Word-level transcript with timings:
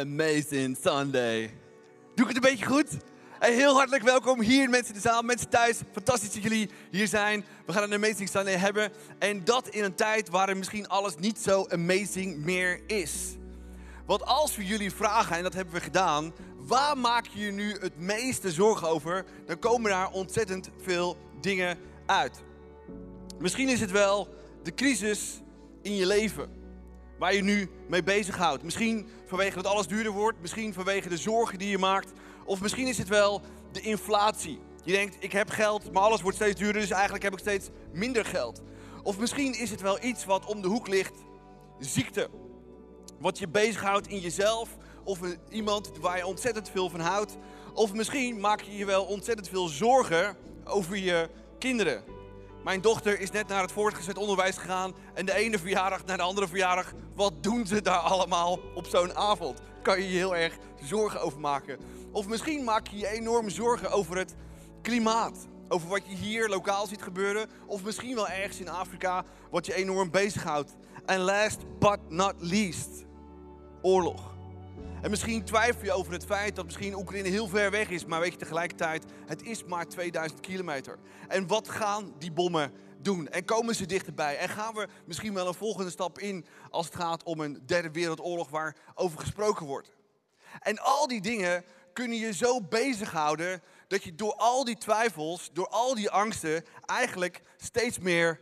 Amazing 0.00 0.76
Sunday. 0.82 1.50
Doe 2.14 2.28
ik 2.28 2.34
het 2.34 2.44
een 2.44 2.50
beetje 2.50 2.66
goed? 2.66 2.88
Hey, 3.38 3.54
heel 3.54 3.74
hartelijk 3.74 4.02
welkom 4.02 4.40
hier 4.40 4.70
mensen 4.70 4.94
in 4.94 5.00
de 5.00 5.08
zaal, 5.08 5.22
mensen 5.22 5.48
thuis. 5.48 5.80
Fantastisch 5.92 6.32
dat 6.32 6.42
jullie 6.42 6.70
hier 6.90 7.06
zijn. 7.06 7.44
We 7.66 7.72
gaan 7.72 7.82
een 7.82 8.04
Amazing 8.04 8.28
Sunday 8.28 8.54
hebben. 8.54 8.92
En 9.18 9.44
dat 9.44 9.68
in 9.68 9.84
een 9.84 9.94
tijd 9.94 10.28
waarin 10.28 10.58
misschien 10.58 10.88
alles 10.88 11.16
niet 11.16 11.38
zo 11.38 11.66
amazing 11.68 12.36
meer 12.36 12.80
is. 12.86 13.36
Want 14.06 14.24
als 14.24 14.56
we 14.56 14.64
jullie 14.64 14.92
vragen, 14.92 15.36
en 15.36 15.42
dat 15.42 15.54
hebben 15.54 15.74
we 15.74 15.80
gedaan, 15.80 16.32
waar 16.56 16.98
maak 16.98 17.26
je 17.26 17.44
je 17.44 17.52
nu 17.52 17.76
het 17.80 17.98
meeste 17.98 18.52
zorgen 18.52 18.88
over? 18.88 19.24
Dan 19.46 19.58
komen 19.58 19.90
daar 19.90 20.10
ontzettend 20.10 20.68
veel 20.82 21.16
dingen 21.40 21.78
uit. 22.06 22.42
Misschien 23.38 23.68
is 23.68 23.80
het 23.80 23.90
wel 23.90 24.28
de 24.62 24.74
crisis 24.74 25.40
in 25.82 25.96
je 25.96 26.06
leven 26.06 26.62
waar 27.18 27.34
je 27.34 27.42
nu 27.42 27.68
mee 27.88 28.02
bezighoudt. 28.02 28.62
Misschien 28.62 29.08
vanwege 29.36 29.62
dat 29.62 29.72
alles 29.72 29.86
duurder 29.86 30.12
wordt, 30.12 30.40
misschien 30.40 30.72
vanwege 30.72 31.08
de 31.08 31.16
zorgen 31.16 31.58
die 31.58 31.68
je 31.68 31.78
maakt, 31.78 32.12
of 32.44 32.60
misschien 32.60 32.86
is 32.86 32.98
het 32.98 33.08
wel 33.08 33.40
de 33.72 33.80
inflatie. 33.80 34.60
Je 34.84 34.92
denkt, 34.92 35.16
ik 35.18 35.32
heb 35.32 35.50
geld, 35.50 35.92
maar 35.92 36.02
alles 36.02 36.22
wordt 36.22 36.36
steeds 36.36 36.60
duurder, 36.60 36.80
dus 36.80 36.90
eigenlijk 36.90 37.22
heb 37.22 37.32
ik 37.32 37.38
steeds 37.38 37.68
minder 37.92 38.24
geld. 38.24 38.62
Of 39.02 39.18
misschien 39.18 39.58
is 39.58 39.70
het 39.70 39.80
wel 39.80 40.04
iets 40.04 40.24
wat 40.24 40.46
om 40.46 40.62
de 40.62 40.68
hoek 40.68 40.88
ligt, 40.88 41.14
ziekte. 41.78 42.28
Wat 43.18 43.38
je 43.38 43.48
bezighoudt 43.48 44.08
in 44.08 44.18
jezelf, 44.18 44.76
of 45.04 45.18
iemand 45.48 45.90
waar 46.00 46.16
je 46.16 46.26
ontzettend 46.26 46.70
veel 46.70 46.90
van 46.90 47.00
houdt. 47.00 47.36
Of 47.72 47.92
misschien 47.92 48.40
maak 48.40 48.60
je 48.60 48.76
je 48.76 48.84
wel 48.84 49.04
ontzettend 49.04 49.48
veel 49.48 49.66
zorgen 49.68 50.36
over 50.64 50.96
je 50.96 51.28
kinderen. 51.58 52.04
Mijn 52.64 52.80
dochter 52.80 53.20
is 53.20 53.30
net 53.30 53.48
naar 53.48 53.62
het 53.62 53.72
voortgezet 53.72 54.18
onderwijs 54.18 54.56
gegaan 54.56 54.94
en 55.14 55.26
de 55.26 55.34
ene 55.34 55.58
verjaardag 55.58 56.04
naar 56.04 56.16
de 56.16 56.22
andere 56.22 56.48
verjaardag. 56.48 56.92
Wat 57.14 57.42
doen 57.42 57.66
ze 57.66 57.82
daar 57.82 57.98
allemaal 57.98 58.60
op 58.74 58.86
zo'n 58.86 59.14
avond? 59.14 59.60
Kan 59.82 60.00
je 60.00 60.10
je 60.10 60.16
heel 60.16 60.36
erg 60.36 60.58
zorgen 60.82 61.20
over 61.20 61.40
maken. 61.40 61.78
Of 62.12 62.26
misschien 62.26 62.64
maak 62.64 62.86
je 62.86 62.98
je 62.98 63.08
enorm 63.08 63.50
zorgen 63.50 63.90
over 63.90 64.16
het 64.16 64.34
klimaat. 64.82 65.46
Over 65.68 65.88
wat 65.88 66.06
je 66.06 66.14
hier 66.14 66.48
lokaal 66.48 66.86
ziet 66.86 67.02
gebeuren. 67.02 67.50
Of 67.66 67.84
misschien 67.84 68.14
wel 68.14 68.28
ergens 68.28 68.60
in 68.60 68.68
Afrika 68.68 69.24
wat 69.50 69.66
je 69.66 69.74
enorm 69.74 70.10
bezighoudt. 70.10 70.74
En 71.06 71.20
last 71.20 71.58
but 71.78 71.98
not 72.08 72.34
least, 72.38 73.04
oorlog. 73.82 74.33
En 75.04 75.10
misschien 75.10 75.44
twijfel 75.44 75.84
je 75.84 75.92
over 75.92 76.12
het 76.12 76.24
feit 76.24 76.56
dat 76.56 76.64
misschien 76.64 76.94
Oekraïne 76.94 77.28
heel 77.28 77.48
ver 77.48 77.70
weg 77.70 77.88
is, 77.88 78.04
maar 78.04 78.20
weet 78.20 78.32
je 78.32 78.38
tegelijkertijd, 78.38 79.04
het 79.26 79.42
is 79.42 79.64
maar 79.64 79.86
2000 79.88 80.40
kilometer. 80.40 80.98
En 81.28 81.46
wat 81.46 81.68
gaan 81.68 82.14
die 82.18 82.32
bommen 82.32 82.72
doen? 82.98 83.28
En 83.28 83.44
komen 83.44 83.74
ze 83.74 83.86
dichterbij? 83.86 84.38
En 84.38 84.48
gaan 84.48 84.74
we 84.74 84.88
misschien 85.06 85.34
wel 85.34 85.46
een 85.46 85.54
volgende 85.54 85.90
stap 85.90 86.18
in 86.18 86.46
als 86.70 86.86
het 86.86 86.94
gaat 86.94 87.22
om 87.22 87.40
een 87.40 87.62
derde 87.66 87.90
wereldoorlog 87.90 88.50
waar 88.50 88.76
over 88.94 89.18
gesproken 89.18 89.66
wordt? 89.66 89.90
En 90.60 90.78
al 90.78 91.06
die 91.06 91.20
dingen 91.20 91.64
kunnen 91.92 92.18
je 92.18 92.32
zo 92.32 92.60
bezighouden 92.60 93.62
dat 93.88 94.02
je 94.02 94.14
door 94.14 94.34
al 94.34 94.64
die 94.64 94.78
twijfels, 94.78 95.50
door 95.52 95.68
al 95.68 95.94
die 95.94 96.10
angsten, 96.10 96.64
eigenlijk 96.86 97.40
steeds 97.56 97.98
meer 97.98 98.40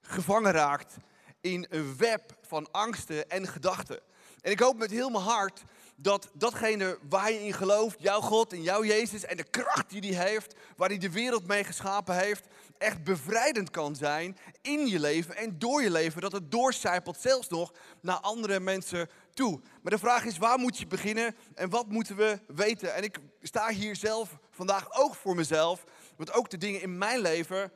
gevangen 0.00 0.52
raakt 0.52 0.96
in 1.40 1.66
een 1.70 1.96
web 1.96 2.36
van 2.40 2.70
angsten 2.70 3.28
en 3.30 3.46
gedachten. 3.46 4.07
En 4.40 4.50
ik 4.50 4.60
hoop 4.60 4.76
met 4.76 4.90
heel 4.90 5.10
mijn 5.10 5.24
hart 5.24 5.62
dat 6.00 6.30
datgene 6.32 6.98
waar 7.08 7.32
je 7.32 7.44
in 7.44 7.52
gelooft, 7.52 7.96
jouw 8.00 8.20
God 8.20 8.52
en 8.52 8.62
jouw 8.62 8.84
Jezus 8.84 9.24
en 9.24 9.36
de 9.36 9.50
kracht 9.50 9.90
die 9.90 10.16
hij 10.16 10.28
heeft, 10.28 10.54
waar 10.76 10.88
hij 10.88 10.98
de 10.98 11.10
wereld 11.10 11.46
mee 11.46 11.64
geschapen 11.64 12.18
heeft, 12.18 12.46
echt 12.78 13.04
bevrijdend 13.04 13.70
kan 13.70 13.96
zijn 13.96 14.38
in 14.62 14.86
je 14.86 15.00
leven 15.00 15.36
en 15.36 15.58
door 15.58 15.82
je 15.82 15.90
leven, 15.90 16.20
dat 16.20 16.32
het 16.32 16.50
doorcijpelt 16.50 17.20
zelfs 17.20 17.48
nog 17.48 17.72
naar 18.00 18.16
andere 18.16 18.60
mensen 18.60 19.08
toe. 19.34 19.60
Maar 19.82 19.92
de 19.92 19.98
vraag 19.98 20.24
is, 20.24 20.38
waar 20.38 20.58
moet 20.58 20.78
je 20.78 20.86
beginnen 20.86 21.36
en 21.54 21.70
wat 21.70 21.88
moeten 21.88 22.16
we 22.16 22.38
weten? 22.46 22.94
En 22.94 23.02
ik 23.02 23.18
sta 23.42 23.68
hier 23.68 23.96
zelf 23.96 24.38
vandaag 24.50 24.92
ook 24.92 25.14
voor 25.14 25.34
mezelf, 25.34 25.84
want 26.16 26.32
ook 26.32 26.50
de 26.50 26.58
dingen 26.58 26.82
in 26.82 26.98
mijn 26.98 27.20
leven, 27.20 27.72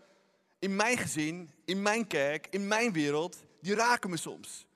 in 0.58 0.76
mijn 0.76 0.98
gezin, 0.98 1.50
in 1.64 1.82
mijn 1.82 2.06
kerk, 2.06 2.46
in 2.50 2.68
mijn 2.68 2.92
wereld, 2.92 3.36
die 3.60 3.74
raken 3.74 4.10
me 4.10 4.16
soms. 4.16 4.66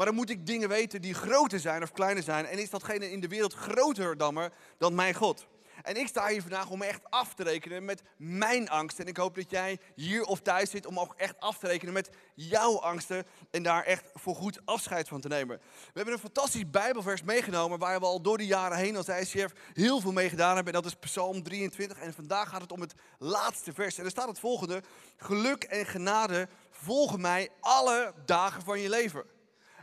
Maar 0.00 0.08
dan 0.08 0.18
moet 0.18 0.30
ik 0.30 0.46
dingen 0.46 0.68
weten 0.68 1.00
die 1.00 1.14
groter 1.14 1.60
zijn 1.60 1.82
of 1.82 1.92
kleiner 1.92 2.22
zijn. 2.22 2.46
En 2.46 2.58
is 2.58 2.70
datgene 2.70 3.10
in 3.10 3.20
de 3.20 3.28
wereld 3.28 3.54
groter 3.54 4.16
dan, 4.16 4.34
me, 4.34 4.50
dan 4.78 4.94
mijn 4.94 5.14
God? 5.14 5.46
En 5.82 5.96
ik 5.96 6.08
sta 6.08 6.28
hier 6.28 6.40
vandaag 6.40 6.70
om 6.70 6.82
echt 6.82 7.00
af 7.10 7.34
te 7.34 7.42
rekenen 7.42 7.84
met 7.84 8.02
mijn 8.16 8.68
angsten. 8.68 9.04
En 9.04 9.10
ik 9.10 9.16
hoop 9.16 9.34
dat 9.34 9.50
jij 9.50 9.78
hier 9.94 10.24
of 10.24 10.40
thuis 10.40 10.70
zit 10.70 10.86
om 10.86 10.98
ook 10.98 11.14
echt 11.16 11.40
af 11.40 11.58
te 11.58 11.66
rekenen 11.66 11.94
met 11.94 12.10
jouw 12.34 12.80
angsten. 12.80 13.26
En 13.50 13.62
daar 13.62 13.84
echt 13.84 14.04
voor 14.14 14.34
goed 14.34 14.60
afscheid 14.64 15.08
van 15.08 15.20
te 15.20 15.28
nemen. 15.28 15.56
We 15.58 15.90
hebben 15.92 16.14
een 16.14 16.20
fantastisch 16.20 16.70
Bijbelvers 16.70 17.22
meegenomen 17.22 17.78
waar 17.78 18.00
we 18.00 18.06
al 18.06 18.22
door 18.22 18.38
de 18.38 18.46
jaren 18.46 18.78
heen 18.78 18.96
als 18.96 19.08
ICF 19.08 19.52
heel 19.72 20.00
veel 20.00 20.12
mee 20.12 20.28
gedaan 20.28 20.54
hebben. 20.54 20.74
En 20.74 20.82
dat 20.82 20.92
is 20.92 20.98
Psalm 20.98 21.42
23. 21.42 21.98
En 21.98 22.14
vandaag 22.14 22.48
gaat 22.48 22.60
het 22.60 22.72
om 22.72 22.80
het 22.80 22.94
laatste 23.18 23.72
vers. 23.72 23.98
En 23.98 24.04
er 24.04 24.10
staat 24.10 24.28
het 24.28 24.38
volgende. 24.38 24.82
Geluk 25.16 25.64
en 25.64 25.86
genade 25.86 26.48
volgen 26.70 27.20
mij 27.20 27.48
alle 27.60 28.14
dagen 28.24 28.62
van 28.62 28.80
je 28.80 28.88
leven. 28.88 29.38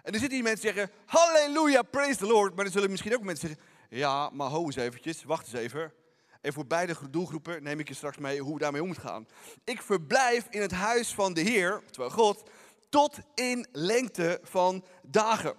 En 0.08 0.14
er 0.14 0.20
zitten 0.20 0.38
hier 0.38 0.48
mensen 0.48 0.66
die 0.66 0.74
zeggen, 0.74 0.96
halleluja, 1.06 1.82
praise 1.82 2.18
the 2.18 2.26
Lord. 2.26 2.56
Maar 2.56 2.66
er 2.66 2.72
zullen 2.72 2.90
misschien 2.90 3.14
ook 3.16 3.24
mensen 3.24 3.48
zeggen, 3.48 3.66
ja, 3.90 4.30
maar 4.30 4.50
ho 4.50 4.66
eens 4.66 4.76
eventjes, 4.76 5.24
wacht 5.24 5.46
eens 5.46 5.56
even. 5.56 5.94
En 6.42 6.54
voor 6.54 6.66
beide 6.66 6.96
doelgroepen 7.10 7.64
neem 7.64 7.80
ik 7.80 7.88
je 7.88 7.94
straks 7.94 8.18
mee 8.18 8.40
hoe 8.40 8.54
we 8.54 8.60
daarmee 8.60 8.82
om 8.82 8.88
moet 8.88 8.98
gaan. 8.98 9.28
Ik 9.64 9.82
verblijf 9.82 10.48
in 10.50 10.62
het 10.62 10.72
huis 10.72 11.14
van 11.14 11.34
de 11.34 11.42
Heer, 11.42 11.84
terwijl 11.92 12.12
God, 12.12 12.50
tot 12.90 13.18
in 13.36 13.68
lengte 13.72 14.40
van 14.44 14.86
dagen. 15.02 15.56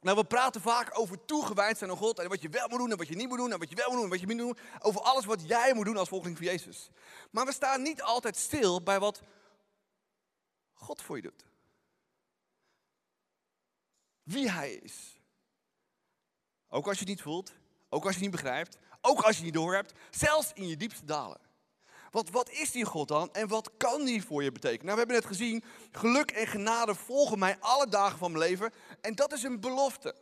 Nou, 0.00 0.16
we 0.16 0.24
praten 0.24 0.60
vaak 0.60 0.98
over 0.98 1.24
toegewijd 1.24 1.78
zijn 1.78 1.90
aan 1.90 1.96
God 1.96 2.18
en 2.18 2.28
wat 2.28 2.42
je 2.42 2.48
wel 2.48 2.68
moet 2.68 2.78
doen 2.78 2.90
en 2.90 2.96
wat 2.96 3.08
je 3.08 3.16
niet 3.16 3.28
moet 3.28 3.38
doen 3.38 3.52
en 3.52 3.58
wat 3.58 3.70
je 3.70 3.76
wel 3.76 3.86
moet 3.86 3.94
doen 3.94 4.04
en 4.04 4.10
wat 4.10 4.20
je 4.20 4.26
niet 4.26 4.36
moet 4.36 4.46
doen. 4.46 4.66
Over 4.80 5.00
alles 5.00 5.24
wat 5.24 5.48
jij 5.48 5.74
moet 5.74 5.84
doen 5.84 5.96
als 5.96 6.08
volgeling 6.08 6.36
van 6.36 6.46
Jezus. 6.46 6.90
Maar 7.30 7.44
we 7.44 7.52
staan 7.52 7.82
niet 7.82 8.02
altijd 8.02 8.36
stil 8.36 8.82
bij 8.82 8.98
wat 8.98 9.22
God 10.72 11.02
voor 11.02 11.16
je 11.16 11.22
doet 11.22 11.47
wie 14.28 14.50
hij 14.50 14.72
is. 14.72 15.20
Ook 16.68 16.86
als 16.86 16.94
je 16.94 17.00
het 17.00 17.08
niet 17.08 17.22
voelt, 17.22 17.52
ook 17.88 18.04
als 18.04 18.14
je 18.14 18.22
het 18.22 18.30
niet 18.30 18.40
begrijpt, 18.42 18.78
ook 19.00 19.20
als 19.20 19.36
je 19.36 19.44
het 19.44 19.44
niet 19.44 19.62
doorhebt, 19.62 19.92
zelfs 20.10 20.52
in 20.54 20.68
je 20.68 20.76
diepste 20.76 21.04
dalen. 21.04 21.40
Want 22.10 22.30
wat 22.30 22.50
is 22.50 22.70
die 22.70 22.84
God 22.84 23.08
dan 23.08 23.32
en 23.32 23.48
wat 23.48 23.70
kan 23.76 24.04
die 24.04 24.24
voor 24.24 24.42
je 24.42 24.52
betekenen? 24.52 24.84
Nou, 24.84 24.92
we 24.92 25.00
hebben 25.00 25.16
net 25.16 25.36
gezien, 25.36 25.64
geluk 25.92 26.30
en 26.30 26.46
genade 26.46 26.94
volgen 26.94 27.38
mij 27.38 27.56
alle 27.60 27.88
dagen 27.88 28.18
van 28.18 28.32
mijn 28.32 28.44
leven. 28.44 28.72
En 29.00 29.14
dat 29.14 29.32
is 29.32 29.42
een 29.42 29.60
belofte. 29.60 30.14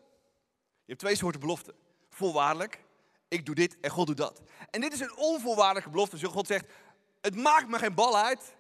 Je 0.85 0.93
hebt 0.93 0.99
twee 0.99 1.17
soorten 1.17 1.41
beloften. 1.41 1.75
Voorwaardelijk, 2.11 2.85
ik 3.29 3.47
doe 3.47 3.55
dit 3.55 3.81
en 3.81 3.91
God 3.91 4.07
doet 4.07 4.17
dat. 4.17 4.41
En 4.71 4.81
dit 4.81 4.93
is 4.93 5.01
een 5.01 5.17
onvoorwaardelijke 5.17 5.91
belofte. 5.91 6.19
Dus 6.19 6.29
God 6.29 6.47
zegt, 6.47 6.67
het 7.21 7.37
maakt 7.37 7.69
me 7.69 7.79
geen 7.79 7.95
bal 7.95 8.19
uit, 8.19 8.55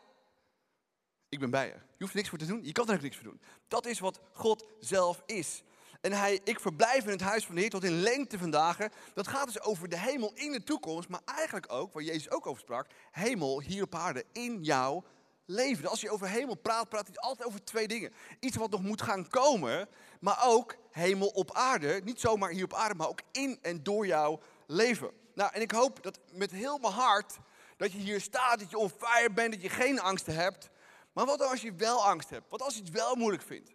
ik 1.29 1.39
ben 1.39 1.51
bij 1.51 1.67
je. 1.67 1.73
Je 1.73 2.05
hoeft 2.05 2.15
niks 2.15 2.29
voor 2.29 2.39
te 2.39 2.47
doen. 2.47 2.65
Je 2.65 2.73
kan 2.73 2.89
er 2.89 2.95
ook 2.95 3.03
niks 3.03 3.17
voor 3.17 3.25
doen. 3.25 3.41
Dat 3.69 3.87
is 3.87 3.99
wat 3.99 4.21
God 4.33 4.67
zelf 4.81 5.23
is. 5.27 5.63
En 6.01 6.13
hij, 6.13 6.41
ik 6.45 6.61
verblijf 6.61 7.05
in 7.05 7.11
het 7.11 7.21
huis 7.21 7.47
van 7.47 7.55
de 7.55 7.61
Heer 7.61 7.71
tot 7.71 7.85
in 7.85 8.01
lengte 8.01 8.39
van 8.39 8.51
dagen. 8.51 8.91
Dat 9.15 9.29
gaat 9.29 9.47
dus 9.47 9.61
over 9.61 9.89
de 9.89 9.99
hemel 9.99 10.33
in 10.35 10.53
de 10.53 10.65
toekomst. 10.65 11.09
Maar 11.09 11.21
eigenlijk 11.25 11.73
ook, 11.73 11.93
waar 11.93 12.03
Jezus 12.03 12.31
ook 12.31 12.47
over 12.47 12.61
sprak, 12.61 12.87
hemel 13.11 13.61
hier 13.61 13.83
op 13.83 13.95
aarde 13.95 14.25
in 14.33 14.63
jouw 14.63 15.05
leven. 15.47 15.89
Als 15.89 16.01
je 16.01 16.11
over 16.11 16.29
hemel 16.29 16.55
praat, 16.55 16.89
praat 16.89 17.07
hij 17.07 17.17
altijd 17.17 17.49
over 17.49 17.65
twee 17.65 17.89
dingen. 17.89 18.13
Iets 18.41 18.57
wat 18.57 18.71
nog 18.71 18.83
moet 18.83 19.03
gaan 19.03 19.29
komen, 19.29 19.89
maar 20.21 20.43
ook 20.45 20.77
hemel 20.91 21.29
op 21.29 21.53
aarde. 21.53 22.01
Niet 22.05 22.21
zomaar 22.21 22.51
hier 22.51 22.65
op 22.65 22.75
aarde, 22.75 22.95
maar 22.95 23.09
ook 23.09 23.21
in 23.33 23.59
en 23.63 23.83
door 23.83 24.07
jouw 24.07 24.41
leven. 24.67 25.11
Nou, 25.35 25.51
en 25.53 25.61
ik 25.61 25.71
hoop 25.71 26.03
dat 26.03 26.19
met 26.33 26.51
heel 26.51 26.79
mijn 26.79 26.93
hart 26.93 27.39
dat 27.77 27.93
je 27.93 27.99
hier 27.99 28.21
staat, 28.21 28.59
dat 28.59 28.71
je 28.71 28.79
on 28.79 28.93
fire 28.99 29.31
bent, 29.31 29.53
dat 29.53 29.63
je 29.63 29.69
geen 29.69 30.01
angsten 30.01 30.35
hebt. 30.35 30.71
Maar 31.17 31.27
wat 31.27 31.43
als 31.43 31.61
je 31.61 31.73
wel 31.73 32.05
angst 32.05 32.31
hebt? 32.31 32.51
Wat 32.51 32.63
als 32.63 32.75
je 32.75 32.81
het 32.81 32.91
wel 32.91 33.15
moeilijk 33.15 33.43
vindt? 33.43 33.71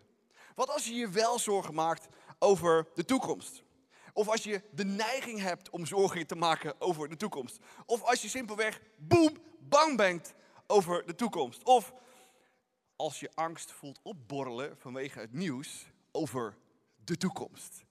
Wat 0.55 0.69
als 0.69 0.85
je 0.85 0.93
je 0.93 1.09
wel 1.09 1.39
zorgen 1.39 1.73
maakt 1.73 2.07
over 2.39 2.87
de 2.93 3.05
toekomst? 3.05 3.63
Of 4.13 4.27
als 4.27 4.43
je 4.43 4.61
de 4.71 4.85
neiging 4.85 5.39
hebt 5.39 5.69
om 5.69 5.85
zorgen 5.85 6.27
te 6.27 6.35
maken 6.35 6.81
over 6.81 7.09
de 7.09 7.15
toekomst? 7.15 7.59
Of 7.85 8.03
als 8.03 8.21
je 8.21 8.29
simpelweg, 8.29 8.81
boem, 8.97 9.37
bang 9.59 9.97
bent 9.97 10.33
over 10.67 11.05
de 11.05 11.15
toekomst? 11.15 11.63
Of 11.63 11.93
als 12.95 13.19
je 13.19 13.31
angst 13.33 13.71
voelt 13.71 13.99
opborrelen 14.03 14.77
vanwege 14.77 15.19
het 15.19 15.33
nieuws 15.33 15.85
over 16.11 16.57
de 17.03 17.17
toekomst? 17.17 17.83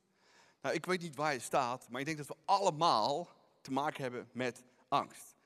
Nou, 0.62 0.74
ik 0.74 0.86
weet 0.86 1.00
niet 1.00 1.16
waar 1.16 1.32
je 1.32 1.40
staat, 1.40 1.88
maar 1.88 2.00
ik 2.00 2.06
denk 2.06 2.18
dat 2.18 2.26
we 2.26 2.36
allemaal 2.44 3.28
te 3.60 3.72
maken 3.72 4.02
hebben 4.02 4.28
met 4.32 4.62
angst. 4.88 5.36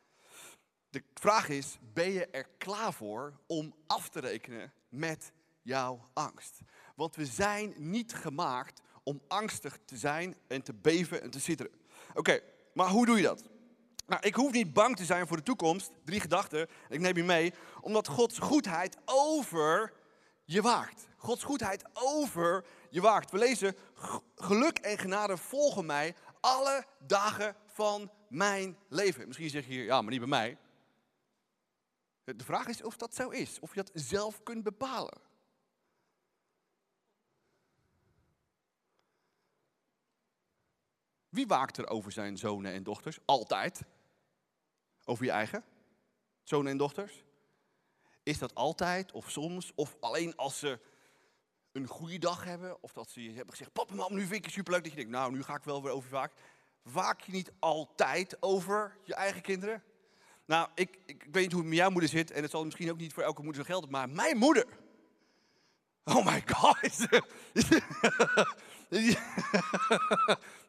De 0.95 1.03
vraag 1.15 1.49
is, 1.49 1.79
ben 1.93 2.11
je 2.11 2.27
er 2.27 2.47
klaar 2.59 2.93
voor 2.93 3.33
om 3.47 3.75
af 3.87 4.09
te 4.09 4.21
rekenen 4.21 4.73
met 4.89 5.33
jouw 5.63 6.09
angst? 6.13 6.61
Want 6.97 7.17
we 7.17 7.27
zijn 7.27 7.75
niet 7.77 8.15
gemaakt 8.15 8.81
om 9.03 9.21
angstig 9.29 9.79
te 9.85 9.97
zijn 9.97 10.37
en 10.47 10.63
te 10.63 10.75
beven 10.75 11.23
en 11.23 11.31
te 11.31 11.39
zitteren. 11.39 11.73
Oké, 12.15 12.41
maar 12.75 12.89
hoe 12.89 13.07
doe 13.07 13.17
je 13.17 13.23
dat? 13.23 13.43
Nou, 14.07 14.27
ik 14.27 14.35
hoef 14.35 14.53
niet 14.53 14.73
bang 14.73 14.97
te 14.97 15.05
zijn 15.05 15.27
voor 15.27 15.37
de 15.37 15.43
toekomst. 15.43 15.91
Drie 16.05 16.21
gedachten, 16.21 16.69
ik 16.89 17.01
neem 17.01 17.17
je 17.17 17.25
mee. 17.25 17.53
Omdat 17.81 18.09
Gods 18.09 18.39
goedheid 18.39 18.97
over 19.05 19.93
je 20.45 20.63
waakt. 20.63 21.09
Gods 21.17 21.43
goedheid 21.43 21.85
over 21.93 22.65
je 22.91 23.01
waakt. 23.01 23.31
We 23.31 23.39
lezen, 23.39 23.77
geluk 24.35 24.79
en 24.79 24.99
genade 24.99 25.37
volgen 25.37 25.87
mij 25.87 26.15
alle 26.41 26.85
dagen 27.07 27.57
van 27.67 28.11
mijn 28.29 28.77
leven. 28.89 29.27
Misschien 29.27 29.51
zeg 29.51 29.67
je 29.67 29.73
hier, 29.73 29.85
ja, 29.85 30.03
maar 30.03 30.11
niet 30.11 30.21
bij 30.21 30.29
mij. 30.29 30.59
De 32.25 32.45
vraag 32.45 32.67
is 32.67 32.83
of 32.83 32.97
dat 32.97 33.15
zo 33.15 33.29
is, 33.29 33.61
of 33.61 33.75
je 33.75 33.83
dat 33.83 33.91
zelf 33.95 34.43
kunt 34.43 34.63
bepalen. 34.63 35.21
Wie 41.29 41.47
waakt 41.47 41.77
er 41.77 41.89
over 41.89 42.13
zijn 42.13 42.39
zonen 42.39 42.73
en 42.73 42.83
dochters? 42.83 43.19
Altijd. 43.25 43.83
Over 45.05 45.25
je 45.25 45.31
eigen 45.31 45.65
zonen 46.43 46.73
en 46.73 46.79
dochters? 46.79 47.25
Is 48.23 48.39
dat 48.39 48.55
altijd 48.55 49.13
of 49.13 49.31
soms? 49.31 49.73
Of 49.75 49.97
alleen 50.01 50.37
als 50.37 50.59
ze 50.59 50.81
een 51.73 51.87
goede 51.87 52.19
dag 52.19 52.45
hebben? 52.45 52.83
Of 52.83 52.93
dat 52.93 53.11
ze 53.11 53.21
hebben 53.21 53.51
gezegd, 53.51 53.73
papa, 53.73 53.95
mam, 53.95 54.15
nu 54.15 54.21
vind 54.21 54.33
ik 54.33 54.45
het 54.45 54.53
superleuk. 54.53 54.83
Dat 54.83 54.91
je 54.91 54.97
denkt, 54.97 55.13
nou, 55.13 55.33
nu 55.33 55.43
ga 55.43 55.55
ik 55.55 55.65
wel 55.65 55.83
weer 55.83 55.93
over 55.93 56.09
vaak. 56.09 56.33
Waak 56.83 57.21
je 57.21 57.33
niet 57.33 57.53
altijd 57.59 58.43
over 58.43 58.99
je 59.03 59.15
eigen 59.15 59.43
kinderen? 59.43 59.83
Nou, 60.47 60.69
ik, 60.75 60.99
ik, 61.07 61.23
weet 61.23 61.43
niet 61.43 61.53
hoe 61.53 61.61
het 61.61 61.69
met 61.69 61.79
jouw 61.79 61.91
moeder 61.91 62.11
zit. 62.11 62.31
En 62.31 62.43
het 62.43 62.51
zal 62.51 62.65
misschien 62.65 62.91
ook 62.91 62.97
niet 62.97 63.13
voor 63.13 63.23
elke 63.23 63.43
moeder 63.43 63.65
zo 63.65 63.73
gelden. 63.73 63.91
Maar 63.91 64.09
mijn 64.09 64.37
moeder. 64.37 64.67
Oh 66.05 66.27
my 66.27 66.43
god. 66.47 67.07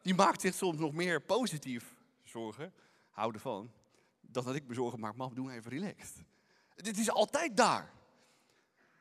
Die 0.02 0.14
maakt 0.14 0.40
zich 0.40 0.54
soms 0.54 0.78
nog 0.78 0.92
meer 0.92 1.20
positief 1.20 1.94
zorgen. 2.24 2.72
Hou 3.10 3.34
ervan. 3.34 3.72
Dat 4.20 4.44
dat 4.44 4.54
ik 4.54 4.66
me 4.66 4.74
zorgen 4.74 5.00
maak. 5.00 5.16
Mam, 5.16 5.34
doe 5.34 5.52
even 5.52 5.70
relaxed. 5.70 6.24
Dit 6.76 6.98
is 6.98 7.10
altijd 7.10 7.56
daar. 7.56 7.92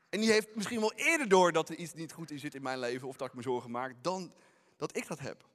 En 0.10 0.20
die 0.20 0.32
heeft 0.32 0.56
misschien 0.56 0.80
wel 0.80 0.94
eerder 0.94 1.30
door 1.30 1.52
dat 1.52 1.70
er 1.70 1.76
iets 1.76 1.94
niet 1.94 2.14
goed 2.14 2.32
in 2.32 2.40
zit 2.40 2.56
in 2.56 2.62
mijn 2.62 2.80
leven. 2.80 3.08
Of 3.08 3.18
dat 3.18 3.28
ik 3.28 3.34
me 3.34 3.42
zorgen 3.42 3.72
maak. 3.72 3.94
Dan 4.02 4.34
dat 4.78 4.98
ik 4.98 5.08
dat 5.08 5.20
heb. 5.20 5.48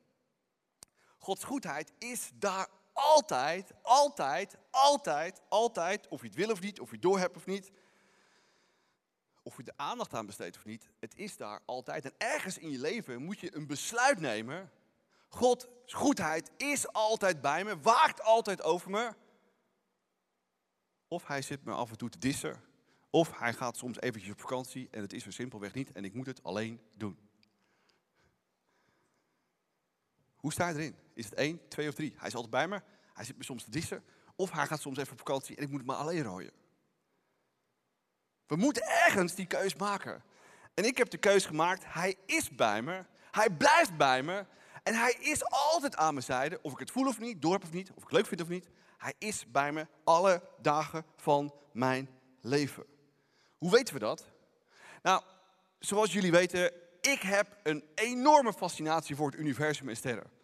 Gods 1.18 1.44
goedheid 1.44 1.92
is 1.98 2.30
daar 2.34 2.68
altijd, 2.92 3.72
altijd, 3.82 4.56
altijd, 4.70 5.40
altijd. 5.48 6.08
Of 6.08 6.20
je 6.20 6.26
het 6.26 6.36
wil 6.36 6.50
of 6.50 6.60
niet. 6.60 6.80
Of 6.80 6.88
je 6.88 6.94
het 6.94 7.02
door 7.02 7.18
hebt 7.18 7.36
of 7.36 7.46
niet 7.46 7.70
of 9.42 9.56
je 9.56 9.62
er 9.64 9.72
aandacht 9.76 10.14
aan 10.14 10.26
besteedt 10.26 10.56
of 10.56 10.64
niet, 10.64 10.90
het 10.98 11.16
is 11.16 11.36
daar 11.36 11.60
altijd. 11.64 12.04
En 12.04 12.14
ergens 12.18 12.58
in 12.58 12.70
je 12.70 12.78
leven 12.78 13.22
moet 13.22 13.38
je 13.40 13.56
een 13.56 13.66
besluit 13.66 14.20
nemen. 14.20 14.70
Gods 15.28 15.66
goedheid 15.86 16.50
is 16.56 16.92
altijd 16.92 17.40
bij 17.40 17.64
me, 17.64 17.80
waakt 17.80 18.22
altijd 18.22 18.62
over 18.62 18.90
me. 18.90 19.14
Of 21.08 21.26
hij 21.26 21.42
zit 21.42 21.64
me 21.64 21.72
af 21.72 21.90
en 21.90 21.96
toe 21.96 22.08
te 22.08 22.18
dissen. 22.18 22.62
Of 23.10 23.38
hij 23.38 23.52
gaat 23.52 23.76
soms 23.76 24.00
eventjes 24.00 24.32
op 24.32 24.40
vakantie 24.40 24.88
en 24.90 25.00
het 25.00 25.12
is 25.12 25.26
er 25.26 25.32
simpelweg 25.32 25.74
niet 25.74 25.92
en 25.92 26.04
ik 26.04 26.14
moet 26.14 26.26
het 26.26 26.42
alleen 26.42 26.80
doen. 26.96 27.29
Hoe 30.40 30.52
sta 30.52 30.68
je 30.68 30.74
erin? 30.74 30.96
Is 31.14 31.24
het 31.24 31.34
één, 31.34 31.68
twee 31.68 31.88
of 31.88 31.94
drie? 31.94 32.14
Hij 32.16 32.28
is 32.28 32.34
altijd 32.34 32.52
bij 32.52 32.68
me, 32.68 32.82
hij 33.12 33.24
zit 33.24 33.36
me 33.36 33.44
soms 33.44 33.64
te 33.64 33.70
dissen. 33.70 34.04
Of 34.36 34.50
hij 34.50 34.66
gaat 34.66 34.80
soms 34.80 34.98
even 34.98 35.12
op 35.12 35.18
vakantie 35.18 35.56
en 35.56 35.62
ik 35.62 35.68
moet 35.68 35.78
het 35.78 35.86
maar 35.86 35.96
alleen 35.96 36.22
rooien. 36.22 36.52
We 38.46 38.56
moeten 38.56 38.82
ergens 38.82 39.34
die 39.34 39.46
keus 39.46 39.74
maken. 39.74 40.22
En 40.74 40.84
ik 40.84 40.96
heb 40.96 41.10
de 41.10 41.18
keus 41.18 41.46
gemaakt, 41.46 41.82
hij 41.86 42.14
is 42.26 42.50
bij 42.50 42.82
me, 42.82 43.04
hij 43.30 43.50
blijft 43.50 43.96
bij 43.96 44.22
me 44.22 44.46
en 44.82 44.94
hij 44.94 45.12
is 45.12 45.44
altijd 45.44 45.96
aan 45.96 46.14
mijn 46.14 46.24
zijde, 46.24 46.58
of 46.62 46.72
ik 46.72 46.78
het 46.78 46.90
voel 46.90 47.06
of 47.06 47.18
niet, 47.18 47.42
dorp 47.42 47.62
of 47.62 47.72
niet, 47.72 47.90
of 47.90 47.96
ik 47.96 48.02
het 48.02 48.12
leuk 48.12 48.26
vind 48.26 48.40
of 48.40 48.48
niet. 48.48 48.68
Hij 48.98 49.14
is 49.18 49.50
bij 49.50 49.72
me 49.72 49.86
alle 50.04 50.42
dagen 50.62 51.04
van 51.16 51.54
mijn 51.72 52.08
leven. 52.40 52.84
Hoe 53.58 53.70
weten 53.70 53.94
we 53.94 54.00
dat? 54.00 54.24
Nou, 55.02 55.22
zoals 55.78 56.12
jullie 56.12 56.30
weten, 56.30 56.72
ik 57.00 57.20
heb 57.22 57.56
een 57.62 57.84
enorme 57.94 58.52
fascinatie 58.52 59.16
voor 59.16 59.30
het 59.30 59.40
universum 59.40 59.88
en 59.88 59.96
sterren. 59.96 60.38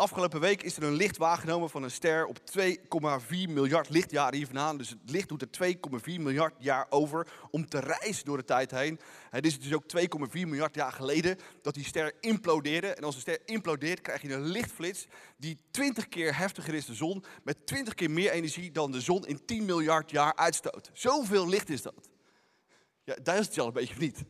Afgelopen 0.00 0.40
week 0.40 0.62
is 0.62 0.76
er 0.76 0.82
een 0.82 0.94
licht 0.94 1.16
waargenomen 1.16 1.70
van 1.70 1.82
een 1.82 1.90
ster 1.90 2.26
op 2.26 2.38
2,4 2.58 2.72
miljard 3.30 3.88
lichtjaren 3.88 4.36
hier 4.36 4.46
vandaan. 4.46 4.76
Dus 4.76 4.88
het 4.88 4.98
licht 5.10 5.28
doet 5.28 5.42
er 5.42 5.74
2,4 5.74 6.00
miljard 6.04 6.54
jaar 6.58 6.86
over 6.90 7.26
om 7.50 7.68
te 7.68 7.78
reizen 7.78 8.24
door 8.24 8.36
de 8.36 8.44
tijd 8.44 8.70
heen. 8.70 9.00
Het 9.30 9.46
is 9.46 9.60
dus 9.60 9.74
ook 9.74 9.84
2,4 9.96 10.30
miljard 10.32 10.74
jaar 10.74 10.92
geleden 10.92 11.38
dat 11.62 11.74
die 11.74 11.84
ster 11.84 12.12
implodeerde. 12.20 12.86
En 12.86 13.04
als 13.04 13.14
een 13.14 13.20
ster 13.20 13.38
implodeert, 13.44 14.00
krijg 14.00 14.22
je 14.22 14.34
een 14.34 14.46
lichtflits 14.46 15.06
die 15.36 15.58
20 15.70 16.08
keer 16.08 16.36
heftiger 16.36 16.74
is 16.74 16.86
dan 16.86 16.94
de 16.94 16.98
zon. 16.98 17.24
Met 17.42 17.66
20 17.66 17.94
keer 17.94 18.10
meer 18.10 18.30
energie 18.30 18.70
dan 18.70 18.92
de 18.92 19.00
zon 19.00 19.26
in 19.26 19.44
10 19.44 19.64
miljard 19.64 20.10
jaar 20.10 20.36
uitstoot. 20.36 20.90
Zoveel 20.92 21.48
licht 21.48 21.68
is 21.68 21.82
dat. 21.82 22.10
Ja, 23.04 23.16
daar 23.22 23.38
is 23.38 23.46
het 23.46 23.58
al 23.58 23.66
een 23.66 23.72
beetje 23.72 23.98
niet. 23.98 24.24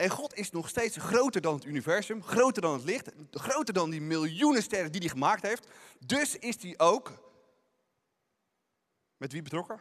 En 0.00 0.10
God 0.10 0.34
is 0.34 0.50
nog 0.50 0.68
steeds 0.68 0.96
groter 0.96 1.40
dan 1.40 1.54
het 1.54 1.64
universum, 1.64 2.22
groter 2.22 2.62
dan 2.62 2.72
het 2.72 2.84
licht, 2.84 3.10
groter 3.30 3.74
dan 3.74 3.90
die 3.90 4.00
miljoenen 4.00 4.62
sterren 4.62 4.92
die 4.92 5.00
hij 5.00 5.10
gemaakt 5.10 5.42
heeft. 5.42 5.66
Dus 6.06 6.36
is 6.36 6.62
hij 6.62 6.74
ook 6.76 7.12
met 9.16 9.32
wie 9.32 9.42
betrokken? 9.42 9.80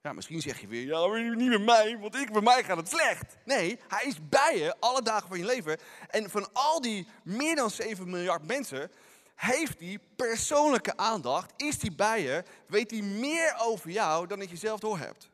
Ja, 0.00 0.12
misschien 0.12 0.40
zeg 0.40 0.60
je 0.60 0.66
weer, 0.66 0.84
ja, 0.84 1.34
niet 1.34 1.48
met 1.48 1.62
mij, 1.62 1.98
want 1.98 2.14
ik, 2.14 2.32
bij 2.32 2.42
mij 2.42 2.64
gaat 2.64 2.76
het 2.76 2.88
slecht. 2.88 3.36
Nee, 3.44 3.78
hij 3.88 4.04
is 4.06 4.28
bij 4.28 4.58
je 4.58 4.80
alle 4.80 5.02
dagen 5.02 5.28
van 5.28 5.38
je 5.38 5.44
leven. 5.44 5.78
En 6.08 6.30
van 6.30 6.52
al 6.52 6.80
die 6.80 7.06
meer 7.22 7.56
dan 7.56 7.70
7 7.70 8.10
miljard 8.10 8.46
mensen 8.46 8.90
heeft 9.34 9.80
hij 9.80 9.98
persoonlijke 10.16 10.96
aandacht, 10.96 11.52
is 11.56 11.82
hij 11.82 11.92
bij 11.94 12.22
je, 12.22 12.44
weet 12.66 12.90
hij 12.90 13.02
meer 13.02 13.56
over 13.58 13.90
jou 13.90 14.26
dan 14.26 14.38
dat 14.38 14.50
je 14.50 14.56
zelf 14.56 14.80
doorhebt. 14.80 15.30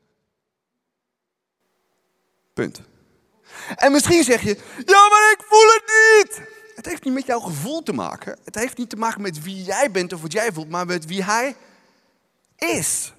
Punt. 2.53 2.81
En 3.75 3.91
misschien 3.91 4.23
zeg 4.23 4.41
je, 4.41 4.57
ja, 4.85 5.07
maar 5.09 5.31
ik 5.31 5.43
voel 5.47 5.67
het 5.67 5.83
niet. 6.17 6.47
Het 6.75 6.85
heeft 6.85 7.03
niet 7.03 7.13
met 7.13 7.25
jouw 7.25 7.39
gevoel 7.39 7.83
te 7.83 7.93
maken. 7.93 8.39
Het 8.43 8.55
heeft 8.55 8.77
niet 8.77 8.89
te 8.89 8.95
maken 8.95 9.21
met 9.21 9.43
wie 9.43 9.63
jij 9.63 9.91
bent 9.91 10.13
of 10.13 10.21
wat 10.21 10.31
jij 10.31 10.51
voelt, 10.51 10.69
maar 10.69 10.85
met 10.85 11.05
wie 11.05 11.23
hij 11.23 11.55
is. 12.57 13.13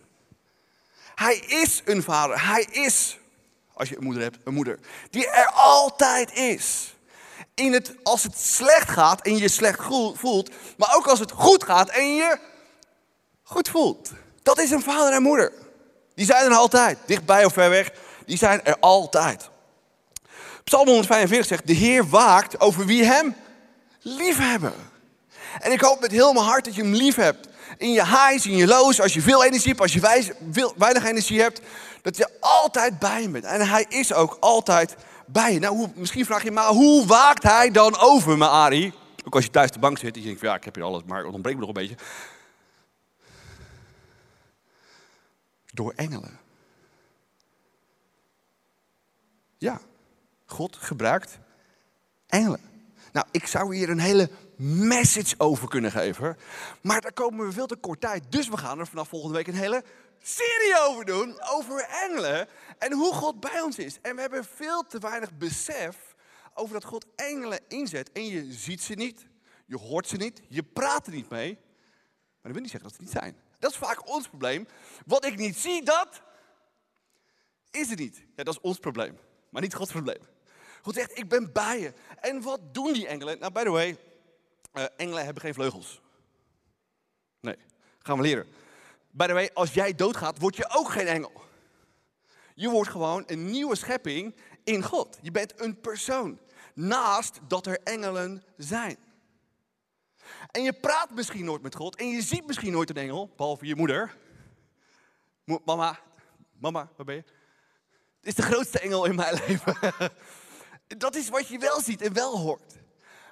Hij 1.14 1.36
is 1.36 1.82
een 1.84 2.02
vader. 2.02 2.46
Hij 2.46 2.66
is, 2.70 3.18
als 3.72 3.88
je 3.88 3.96
een 3.96 4.04
moeder 4.04 4.22
hebt, 4.22 4.38
een 4.44 4.54
moeder. 4.54 4.78
Die 5.10 5.28
er 5.28 5.50
altijd 5.54 6.32
is. 6.32 6.94
In 7.54 7.72
het, 7.72 7.94
als 8.02 8.22
het 8.22 8.38
slecht 8.38 8.90
gaat 8.90 9.20
en 9.20 9.32
je 9.32 9.40
je 9.40 9.48
slecht 9.48 9.82
voelt, 10.14 10.50
maar 10.76 10.96
ook 10.96 11.06
als 11.06 11.18
het 11.18 11.30
goed 11.30 11.64
gaat 11.64 11.88
en 11.88 12.14
je 12.14 12.38
goed 13.42 13.68
voelt. 13.68 14.10
Dat 14.42 14.58
is 14.58 14.70
een 14.70 14.82
vader 14.82 15.12
en 15.12 15.22
moeder. 15.22 15.52
Die 16.14 16.26
zijn 16.26 16.44
er 16.44 16.56
altijd, 16.56 16.98
dichtbij 17.06 17.44
of 17.44 17.52
ver 17.52 17.70
weg. 17.70 17.90
Die 18.26 18.36
zijn 18.36 18.64
er 18.64 18.76
altijd. 18.78 19.49
Psalm 20.64 20.86
145 20.86 21.46
zegt, 21.46 21.66
de 21.66 21.72
Heer 21.72 22.08
waakt 22.08 22.60
over 22.60 22.86
wie 22.86 23.04
hem 23.04 23.34
lief 24.00 24.38
hebben. 24.38 24.72
En 25.60 25.72
ik 25.72 25.80
hoop 25.80 26.00
met 26.00 26.10
heel 26.10 26.32
mijn 26.32 26.44
hart 26.44 26.64
dat 26.64 26.74
je 26.74 26.82
hem 26.82 26.94
lief 26.94 27.14
hebt. 27.14 27.48
In 27.76 27.92
je 27.92 28.04
highs, 28.04 28.46
in 28.46 28.56
je 28.56 28.66
lows, 28.66 29.00
als 29.00 29.14
je 29.14 29.20
veel 29.20 29.44
energie 29.44 29.68
hebt, 29.68 29.80
als 29.80 29.92
je 29.92 30.34
weinig 30.76 31.04
energie 31.04 31.40
hebt. 31.40 31.60
Dat 32.02 32.16
je 32.16 32.28
altijd 32.40 32.98
bij 32.98 33.22
hem 33.22 33.32
bent. 33.32 33.44
En 33.44 33.68
hij 33.68 33.86
is 33.88 34.12
ook 34.12 34.36
altijd 34.40 34.96
bij 35.26 35.52
je. 35.52 35.58
Nou, 35.58 35.76
hoe, 35.76 35.90
misschien 35.94 36.24
vraag 36.24 36.42
je 36.42 36.50
maar, 36.50 36.68
hoe 36.68 37.06
waakt 37.06 37.42
hij 37.42 37.70
dan 37.70 37.98
over 37.98 38.38
me, 38.38 38.48
Ari? 38.48 38.92
Ook 39.24 39.34
als 39.34 39.44
je 39.44 39.50
thuis 39.50 39.70
de 39.70 39.78
bank 39.78 39.98
zit 39.98 40.14
en 40.14 40.20
je 40.20 40.26
denkt, 40.26 40.40
ja, 40.40 40.54
ik 40.54 40.64
heb 40.64 40.74
hier 40.74 40.84
alles, 40.84 41.02
maar 41.06 41.24
het 41.24 41.34
ontbreekt 41.34 41.58
me 41.58 41.66
nog 41.66 41.76
een 41.76 41.82
beetje. 41.82 42.04
Door 45.72 45.92
engelen. 45.96 46.38
Ja. 49.58 49.80
God 50.50 50.76
gebruikt 50.76 51.38
engelen. 52.26 52.60
Nou, 53.12 53.26
ik 53.30 53.46
zou 53.46 53.76
hier 53.76 53.90
een 53.90 53.98
hele 53.98 54.30
message 54.56 55.34
over 55.38 55.68
kunnen 55.68 55.90
geven. 55.90 56.36
Maar 56.80 57.00
daar 57.00 57.12
komen 57.12 57.46
we 57.46 57.52
veel 57.52 57.66
te 57.66 57.76
kort 57.76 58.00
tijd. 58.00 58.32
Dus 58.32 58.48
we 58.48 58.56
gaan 58.56 58.78
er 58.78 58.86
vanaf 58.86 59.08
volgende 59.08 59.36
week 59.36 59.46
een 59.46 59.54
hele 59.54 59.84
serie 60.22 60.80
over 60.88 61.04
doen. 61.04 61.40
Over 61.50 61.80
engelen. 61.80 62.48
En 62.78 62.92
hoe 62.92 63.14
God 63.14 63.40
bij 63.40 63.60
ons 63.60 63.78
is. 63.78 63.98
En 64.02 64.14
we 64.14 64.20
hebben 64.20 64.44
veel 64.44 64.86
te 64.86 64.98
weinig 64.98 65.36
besef 65.38 66.14
over 66.54 66.72
dat 66.72 66.84
God 66.84 67.06
engelen 67.16 67.60
inzet. 67.68 68.12
En 68.12 68.26
je 68.26 68.52
ziet 68.52 68.82
ze 68.82 68.94
niet. 68.94 69.26
Je 69.66 69.76
hoort 69.76 70.08
ze 70.08 70.16
niet. 70.16 70.42
Je 70.48 70.62
praat 70.62 71.06
er 71.06 71.12
niet 71.12 71.30
mee. 71.30 71.54
Maar 71.54 72.52
dat 72.52 72.52
wil 72.52 72.60
niet 72.60 72.70
zeggen 72.70 72.88
dat 72.88 72.98
ze 72.98 73.04
niet 73.04 73.12
zijn. 73.22 73.36
Dat 73.58 73.70
is 73.70 73.76
vaak 73.76 74.08
ons 74.08 74.28
probleem. 74.28 74.66
Wat 75.06 75.24
ik 75.24 75.36
niet 75.36 75.56
zie, 75.56 75.84
dat 75.84 76.22
is 77.70 77.90
het 77.90 77.98
niet. 77.98 78.16
Ja, 78.36 78.44
dat 78.44 78.54
is 78.54 78.60
ons 78.60 78.78
probleem. 78.78 79.18
Maar 79.50 79.62
niet 79.62 79.74
Gods 79.74 79.90
probleem. 79.90 80.20
God 80.82 80.94
zegt, 80.94 81.18
ik 81.18 81.28
ben 81.28 81.52
bij 81.52 81.80
je. 81.80 81.92
En 82.20 82.42
wat 82.42 82.74
doen 82.74 82.92
die 82.92 83.06
engelen? 83.06 83.38
Nou, 83.38 83.52
by 83.52 83.62
the 83.62 83.70
way, 83.70 83.98
uh, 84.74 84.84
engelen 84.96 85.24
hebben 85.24 85.42
geen 85.42 85.54
vleugels. 85.54 86.00
Nee, 87.40 87.56
gaan 87.98 88.16
we 88.16 88.22
leren. 88.22 88.46
By 89.10 89.26
the 89.26 89.32
way, 89.32 89.50
als 89.54 89.74
jij 89.74 89.94
doodgaat, 89.94 90.38
word 90.38 90.56
je 90.56 90.70
ook 90.70 90.90
geen 90.90 91.06
engel. 91.06 91.32
Je 92.54 92.68
wordt 92.68 92.90
gewoon 92.90 93.22
een 93.26 93.50
nieuwe 93.50 93.76
schepping 93.76 94.34
in 94.64 94.82
God. 94.82 95.18
Je 95.22 95.30
bent 95.30 95.60
een 95.60 95.80
persoon. 95.80 96.38
Naast 96.74 97.40
dat 97.48 97.66
er 97.66 97.80
engelen 97.82 98.44
zijn. 98.56 98.96
En 100.50 100.62
je 100.62 100.72
praat 100.72 101.10
misschien 101.10 101.44
nooit 101.44 101.62
met 101.62 101.74
God. 101.74 101.96
En 101.96 102.08
je 102.08 102.22
ziet 102.22 102.46
misschien 102.46 102.72
nooit 102.72 102.90
een 102.90 102.96
engel, 102.96 103.32
behalve 103.36 103.66
je 103.66 103.76
moeder. 103.76 104.16
Mama, 105.64 105.98
mama, 106.58 106.90
waar 106.96 107.06
ben 107.06 107.14
je? 107.14 107.24
Het 108.16 108.28
is 108.28 108.34
de 108.34 108.42
grootste 108.42 108.80
engel 108.80 109.04
in 109.04 109.14
mijn 109.14 109.34
leven. 109.46 109.76
Dat 110.96 111.14
is 111.14 111.28
wat 111.28 111.48
je 111.48 111.58
wel 111.58 111.80
ziet 111.80 112.02
en 112.02 112.12
wel 112.12 112.38
hoort. 112.38 112.74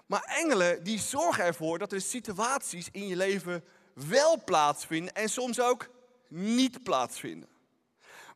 Maar 0.06 0.22
engelen 0.22 0.84
die 0.84 0.98
zorgen 0.98 1.44
ervoor 1.44 1.78
dat 1.78 1.92
er 1.92 2.00
situaties 2.00 2.88
in 2.92 3.06
je 3.06 3.16
leven 3.16 3.64
wel 3.92 4.44
plaatsvinden 4.44 5.14
en 5.14 5.28
soms 5.28 5.60
ook 5.60 5.88
niet 6.28 6.82
plaatsvinden. 6.82 7.48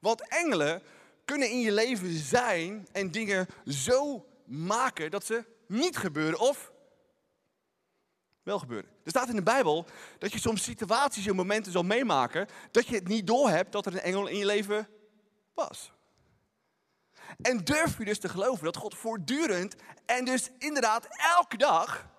Want 0.01 0.29
engelen 0.29 0.83
kunnen 1.25 1.51
in 1.51 1.61
je 1.61 1.73
leven 1.73 2.13
zijn 2.13 2.89
en 2.93 3.11
dingen 3.11 3.47
zo 3.67 4.27
maken 4.45 5.11
dat 5.11 5.25
ze 5.25 5.45
niet 5.67 5.97
gebeuren 5.97 6.39
of 6.39 6.73
wel 8.43 8.59
gebeuren. 8.59 8.91
Er 9.05 9.11
staat 9.11 9.29
in 9.29 9.37
de 9.37 9.43
Bijbel 9.43 9.87
dat 10.19 10.33
je 10.33 10.41
soms 10.41 10.63
situaties 10.63 11.27
en 11.27 11.35
momenten 11.35 11.73
zal 11.73 11.83
meemaken 11.83 12.49
dat 12.71 12.87
je 12.87 12.95
het 12.95 13.09
niet 13.09 13.27
doorhebt 13.27 13.73
dat 13.73 13.87
er 13.87 13.93
een 13.93 14.01
engel 14.01 14.27
in 14.27 14.39
je 14.39 14.47
leven 14.47 14.89
was. 15.55 15.93
En 17.41 17.59
durf 17.59 17.99
je 17.99 18.05
dus 18.05 18.19
te 18.19 18.29
geloven 18.29 18.65
dat 18.65 18.77
God 18.77 18.95
voortdurend 18.95 19.75
en 20.07 20.25
dus 20.25 20.51
inderdaad 20.59 21.07
elke 21.37 21.57
dag 21.57 22.11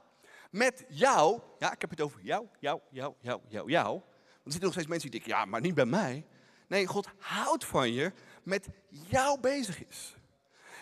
met 0.51 0.85
jou, 0.89 1.41
ja, 1.59 1.71
ik 1.73 1.81
heb 1.81 1.89
het 1.89 2.01
over 2.01 2.21
jou, 2.21 2.47
jou, 2.59 2.79
jou, 2.91 3.13
jou, 3.19 3.41
jou, 3.47 3.69
jou. 3.69 3.89
Want 3.89 4.45
er 4.45 4.51
zitten 4.51 4.61
nog 4.61 4.71
steeds 4.71 4.87
mensen 4.87 5.11
die 5.11 5.19
denken, 5.19 5.39
ja, 5.39 5.45
maar 5.45 5.61
niet 5.61 5.75
bij 5.75 5.85
mij. 5.85 6.25
Nee, 6.67 6.85
God 6.85 7.07
houdt 7.17 7.65
van 7.65 7.91
je, 7.91 8.11
met 8.43 8.67
jou 8.89 9.39
bezig 9.39 9.85
is. 9.87 10.15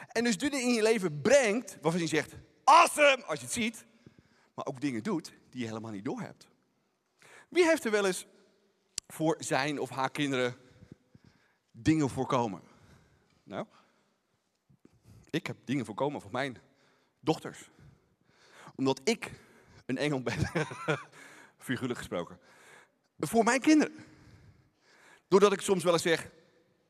En 0.08 0.24
dus 0.24 0.38
dingen 0.38 0.62
in 0.62 0.74
je 0.74 0.82
leven 0.82 1.22
brengt, 1.22 1.78
waarvan 1.82 2.02
je 2.02 2.08
zegt, 2.08 2.36
awesome, 2.64 3.24
als 3.26 3.40
je 3.40 3.46
het 3.46 3.54
ziet. 3.54 3.86
Maar 4.54 4.66
ook 4.66 4.82
dingen 4.82 5.04
doet 5.04 5.34
die 5.50 5.62
je 5.62 5.68
helemaal 5.68 5.92
niet 5.92 6.06
doorhebt. 6.06 6.48
Wie 7.50 7.66
heeft 7.66 7.86
er 7.86 7.92
wel 7.92 8.06
eens 8.06 8.26
voor 9.08 9.36
zijn 9.40 9.80
of 9.80 9.90
haar 9.90 10.12
kinderen 10.12 10.56
dingen 11.72 12.10
voorkomen? 12.10 12.62
Nou, 13.44 13.66
ik 15.32 15.48
heb 15.48 15.58
dingen 15.66 15.86
voorkomen 15.86 16.22
voor 16.22 16.32
mijn 16.32 16.58
dochters. 17.20 17.70
Omdat 18.76 19.02
ik 19.04 19.32
een 19.86 19.98
engel 19.98 20.22
ben, 20.22 20.38
figuurlijk 21.58 22.00
gesproken. 22.00 22.40
Voor 23.20 23.44
mijn 23.44 23.62
kinderen. 23.62 23.96
Doordat 25.28 25.54
ik 25.54 25.62
soms 25.62 25.84
wel 25.84 25.94
eens 25.94 26.02
zeg, 26.02 26.30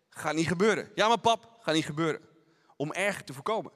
gaat 0.10 0.34
niet 0.36 0.48
gebeuren. 0.48 0.92
Ja, 0.96 1.08
maar 1.08 1.20
pap, 1.20 1.58
gaat 1.60 1.76
niet 1.76 1.86
gebeuren. 1.86 2.22
Om 2.76 2.92
erger 2.92 3.24
te 3.24 3.34
voorkomen. 3.34 3.72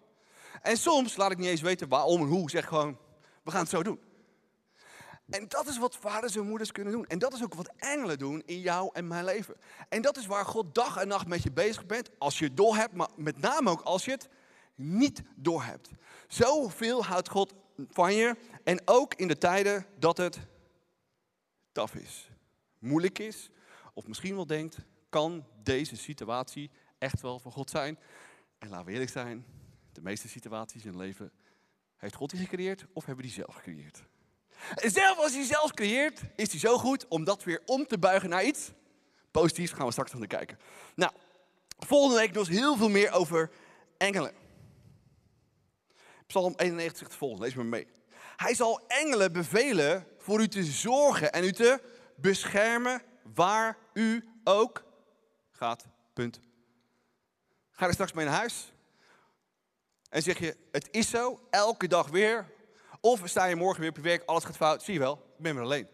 En 0.62 0.78
soms 0.78 1.16
laat 1.16 1.32
ik 1.32 1.38
niet 1.38 1.48
eens 1.48 1.62
weten 1.62 1.88
waarom 1.88 2.22
en 2.22 2.28
hoe. 2.28 2.50
Zeg 2.50 2.68
gewoon, 2.68 2.98
we 3.44 3.52
gaan 3.52 3.60
het 3.60 3.70
zo 3.70 3.84
doen. 3.84 4.00
En 5.30 5.48
dat 5.48 5.68
is 5.68 5.78
wat 5.78 5.96
vaders 5.96 6.36
en 6.36 6.48
moeders 6.48 6.72
kunnen 6.72 6.94
doen. 6.94 7.06
En 7.06 7.20
dat 7.20 7.34
is 7.34 7.44
ook 7.44 7.54
wat 7.54 7.72
engelen 7.78 8.20
doen 8.20 8.44
in 8.46 8.60
jou 8.60 8.90
en 8.94 9.08
mijn 9.08 9.26
leven. 9.26 9.56
En 9.90 10.02
dat 10.02 10.18
is 10.18 10.26
waar 10.26 10.46
God 10.46 10.76
dag 10.76 10.98
en 10.98 11.08
nacht 11.08 11.28
met 11.28 11.44
je 11.44 11.52
bezig 11.52 11.86
bent. 11.86 12.10
Als 12.18 12.40
je 12.40 12.46
het 12.46 12.58
door 12.58 12.76
hebt, 12.76 12.94
maar 12.94 13.10
met 13.16 13.38
name 13.38 13.70
ook 13.70 13.82
als 13.82 14.06
je 14.06 14.12
het 14.12 14.30
niet 14.76 15.24
doorhebt. 15.36 15.90
Zoveel 16.28 17.06
houdt 17.06 17.30
God 17.30 17.54
van 17.90 18.14
je. 18.14 18.36
En 18.64 18.82
ook 18.86 19.14
in 19.14 19.28
de 19.28 19.38
tijden 19.38 19.86
dat 20.00 20.18
het 20.18 20.40
taf 21.72 21.96
is, 21.96 22.30
moeilijk 22.80 23.20
is. 23.20 23.50
Of 23.94 24.08
misschien 24.08 24.36
wel 24.36 24.48
denkt, 24.48 24.78
kan 25.10 25.46
deze 25.64 25.96
situatie 25.96 26.72
echt 26.98 27.22
wel 27.22 27.40
van 27.40 27.52
God 27.52 27.70
zijn? 27.70 28.00
En 28.58 28.70
laten 28.70 28.86
we 28.86 28.92
eerlijk 28.92 29.12
zijn, 29.12 29.46
de 29.92 30.02
meeste 30.02 30.28
situaties 30.28 30.82
in 30.84 30.90
het 30.90 30.98
leven 30.98 31.32
heeft 31.98 32.16
God 32.16 32.30
die 32.30 32.40
gecreëerd 32.40 32.86
of 32.94 33.06
hebben 33.06 33.24
die 33.24 33.34
zelf 33.34 33.56
gecreëerd? 33.56 34.04
En 34.76 34.92
zelf 34.92 35.18
als 35.18 35.34
hij 35.34 35.44
zelf 35.44 35.72
creëert, 35.72 36.22
is 36.36 36.52
hij 36.52 36.60
zo 36.60 36.78
goed 36.78 37.08
om 37.08 37.24
dat 37.24 37.44
weer 37.44 37.62
om 37.66 37.88
te 37.88 37.98
buigen 37.98 38.30
naar 38.30 38.44
iets 38.44 38.72
positiefs. 39.32 39.72
Gaan 39.72 39.86
we 39.86 39.92
straks 39.92 40.12
nog 40.12 40.20
naar 40.20 40.30
kijken. 40.30 40.60
Nou, 40.96 41.12
volgende 41.78 42.20
week 42.20 42.34
nog 42.34 42.48
heel 42.48 42.78
veel 42.78 42.90
meer 42.90 43.12
over 43.12 43.52
engelen. 43.98 44.32
Psalm 46.28 46.54
91 46.56 46.98
zegt 46.98 47.12
het 47.12 47.20
volgende, 47.20 47.44
lees 47.44 47.56
maar 47.56 47.66
mee. 47.66 47.88
Hij 48.36 48.56
zal 48.56 48.88
engelen 48.88 49.32
bevelen 49.32 50.08
voor 50.18 50.42
u 50.42 50.48
te 50.48 50.64
zorgen 50.64 51.32
en 51.32 51.44
u 51.44 51.52
te 51.52 51.82
beschermen 52.16 53.02
waar 53.34 53.78
u 53.94 54.28
ook 54.44 54.84
gaat. 55.52 55.86
Punt. 56.14 56.40
Ga 57.72 57.88
er 57.88 57.94
straks 57.94 58.14
mee 58.14 58.26
naar 58.26 58.36
huis. 58.36 58.74
En 60.10 60.22
zeg 60.22 60.40
je, 60.40 60.58
het 60.72 60.88
is 60.92 61.10
zo, 61.10 61.48
elke 61.50 61.88
dag 61.88 62.08
weer. 62.10 62.54
Of 63.02 63.22
sta 63.24 63.46
je 63.46 63.56
morgen 63.56 63.80
weer 63.80 63.90
op 63.90 63.96
je 63.96 64.02
werk, 64.02 64.24
alles 64.26 64.44
gaat 64.44 64.56
fout. 64.56 64.84
Zie 64.84 64.94
je 64.94 65.00
wel, 65.00 65.14
ik 65.14 65.44
ben 65.44 65.56
weer 65.56 65.64
alleen. 65.64 65.88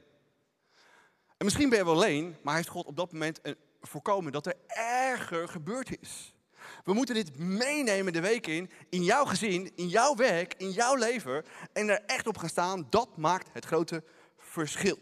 En 1.38 1.46
misschien 1.46 1.70
ben 1.70 1.78
je 1.78 1.86
wel 1.86 1.94
alleen, 1.94 2.38
maar 2.42 2.56
heeft 2.56 2.68
God 2.68 2.86
op 2.86 2.96
dat 2.96 3.12
moment 3.12 3.42
voorkomen 3.82 4.32
dat 4.32 4.46
er 4.46 4.56
erger 4.78 5.48
gebeurd 5.48 6.00
is. 6.02 6.36
We 6.84 6.94
moeten 6.94 7.16
dit 7.16 7.38
meenemen 7.38 8.14
de 8.14 8.22
week 8.22 8.48
in, 8.48 8.72
in 8.90 9.04
jouw 9.04 9.26
gezin, 9.26 9.72
in 9.76 9.88
jouw 9.88 10.16
werk, 10.16 10.54
in 10.58 10.72
jouw 10.72 10.96
leven. 10.96 11.46
En 11.74 11.90
er 11.90 12.04
echt 12.06 12.28
op 12.28 12.38
gaan 12.38 12.50
staan, 12.50 12.88
dat 12.90 13.18
maakt 13.18 13.50
het 13.54 13.66
grote 13.66 14.04
verschil. 14.38 14.98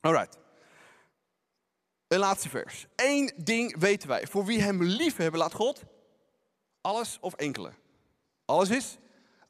Alright. 0.00 0.38
Een 2.08 2.18
laatste 2.18 2.48
vers. 2.48 2.86
Eén 2.96 3.32
ding 3.36 3.78
weten 3.78 4.08
wij. 4.08 4.26
Voor 4.26 4.44
wie 4.44 4.60
hem 4.60 4.82
lief 4.82 5.16
hebben, 5.16 5.40
laat 5.40 5.54
God 5.54 5.84
alles 6.86 7.18
of 7.20 7.34
enkele. 7.34 7.72
Alles 8.44 8.70
is 8.70 8.98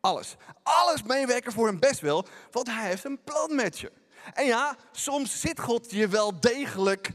alles. 0.00 0.36
Alles 0.62 1.02
meewerken 1.02 1.52
voor 1.52 1.66
hem 1.66 1.78
best 1.78 2.00
wel, 2.00 2.26
want 2.50 2.66
hij 2.66 2.88
heeft 2.88 3.04
een 3.04 3.22
plan 3.24 3.54
met 3.54 3.78
je. 3.78 3.92
En 4.34 4.44
ja, 4.46 4.76
soms 4.92 5.40
zit 5.40 5.60
God 5.60 5.90
je 5.90 6.08
wel 6.08 6.40
degelijk 6.40 7.12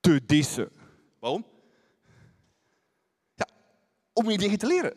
te 0.00 0.26
dissen. 0.26 0.70
Waarom? 1.18 1.44
Om 4.20 4.30
je 4.30 4.38
dingen 4.38 4.58
te 4.58 4.66
leren. 4.66 4.94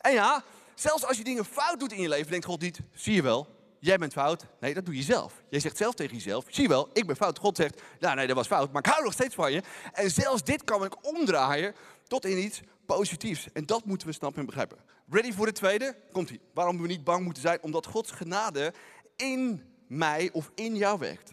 En 0.00 0.12
ja, 0.12 0.44
zelfs 0.74 1.04
als 1.04 1.16
je 1.16 1.24
dingen 1.24 1.44
fout 1.44 1.80
doet 1.80 1.92
in 1.92 2.00
je 2.00 2.08
leven, 2.08 2.30
denkt 2.30 2.46
God 2.46 2.60
niet, 2.60 2.80
zie 2.94 3.14
je 3.14 3.22
wel, 3.22 3.48
jij 3.78 3.98
bent 3.98 4.12
fout. 4.12 4.46
Nee, 4.60 4.74
dat 4.74 4.84
doe 4.84 4.96
je 4.96 5.02
zelf. 5.02 5.42
Jij 5.48 5.60
zegt 5.60 5.76
zelf 5.76 5.94
tegen 5.94 6.14
jezelf, 6.14 6.44
zie 6.48 6.62
je 6.62 6.68
wel, 6.68 6.90
ik 6.92 7.06
ben 7.06 7.16
fout. 7.16 7.38
God 7.38 7.56
zegt, 7.56 7.82
nou 8.00 8.16
nee, 8.16 8.26
dat 8.26 8.36
was 8.36 8.46
fout, 8.46 8.72
maar 8.72 8.82
ik 8.82 8.90
hou 8.90 9.04
nog 9.04 9.12
steeds 9.12 9.34
van 9.34 9.52
je. 9.52 9.62
En 9.92 10.10
zelfs 10.10 10.44
dit 10.44 10.64
kan 10.64 10.84
ik 10.84 11.06
omdraaien 11.06 11.74
tot 12.06 12.24
in 12.24 12.38
iets 12.38 12.60
positiefs. 12.86 13.52
En 13.52 13.66
dat 13.66 13.84
moeten 13.84 14.06
we 14.06 14.12
snappen 14.12 14.40
en 14.40 14.46
begrijpen. 14.46 14.78
Ready 15.08 15.32
voor 15.32 15.46
de 15.46 15.52
tweede? 15.52 15.96
Komt 16.12 16.30
ie. 16.30 16.40
Waarom 16.54 16.80
we 16.80 16.86
niet 16.86 17.04
bang 17.04 17.24
moeten 17.24 17.42
zijn? 17.42 17.62
Omdat 17.62 17.86
Gods 17.86 18.10
genade 18.10 18.74
in 19.16 19.64
mij 19.86 20.30
of 20.32 20.50
in 20.54 20.76
jou 20.76 20.98
werkt. 20.98 21.32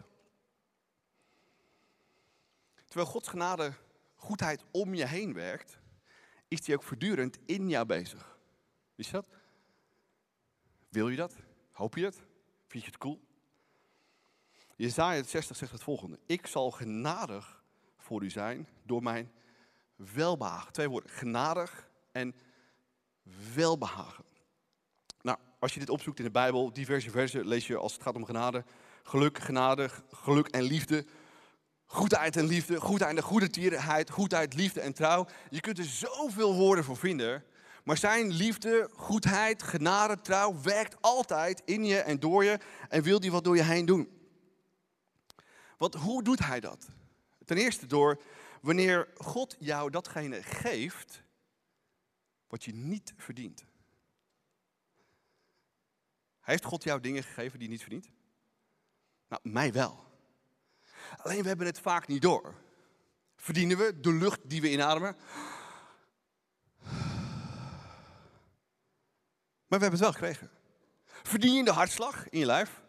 Terwijl 2.88 3.10
Gods 3.10 3.28
genade, 3.28 3.74
goedheid 4.16 4.64
om 4.72 4.94
je 4.94 5.08
heen 5.08 5.34
werkt, 5.34 5.79
is 6.50 6.62
die 6.62 6.76
ook 6.76 6.84
voortdurend 6.84 7.38
in 7.46 7.70
jou 7.70 7.86
bezig. 7.86 8.38
Je 8.96 9.12
dat? 9.12 9.28
Wil 10.90 11.10
je 11.10 11.18
dat? 11.18 11.36
Hoop 11.72 11.96
je 11.96 12.06
het? 12.06 12.22
Vind 12.68 12.84
je 12.84 12.90
het 12.90 13.00
cool? 13.00 13.22
Jezaja 14.76 15.24
60 15.24 15.58
zegt 15.58 15.72
het 15.72 15.84
volgende. 15.84 16.20
Ik 16.26 16.48
zal 16.48 16.72
genadig 16.72 17.64
voor 17.98 18.24
u 18.24 18.30
zijn 18.30 18.68
door 18.84 19.04
mijn 19.04 19.32
welbehagen. 19.96 20.72
Twee 20.74 20.90
woorden, 20.90 21.12
genadig 21.12 21.90
en 22.12 22.36
welbehagen. 23.54 24.24
Nou, 25.22 25.38
als 25.60 25.74
je 25.74 25.80
dit 25.80 25.90
opzoekt 25.90 26.20
in 26.20 26.26
de 26.26 26.32
Bijbel, 26.32 26.74
diverse 26.74 27.10
versen, 27.10 27.48
lees 27.48 27.68
je 27.68 27.78
als 27.78 27.94
het 27.94 28.02
gaat 28.02 28.16
om 28.16 28.26
genade, 28.26 28.64
geluk, 29.04 29.38
genade, 29.38 29.90
geluk 30.12 30.48
en 30.48 30.64
liefde, 30.64 31.06
goedheid 31.92 32.36
en 32.36 32.46
liefde, 32.46 32.80
goedheid 32.80 33.18
en 33.18 33.24
goede 33.24 33.50
tierenheid, 33.50 34.10
goedheid, 34.10 34.54
liefde 34.54 34.82
en 34.82 34.94
trouw. 34.94 35.28
Je 35.50 35.60
kunt 35.60 35.78
er 35.78 35.86
zoveel 35.86 36.54
woorden 36.56 36.84
voor 36.84 36.98
vinden, 36.98 37.44
maar 37.84 37.98
zijn 37.98 38.32
liefde, 38.32 38.90
goedheid, 38.94 39.64
genade, 39.64 40.22
trouw 40.22 40.62
werkt 40.62 41.02
altijd 41.02 41.62
in 41.66 41.86
je 41.86 41.98
en 42.00 42.20
door 42.20 42.44
je 42.44 42.60
en 42.90 43.04
wil 43.04 43.20
die 43.20 43.32
wat 43.32 43.44
door 43.44 43.56
je 43.56 43.64
heen 43.64 43.86
doen. 43.86 44.10
Want 45.78 45.94
hoe 45.94 46.24
doet 46.24 46.40
hij 46.40 46.60
dat? 46.60 46.88
Ten 47.46 47.58
eerste 47.58 47.86
door 47.86 48.22
wanneer 48.62 49.08
God 49.18 49.56
jou 49.60 49.90
datgene 49.90 50.44
geeft 50.44 51.24
wat 52.48 52.64
je 52.64 52.74
niet 52.74 53.14
verdient. 53.18 53.66
Heeft 56.40 56.64
God 56.64 56.84
jou 56.84 57.00
dingen 57.00 57.24
gegeven 57.24 57.60
die 57.60 57.68
je 57.68 57.74
niet 57.74 57.82
verdient? 57.82 58.10
Nou, 59.28 59.42
mij 59.44 59.74
wel. 59.74 60.09
Alleen 61.18 61.42
we 61.42 61.48
hebben 61.48 61.66
het 61.66 61.80
vaak 61.80 62.08
niet 62.08 62.22
door. 62.22 62.54
Verdienen 63.36 63.78
we 63.78 64.00
de 64.00 64.14
lucht 64.14 64.40
die 64.44 64.62
we 64.62 64.72
inademen? 64.72 65.16
Maar 69.68 69.80
we 69.80 69.86
hebben 69.86 69.92
het 69.92 70.00
wel 70.00 70.12
gekregen. 70.12 70.52
Verdien 71.06 71.54
je 71.54 71.64
de 71.64 71.72
hartslag 71.72 72.30
in 72.30 72.40
je 72.40 72.46
lijf? 72.46 72.82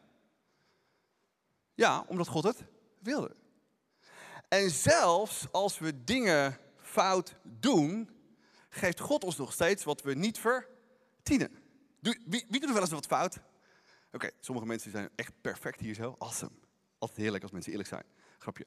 Ja, 1.74 2.04
omdat 2.06 2.28
God 2.28 2.44
het 2.44 2.64
wilde. 2.98 3.36
En 4.48 4.70
zelfs 4.70 5.52
als 5.52 5.78
we 5.78 6.04
dingen 6.04 6.58
fout 6.76 7.34
doen, 7.42 8.10
geeft 8.68 9.00
God 9.00 9.24
ons 9.24 9.36
nog 9.36 9.52
steeds 9.52 9.84
wat 9.84 10.02
we 10.02 10.14
niet 10.14 10.38
verdienen. 10.38 11.58
Wie, 12.00 12.24
wie 12.26 12.60
doet 12.60 12.64
er 12.64 12.72
wel 12.72 12.82
eens 12.82 12.90
wat 12.90 13.06
fout? 13.06 13.38
Oké, 14.12 14.30
sommige 14.40 14.66
mensen 14.66 14.90
zijn 14.90 15.08
echt 15.14 15.32
perfect 15.40 15.80
hier 15.80 15.94
zo. 15.94 16.14
Awesome. 16.18 16.52
Altijd 17.00 17.20
heerlijk 17.20 17.42
als 17.42 17.52
mensen 17.52 17.70
eerlijk 17.70 17.88
zijn. 17.88 18.04
Grapje. 18.38 18.66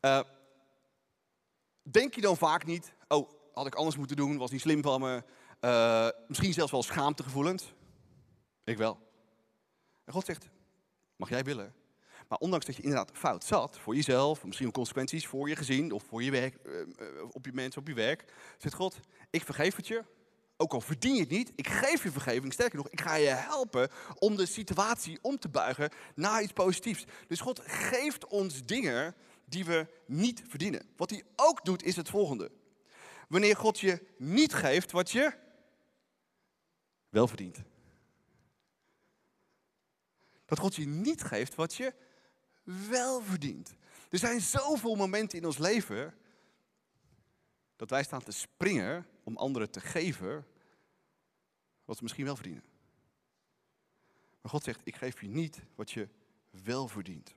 Uh, 0.00 0.20
denk 1.82 2.14
je 2.14 2.20
dan 2.20 2.36
vaak 2.36 2.64
niet, 2.64 2.92
oh, 3.08 3.30
had 3.52 3.66
ik 3.66 3.74
anders 3.74 3.96
moeten 3.96 4.16
doen, 4.16 4.36
was 4.36 4.50
niet 4.50 4.60
slim 4.60 4.82
van 4.82 5.00
me. 5.00 5.22
Eh, 5.60 6.08
misschien 6.28 6.52
zelfs 6.52 6.72
wel 6.72 6.82
schaamtegevoelens. 6.82 7.74
Ik 8.64 8.76
wel. 8.76 8.98
En 10.04 10.12
God 10.12 10.24
zegt, 10.24 10.48
mag 11.16 11.28
jij 11.28 11.44
willen. 11.44 11.74
Maar 12.28 12.38
ondanks 12.38 12.66
dat 12.66 12.76
je 12.76 12.82
inderdaad 12.82 13.10
fout 13.12 13.44
zat, 13.44 13.78
voor 13.78 13.94
jezelf, 13.94 14.44
misschien 14.44 14.72
consequenties 14.72 15.26
voor 15.26 15.48
je 15.48 15.56
gezin 15.56 15.92
of 15.92 16.02
voor 16.02 16.22
je 16.22 16.30
werk, 16.30 16.54
eh, 16.54 16.72
op 17.30 17.44
je 17.44 17.52
mensen, 17.52 17.80
op 17.80 17.88
je 17.88 17.94
werk, 17.94 18.32
zegt 18.58 18.74
God, 18.74 19.00
ik 19.30 19.44
vergeef 19.44 19.76
het 19.76 19.86
je. 19.86 20.04
Ook 20.60 20.72
al 20.72 20.80
verdien 20.80 21.14
je 21.14 21.20
het 21.20 21.30
niet, 21.30 21.52
ik 21.54 21.68
geef 21.68 22.02
je 22.02 22.10
vergeving. 22.10 22.52
Sterker 22.52 22.76
nog, 22.76 22.88
ik 22.88 23.00
ga 23.00 23.14
je 23.14 23.28
helpen 23.28 23.90
om 24.18 24.36
de 24.36 24.46
situatie 24.46 25.18
om 25.22 25.38
te 25.38 25.48
buigen 25.48 25.90
naar 26.14 26.42
iets 26.42 26.52
positiefs. 26.52 27.04
Dus 27.28 27.40
God 27.40 27.60
geeft 27.64 28.26
ons 28.26 28.64
dingen 28.64 29.14
die 29.44 29.64
we 29.64 29.86
niet 30.06 30.42
verdienen. 30.48 30.88
Wat 30.96 31.10
hij 31.10 31.22
ook 31.36 31.64
doet 31.64 31.82
is 31.82 31.96
het 31.96 32.08
volgende. 32.08 32.50
Wanneer 33.28 33.56
God 33.56 33.80
je 33.80 34.06
niet 34.16 34.54
geeft 34.54 34.90
wat 34.90 35.10
je 35.10 35.34
wel 37.08 37.28
verdient. 37.28 37.58
Dat 40.46 40.58
God 40.58 40.74
je 40.74 40.86
niet 40.86 41.22
geeft 41.22 41.54
wat 41.54 41.74
je 41.74 41.94
wel 42.62 43.20
verdient. 43.20 43.74
Er 44.10 44.18
zijn 44.18 44.40
zoveel 44.40 44.94
momenten 44.94 45.38
in 45.38 45.46
ons 45.46 45.58
leven 45.58 46.14
dat 47.76 47.90
wij 47.90 48.02
staan 48.02 48.22
te 48.22 48.32
springen 48.32 49.06
om 49.28 49.36
anderen 49.36 49.70
te 49.70 49.80
geven 49.80 50.46
wat 51.84 51.96
ze 51.96 52.02
misschien 52.02 52.24
wel 52.24 52.34
verdienen. 52.34 52.64
Maar 54.40 54.50
God 54.50 54.64
zegt, 54.64 54.80
ik 54.84 54.96
geef 54.96 55.20
je 55.20 55.28
niet 55.28 55.62
wat 55.74 55.90
je 55.90 56.08
wel 56.50 56.88
verdient. 56.88 57.34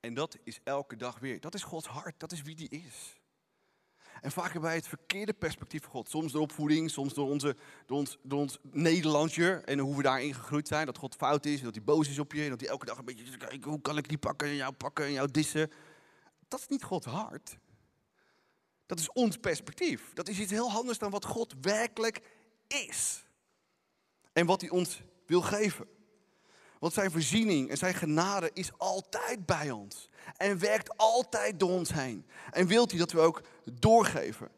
En 0.00 0.14
dat 0.14 0.38
is 0.44 0.60
elke 0.64 0.96
dag 0.96 1.18
weer. 1.18 1.40
Dat 1.40 1.54
is 1.54 1.62
Gods 1.62 1.86
hart, 1.86 2.20
dat 2.20 2.32
is 2.32 2.42
wie 2.42 2.54
die 2.54 2.68
is. 2.68 3.20
En 4.20 4.30
vaak 4.30 4.44
hebben 4.44 4.62
wij 4.62 4.74
het 4.74 4.88
verkeerde 4.88 5.32
perspectief 5.32 5.82
van 5.82 5.90
God. 5.90 6.08
Soms 6.08 6.32
door 6.32 6.42
opvoeding, 6.42 6.90
soms 6.90 7.14
door, 7.14 7.28
onze, 7.28 7.56
door, 7.86 7.98
ons, 7.98 8.18
door 8.22 8.40
ons 8.40 8.58
Nederlandsje 8.62 9.62
en 9.64 9.78
hoe 9.78 9.96
we 9.96 10.02
daarin 10.02 10.34
gegroeid 10.34 10.68
zijn. 10.68 10.86
Dat 10.86 10.98
God 10.98 11.14
fout 11.14 11.46
is, 11.46 11.60
dat 11.60 11.74
hij 11.74 11.84
boos 11.84 12.08
is 12.08 12.18
op 12.18 12.32
je. 12.32 12.42
En 12.42 12.50
dat 12.50 12.60
hij 12.60 12.68
elke 12.68 12.86
dag 12.86 12.98
een 12.98 13.04
beetje 13.04 13.26
zegt, 13.26 13.64
hoe 13.64 13.80
kan 13.80 13.96
ik 13.96 14.08
die 14.08 14.18
pakken 14.18 14.48
en 14.48 14.54
jou 14.54 14.72
pakken 14.72 15.04
en 15.04 15.12
jou 15.12 15.30
dissen. 15.30 15.70
Dat 16.48 16.60
is 16.60 16.68
niet 16.68 16.84
Gods 16.84 17.06
hart. 17.06 17.58
Dat 18.88 18.98
is 18.98 19.12
ons 19.12 19.36
perspectief. 19.36 20.10
Dat 20.14 20.28
is 20.28 20.38
iets 20.38 20.50
heel 20.50 20.70
anders 20.70 20.98
dan 20.98 21.10
wat 21.10 21.24
God 21.24 21.54
werkelijk 21.60 22.20
is. 22.66 23.24
En 24.32 24.46
wat 24.46 24.60
hij 24.60 24.70
ons 24.70 25.00
wil 25.26 25.42
geven. 25.42 25.86
Want 26.78 26.92
zijn 26.92 27.10
voorziening 27.10 27.70
en 27.70 27.76
zijn 27.76 27.94
genade 27.94 28.50
is 28.54 28.70
altijd 28.76 29.46
bij 29.46 29.70
ons. 29.70 30.08
En 30.36 30.58
werkt 30.58 30.96
altijd 30.96 31.60
door 31.60 31.70
ons 31.70 31.92
heen. 31.92 32.26
En 32.50 32.66
wilt 32.66 32.90
hij 32.90 32.98
dat 32.98 33.12
we 33.12 33.18
ook 33.20 33.42
doorgeven. 33.72 34.48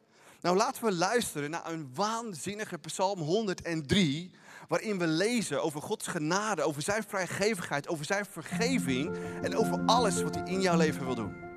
Nou, 0.41 0.57
laten 0.57 0.85
we 0.85 0.93
luisteren 0.93 1.51
naar 1.51 1.71
een 1.71 1.91
waanzinnige 1.95 2.79
Psalm 2.79 3.21
103. 3.21 4.31
Waarin 4.69 4.99
we 4.99 5.07
lezen 5.07 5.63
over 5.63 5.83
Gods 5.83 6.07
genade, 6.07 6.63
over 6.63 6.83
zijn 6.83 7.03
vrijgevigheid, 7.03 7.89
over 7.89 8.05
zijn 8.05 8.27
vergeving. 8.27 9.17
En 9.43 9.57
over 9.57 9.83
alles 9.87 10.23
wat 10.23 10.35
hij 10.35 10.45
in 10.45 10.61
jouw 10.61 10.77
leven 10.77 11.05
wil 11.05 11.15
doen. 11.15 11.50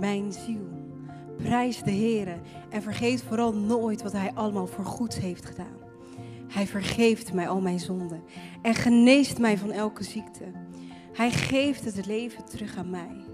Mijn 0.00 0.32
ziel, 0.32 0.68
prijs 1.36 1.82
de 1.82 1.90
Heer 1.90 2.40
en 2.70 2.82
vergeet 2.82 3.22
vooral 3.22 3.54
nooit 3.54 4.02
wat 4.02 4.12
Hij 4.12 4.30
allemaal 4.34 4.66
voor 4.66 4.84
goeds 4.84 5.18
heeft 5.18 5.44
gedaan. 5.44 5.78
Hij 6.48 6.66
vergeeft 6.66 7.32
mij 7.32 7.48
al 7.48 7.60
mijn 7.60 7.80
zonden 7.80 8.22
en 8.62 8.74
geneest 8.74 9.38
mij 9.38 9.58
van 9.58 9.70
elke 9.70 10.04
ziekte. 10.04 10.44
Hij 11.12 11.30
geeft 11.30 11.84
het 11.84 12.06
leven 12.06 12.44
terug 12.44 12.76
aan 12.76 12.90
mij. 12.90 13.24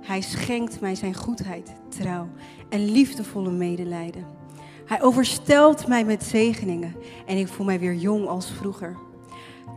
Hij 0.00 0.20
schenkt 0.20 0.80
mij 0.80 0.94
zijn 0.94 1.14
goedheid, 1.14 1.72
trouw 1.88 2.28
en 2.68 2.90
liefdevolle 2.90 3.50
medelijden. 3.50 4.26
Hij 4.86 5.02
overstelt 5.02 5.86
mij 5.86 6.04
met 6.04 6.24
zegeningen 6.24 6.94
en 7.26 7.36
ik 7.36 7.48
voel 7.48 7.66
mij 7.66 7.78
weer 7.78 7.94
jong 7.94 8.26
als 8.26 8.50
vroeger. 8.50 8.96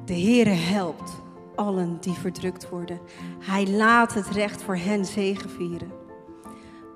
De 0.05 0.19
Heere 0.19 0.49
helpt 0.49 1.21
allen 1.55 1.97
die 1.99 2.13
verdrukt 2.13 2.69
worden. 2.69 2.99
Hij 3.39 3.67
laat 3.67 4.13
het 4.13 4.27
recht 4.27 4.63
voor 4.63 4.75
hen 4.75 5.05
zegevieren. 5.05 5.96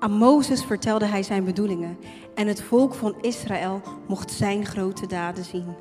Aan 0.02 0.12
Mozes 0.12 0.64
vertelde 0.64 1.06
hij 1.06 1.22
zijn 1.22 1.44
bedoelingen 1.44 1.98
en 2.34 2.46
het 2.46 2.62
volk 2.62 2.94
van 2.94 3.14
Israël 3.20 3.80
mocht 4.08 4.30
zijn 4.30 4.66
grote 4.66 5.06
daden 5.06 5.44
zien. 5.44 5.74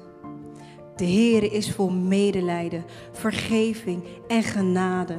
De 0.96 1.06
Heere 1.06 1.50
is 1.50 1.72
vol 1.72 1.90
medelijden, 1.90 2.86
vergeving 3.12 4.04
en 4.28 4.44
genade. 4.44 5.18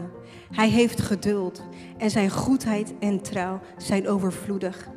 Hij 0.50 0.68
heeft 0.68 1.00
geduld 1.00 1.62
en 1.98 2.10
zijn 2.10 2.30
goedheid 2.30 2.94
en 2.98 3.22
trouw 3.22 3.60
zijn 3.76 4.08
overvloedig. 4.08 4.88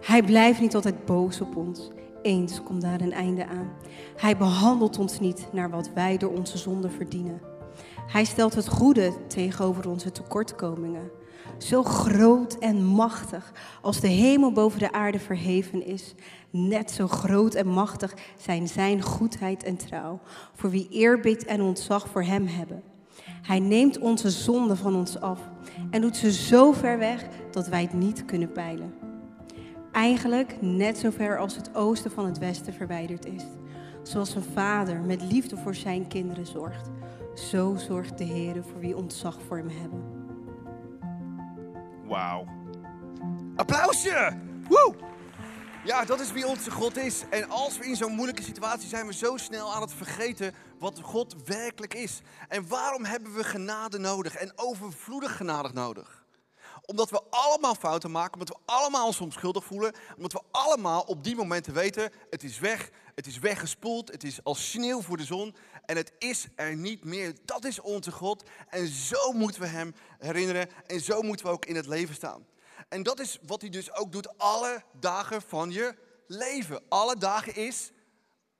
Hij 0.00 0.22
blijft 0.22 0.60
niet 0.60 0.74
altijd 0.74 1.04
boos 1.04 1.40
op 1.40 1.56
ons. 1.56 1.90
Eens 2.22 2.62
komt 2.62 2.82
daar 2.82 3.00
een 3.00 3.12
einde 3.12 3.46
aan. 3.46 3.72
Hij 4.16 4.36
behandelt 4.36 4.98
ons 4.98 5.20
niet 5.20 5.48
naar 5.52 5.70
wat 5.70 5.90
wij 5.94 6.16
door 6.16 6.32
onze 6.32 6.58
zonde 6.58 6.90
verdienen. 6.90 7.40
Hij 8.06 8.24
stelt 8.24 8.54
het 8.54 8.68
goede 8.68 9.12
tegenover 9.26 9.88
onze 9.88 10.12
tekortkomingen. 10.12 11.19
Zo 11.58 11.82
groot 11.82 12.54
en 12.58 12.84
machtig 12.84 13.52
als 13.82 14.00
de 14.00 14.08
hemel 14.08 14.52
boven 14.52 14.78
de 14.78 14.92
aarde 14.92 15.18
verheven 15.18 15.86
is, 15.86 16.14
net 16.50 16.90
zo 16.90 17.08
groot 17.08 17.54
en 17.54 17.66
machtig 17.66 18.14
zijn 18.38 18.68
zijn 18.68 19.02
goedheid 19.02 19.62
en 19.62 19.76
trouw 19.76 20.20
voor 20.54 20.70
wie 20.70 20.88
eerbied 20.90 21.44
en 21.44 21.62
ontzag 21.62 22.08
voor 22.08 22.22
hem 22.22 22.46
hebben. 22.46 22.82
Hij 23.42 23.58
neemt 23.58 23.98
onze 23.98 24.30
zonden 24.30 24.76
van 24.76 24.94
ons 24.94 25.20
af 25.20 25.40
en 25.90 26.00
doet 26.00 26.16
ze 26.16 26.32
zo 26.32 26.72
ver 26.72 26.98
weg 26.98 27.26
dat 27.50 27.68
wij 27.68 27.82
het 27.82 27.92
niet 27.92 28.24
kunnen 28.24 28.52
peilen. 28.52 28.94
Eigenlijk 29.92 30.56
net 30.60 30.98
zo 30.98 31.10
ver 31.10 31.38
als 31.38 31.56
het 31.56 31.74
oosten 31.74 32.10
van 32.10 32.26
het 32.26 32.38
westen 32.38 32.72
verwijderd 32.72 33.26
is. 33.26 33.42
Zoals 34.02 34.34
een 34.34 34.42
vader 34.42 35.00
met 35.00 35.22
liefde 35.22 35.56
voor 35.56 35.74
zijn 35.74 36.08
kinderen 36.08 36.46
zorgt, 36.46 36.90
zo 37.34 37.76
zorgt 37.76 38.18
de 38.18 38.24
Heer 38.24 38.62
voor 38.72 38.80
wie 38.80 38.96
ontzag 38.96 39.38
voor 39.46 39.56
hem 39.56 39.68
hebben. 39.68 40.19
Wauw. 42.10 42.46
Applausje! 43.56 44.38
Woe! 44.68 44.94
Ja, 45.84 46.04
dat 46.04 46.20
is 46.20 46.32
wie 46.32 46.46
onze 46.46 46.70
God 46.70 46.96
is. 46.96 47.24
En 47.28 47.50
als 47.50 47.78
we 47.78 47.86
in 47.86 47.96
zo'n 47.96 48.12
moeilijke 48.12 48.42
situatie 48.42 48.88
zijn, 48.88 49.06
we 49.06 49.12
zo 49.12 49.36
snel 49.36 49.74
aan 49.74 49.80
het 49.80 49.92
vergeten 49.92 50.54
wat 50.78 51.00
God 51.02 51.34
werkelijk 51.44 51.94
is. 51.94 52.20
En 52.48 52.68
waarom 52.68 53.04
hebben 53.04 53.34
we 53.34 53.44
genade 53.44 53.98
nodig 53.98 54.34
en 54.34 54.52
overvloedig 54.56 55.36
genade 55.36 55.70
nodig? 55.72 56.19
Omdat 56.90 57.10
we 57.10 57.22
allemaal 57.30 57.74
fouten 57.74 58.10
maken, 58.10 58.32
omdat 58.32 58.48
we 58.48 58.72
allemaal 58.72 59.06
ons 59.06 59.16
soms 59.16 59.34
schuldig 59.34 59.64
voelen, 59.64 59.94
omdat 60.16 60.32
we 60.32 60.40
allemaal 60.50 61.00
op 61.00 61.24
die 61.24 61.36
momenten 61.36 61.74
weten, 61.74 62.12
het 62.30 62.42
is 62.42 62.58
weg, 62.58 62.90
het 63.14 63.26
is 63.26 63.38
weggespoeld, 63.38 64.12
het 64.12 64.24
is 64.24 64.44
als 64.44 64.70
sneeuw 64.70 65.02
voor 65.02 65.16
de 65.16 65.24
zon 65.24 65.54
en 65.86 65.96
het 65.96 66.12
is 66.18 66.46
er 66.54 66.76
niet 66.76 67.04
meer. 67.04 67.34
Dat 67.44 67.64
is 67.64 67.80
onze 67.80 68.10
God 68.12 68.42
en 68.68 68.86
zo 68.86 69.32
moeten 69.32 69.60
we 69.60 69.66
Hem 69.66 69.94
herinneren 70.18 70.68
en 70.86 71.00
zo 71.00 71.22
moeten 71.22 71.46
we 71.46 71.52
ook 71.52 71.64
in 71.64 71.76
het 71.76 71.86
leven 71.86 72.14
staan. 72.14 72.46
En 72.88 73.02
dat 73.02 73.20
is 73.20 73.38
wat 73.46 73.60
hij 73.60 73.70
dus 73.70 73.94
ook 73.94 74.12
doet 74.12 74.38
alle 74.38 74.82
dagen 75.00 75.42
van 75.42 75.70
je 75.70 75.94
leven. 76.26 76.82
Alle 76.88 77.16
dagen 77.16 77.54
is 77.54 77.90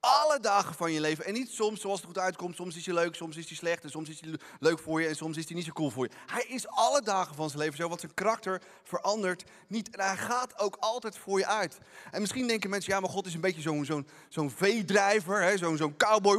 alle 0.00 0.40
dagen 0.40 0.74
van 0.74 0.92
je 0.92 1.00
leven. 1.00 1.24
En 1.24 1.32
niet 1.32 1.50
soms 1.50 1.80
zoals 1.80 1.96
het 1.96 2.06
goed 2.06 2.18
uitkomt. 2.18 2.56
Soms 2.56 2.76
is 2.76 2.86
hij 2.86 2.94
leuk, 2.94 3.14
soms 3.14 3.36
is 3.36 3.46
hij 3.46 3.56
slecht. 3.56 3.84
En 3.84 3.90
soms 3.90 4.08
is 4.08 4.20
hij 4.20 4.30
leuk 4.60 4.78
voor 4.78 5.00
je 5.00 5.08
en 5.08 5.16
soms 5.16 5.36
is 5.36 5.46
hij 5.46 5.56
niet 5.56 5.64
zo 5.64 5.72
cool 5.72 5.90
voor 5.90 6.04
je. 6.04 6.14
Hij 6.26 6.44
is 6.44 6.68
alle 6.68 7.02
dagen 7.02 7.34
van 7.34 7.48
zijn 7.48 7.62
leven 7.62 7.76
zo, 7.76 7.88
want 7.88 8.00
zijn 8.00 8.14
karakter 8.14 8.62
verandert 8.82 9.44
niet. 9.66 9.96
En 9.96 10.06
hij 10.06 10.16
gaat 10.16 10.58
ook 10.58 10.76
altijd 10.80 11.18
voor 11.18 11.38
je 11.38 11.46
uit. 11.46 11.78
En 12.10 12.20
misschien 12.20 12.46
denken 12.46 12.70
mensen, 12.70 12.92
ja, 12.92 13.00
maar 13.00 13.10
God 13.10 13.26
is 13.26 13.34
een 13.34 13.40
beetje 13.40 13.60
zo'n 13.60 13.84
zo'n 13.84 14.08
zo'n 14.28 14.50
veedrijver, 14.50 15.58
zo'n 15.58 15.96
cowboy. 15.96 16.38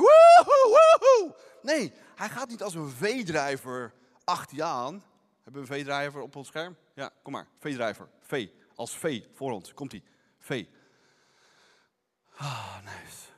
Nee, 1.62 1.93
hij 2.15 2.30
gaat 2.30 2.50
niet 2.50 2.63
als 2.63 2.74
een 2.74 2.89
veedrijver 2.89 3.93
achter 4.24 4.58
je 4.58 4.63
aan. 4.63 5.04
Hebben 5.43 5.62
we 5.62 5.67
een 5.67 5.76
veedrijver 5.76 6.21
op 6.21 6.36
ons 6.36 6.47
scherm? 6.47 6.78
Ja, 6.95 7.12
kom 7.24 7.34
maar. 7.34 7.47
Veedrijver. 7.60 8.10
Vee. 8.21 8.54
Als 8.76 8.97
vee 8.97 9.30
voor 9.34 9.52
ons. 9.52 9.74
Komt-ie. 9.74 10.04
Vee. 10.39 10.69
Ah, 12.38 12.78
nice. 12.84 13.31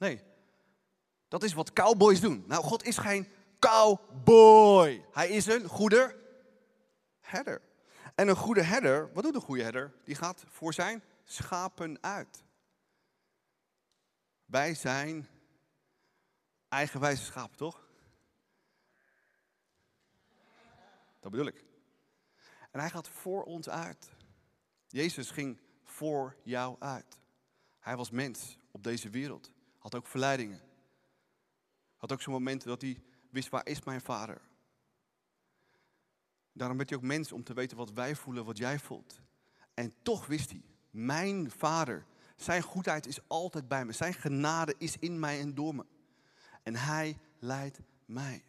Nee, 0.00 0.22
dat 1.28 1.42
is 1.42 1.52
wat 1.52 1.72
cowboys 1.72 2.20
doen. 2.20 2.44
Nou, 2.46 2.64
God 2.64 2.84
is 2.84 2.98
geen 2.98 3.28
cowboy. 3.58 5.04
Hij 5.12 5.28
is 5.28 5.46
een 5.46 5.68
goede 5.68 6.16
herder. 7.20 7.62
En 8.14 8.28
een 8.28 8.36
goede 8.36 8.62
herder, 8.62 9.12
wat 9.12 9.24
doet 9.24 9.34
een 9.34 9.40
goede 9.40 9.62
herder? 9.62 9.94
Die 10.04 10.14
gaat 10.14 10.44
voor 10.48 10.74
zijn 10.74 11.02
schapen 11.24 12.02
uit. 12.02 12.44
Wij 14.44 14.74
zijn 14.74 15.28
eigenwijze 16.68 17.24
schapen, 17.24 17.56
toch? 17.56 17.88
Dat 21.20 21.30
bedoel 21.30 21.46
ik. 21.46 21.64
En 22.70 22.80
hij 22.80 22.90
gaat 22.90 23.08
voor 23.08 23.44
ons 23.44 23.68
uit. 23.68 24.10
Jezus 24.86 25.30
ging 25.30 25.60
voor 25.82 26.36
jou 26.42 26.76
uit. 26.78 27.18
Hij 27.78 27.96
was 27.96 28.10
mens 28.10 28.58
op 28.70 28.82
deze 28.82 29.10
wereld. 29.10 29.50
Had 29.80 29.94
ook 29.94 30.06
verleidingen. 30.06 30.60
Had 31.96 32.12
ook 32.12 32.22
zo'n 32.22 32.32
momenten 32.32 32.68
dat 32.68 32.82
hij 32.82 33.02
wist, 33.30 33.48
waar 33.48 33.66
is 33.66 33.82
mijn 33.82 34.00
vader? 34.00 34.40
Daarom 36.52 36.76
werd 36.76 36.88
hij 36.88 36.98
ook 36.98 37.04
mens 37.04 37.32
om 37.32 37.44
te 37.44 37.54
weten 37.54 37.76
wat 37.76 37.92
wij 37.92 38.14
voelen, 38.14 38.44
wat 38.44 38.58
jij 38.58 38.78
voelt. 38.78 39.20
En 39.74 39.94
toch 40.02 40.26
wist 40.26 40.50
hij, 40.50 40.62
mijn 40.90 41.50
vader, 41.50 42.06
zijn 42.36 42.62
goedheid 42.62 43.06
is 43.06 43.18
altijd 43.26 43.68
bij 43.68 43.84
me. 43.84 43.92
Zijn 43.92 44.14
genade 44.14 44.74
is 44.78 44.96
in 44.98 45.18
mij 45.18 45.40
en 45.40 45.54
door 45.54 45.74
me. 45.74 45.84
En 46.62 46.76
hij 46.76 47.18
leidt 47.38 47.80
mij. 48.04 48.44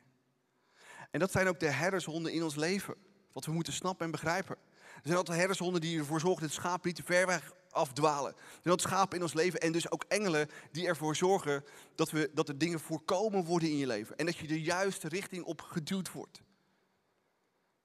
En 1.11 1.19
dat 1.19 1.31
zijn 1.31 1.47
ook 1.47 1.59
de 1.59 1.69
herdershonden 1.69 2.33
in 2.33 2.43
ons 2.43 2.55
leven. 2.55 2.95
Wat 3.31 3.45
we 3.45 3.51
moeten 3.51 3.73
snappen 3.73 4.05
en 4.05 4.11
begrijpen. 4.11 4.57
Er 5.01 5.07
zijn 5.07 5.17
altijd 5.17 5.37
herdershonden 5.37 5.81
die 5.81 5.99
ervoor 5.99 6.19
zorgen 6.19 6.41
dat 6.41 6.49
het 6.51 6.59
schaap 6.59 6.85
niet 6.85 6.95
te 6.95 7.03
ver 7.03 7.27
weg 7.27 7.53
afdwalen. 7.69 8.31
Er 8.31 8.37
zijn 8.37 8.73
altijd 8.73 8.89
schapen 8.93 9.17
in 9.17 9.23
ons 9.23 9.33
leven 9.33 9.59
en 9.59 9.71
dus 9.71 9.91
ook 9.91 10.03
engelen 10.07 10.49
die 10.71 10.87
ervoor 10.87 11.15
zorgen 11.15 11.63
dat, 11.95 12.11
we, 12.11 12.31
dat 12.33 12.47
er 12.47 12.57
dingen 12.57 12.79
voorkomen 12.79 13.43
worden 13.43 13.69
in 13.69 13.77
je 13.77 13.87
leven. 13.87 14.17
En 14.17 14.25
dat 14.25 14.37
je 14.37 14.47
de 14.47 14.61
juiste 14.61 15.07
richting 15.07 15.43
op 15.43 15.61
geduwd 15.61 16.11
wordt. 16.11 16.41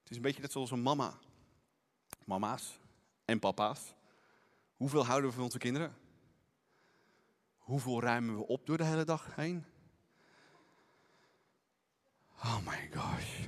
Het 0.01 0.11
is 0.11 0.17
een 0.17 0.23
beetje 0.23 0.43
net 0.43 0.53
zoals 0.53 0.71
een 0.71 0.83
mama. 0.83 1.19
Mama's 2.25 2.79
en 3.25 3.39
papa's. 3.39 3.95
Hoeveel 4.77 5.07
houden 5.07 5.29
we 5.29 5.35
van 5.35 5.45
onze 5.45 5.59
kinderen? 5.59 5.97
Hoeveel 7.59 8.01
ruimen 8.01 8.37
we 8.37 8.47
op 8.47 8.67
door 8.67 8.77
de 8.77 8.85
hele 8.85 9.05
dag 9.05 9.35
heen? 9.35 9.65
Oh 12.39 12.59
my 12.67 12.91
gosh. 12.95 13.39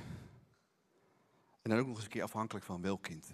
En 1.61 1.69
dan 1.69 1.79
ook 1.79 1.85
nog 1.87 1.95
eens 1.95 2.05
een 2.05 2.11
keer 2.11 2.23
afhankelijk 2.23 2.65
van 2.65 2.81
welk 2.81 3.03
kind. 3.03 3.33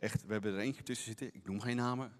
Echt, 0.00 0.26
we 0.26 0.32
hebben 0.32 0.54
er 0.54 0.60
eentje 0.60 0.82
tussen 0.82 1.06
zitten, 1.06 1.34
ik 1.34 1.46
noem 1.46 1.60
geen 1.60 1.76
namen. 1.76 2.12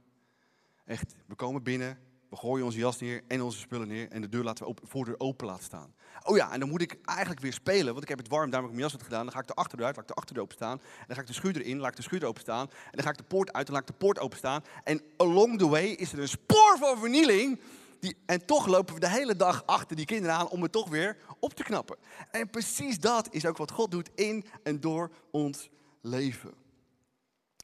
Echt, 0.85 1.15
we 1.27 1.35
komen 1.35 1.63
binnen, 1.63 1.99
we 2.29 2.37
gooien 2.37 2.65
onze 2.65 2.79
jas 2.79 3.01
neer 3.01 3.23
en 3.29 3.43
onze 3.43 3.59
spullen 3.59 3.89
neer 3.89 4.09
en 4.09 4.21
de 4.21 4.29
deur 4.29 4.45
laten 4.45 4.65
we 4.65 4.71
open, 4.71 4.89
voordeur 4.89 5.15
open 5.19 5.47
laten 5.47 5.65
staan. 5.65 5.95
Oh 6.25 6.37
ja, 6.37 6.53
en 6.53 6.61
dan 6.61 6.69
moet 6.69 6.83
ik 6.83 6.99
eigenlijk 7.05 7.41
weer 7.41 7.53
spelen, 7.53 7.93
want 7.93 8.03
ik 8.03 8.09
heb 8.09 8.19
het 8.19 8.29
warm, 8.29 8.51
daarom 8.51 8.71
heb 8.71 8.79
ik 8.79 8.81
mijn 8.81 8.93
jas 8.93 9.03
gedaan. 9.03 9.25
Dan 9.25 9.35
ga 9.35 9.41
ik 9.41 9.47
de 9.47 9.55
achterdeur 9.55 9.87
uit, 9.87 9.97
laat 9.97 10.05
ik 10.05 10.11
de 10.11 10.21
achterdeur 10.21 10.43
open 10.43 10.57
staan. 10.57 10.79
En 10.79 11.05
dan 11.07 11.17
ga 11.17 11.21
ik 11.23 11.27
de 11.27 11.33
schuur 11.33 11.57
erin, 11.57 11.79
laat 11.79 11.91
ik 11.91 11.97
de 11.97 12.03
schuur 12.03 12.25
open 12.25 12.41
staan. 12.41 12.67
En 12.71 12.91
dan 12.91 13.03
ga 13.03 13.11
ik 13.11 13.17
de 13.17 13.25
poort 13.25 13.53
uit 13.53 13.67
en 13.67 13.73
laat 13.73 13.83
ik 13.83 13.89
de 13.89 13.93
poort 13.93 14.19
open 14.19 14.39
staan. 14.39 14.63
En 14.85 15.03
along 15.17 15.59
the 15.59 15.69
way 15.69 15.87
is 15.87 16.13
er 16.13 16.19
een 16.19 16.29
spoor 16.29 16.77
van 16.79 16.99
vernieling. 16.99 17.61
Die, 18.01 18.17
en 18.27 18.47
toch 18.47 18.67
lopen 18.67 18.95
we 18.95 19.01
de 19.01 19.09
hele 19.09 19.37
dag 19.37 19.67
achter 19.67 19.97
die 19.97 20.05
kinderen 20.05 20.37
aan 20.37 20.49
om 20.49 20.63
het 20.63 20.73
toch 20.73 20.89
weer 20.89 21.17
op 21.39 21.55
te 21.55 21.63
knappen. 21.63 21.97
En 22.31 22.51
precies 22.51 22.99
dat 22.99 23.29
is 23.31 23.47
ook 23.47 23.57
wat 23.57 23.71
God 23.71 23.91
doet 23.91 24.11
in 24.15 24.45
en 24.63 24.81
door 24.81 25.11
ons 25.31 25.69
leven. 26.01 26.60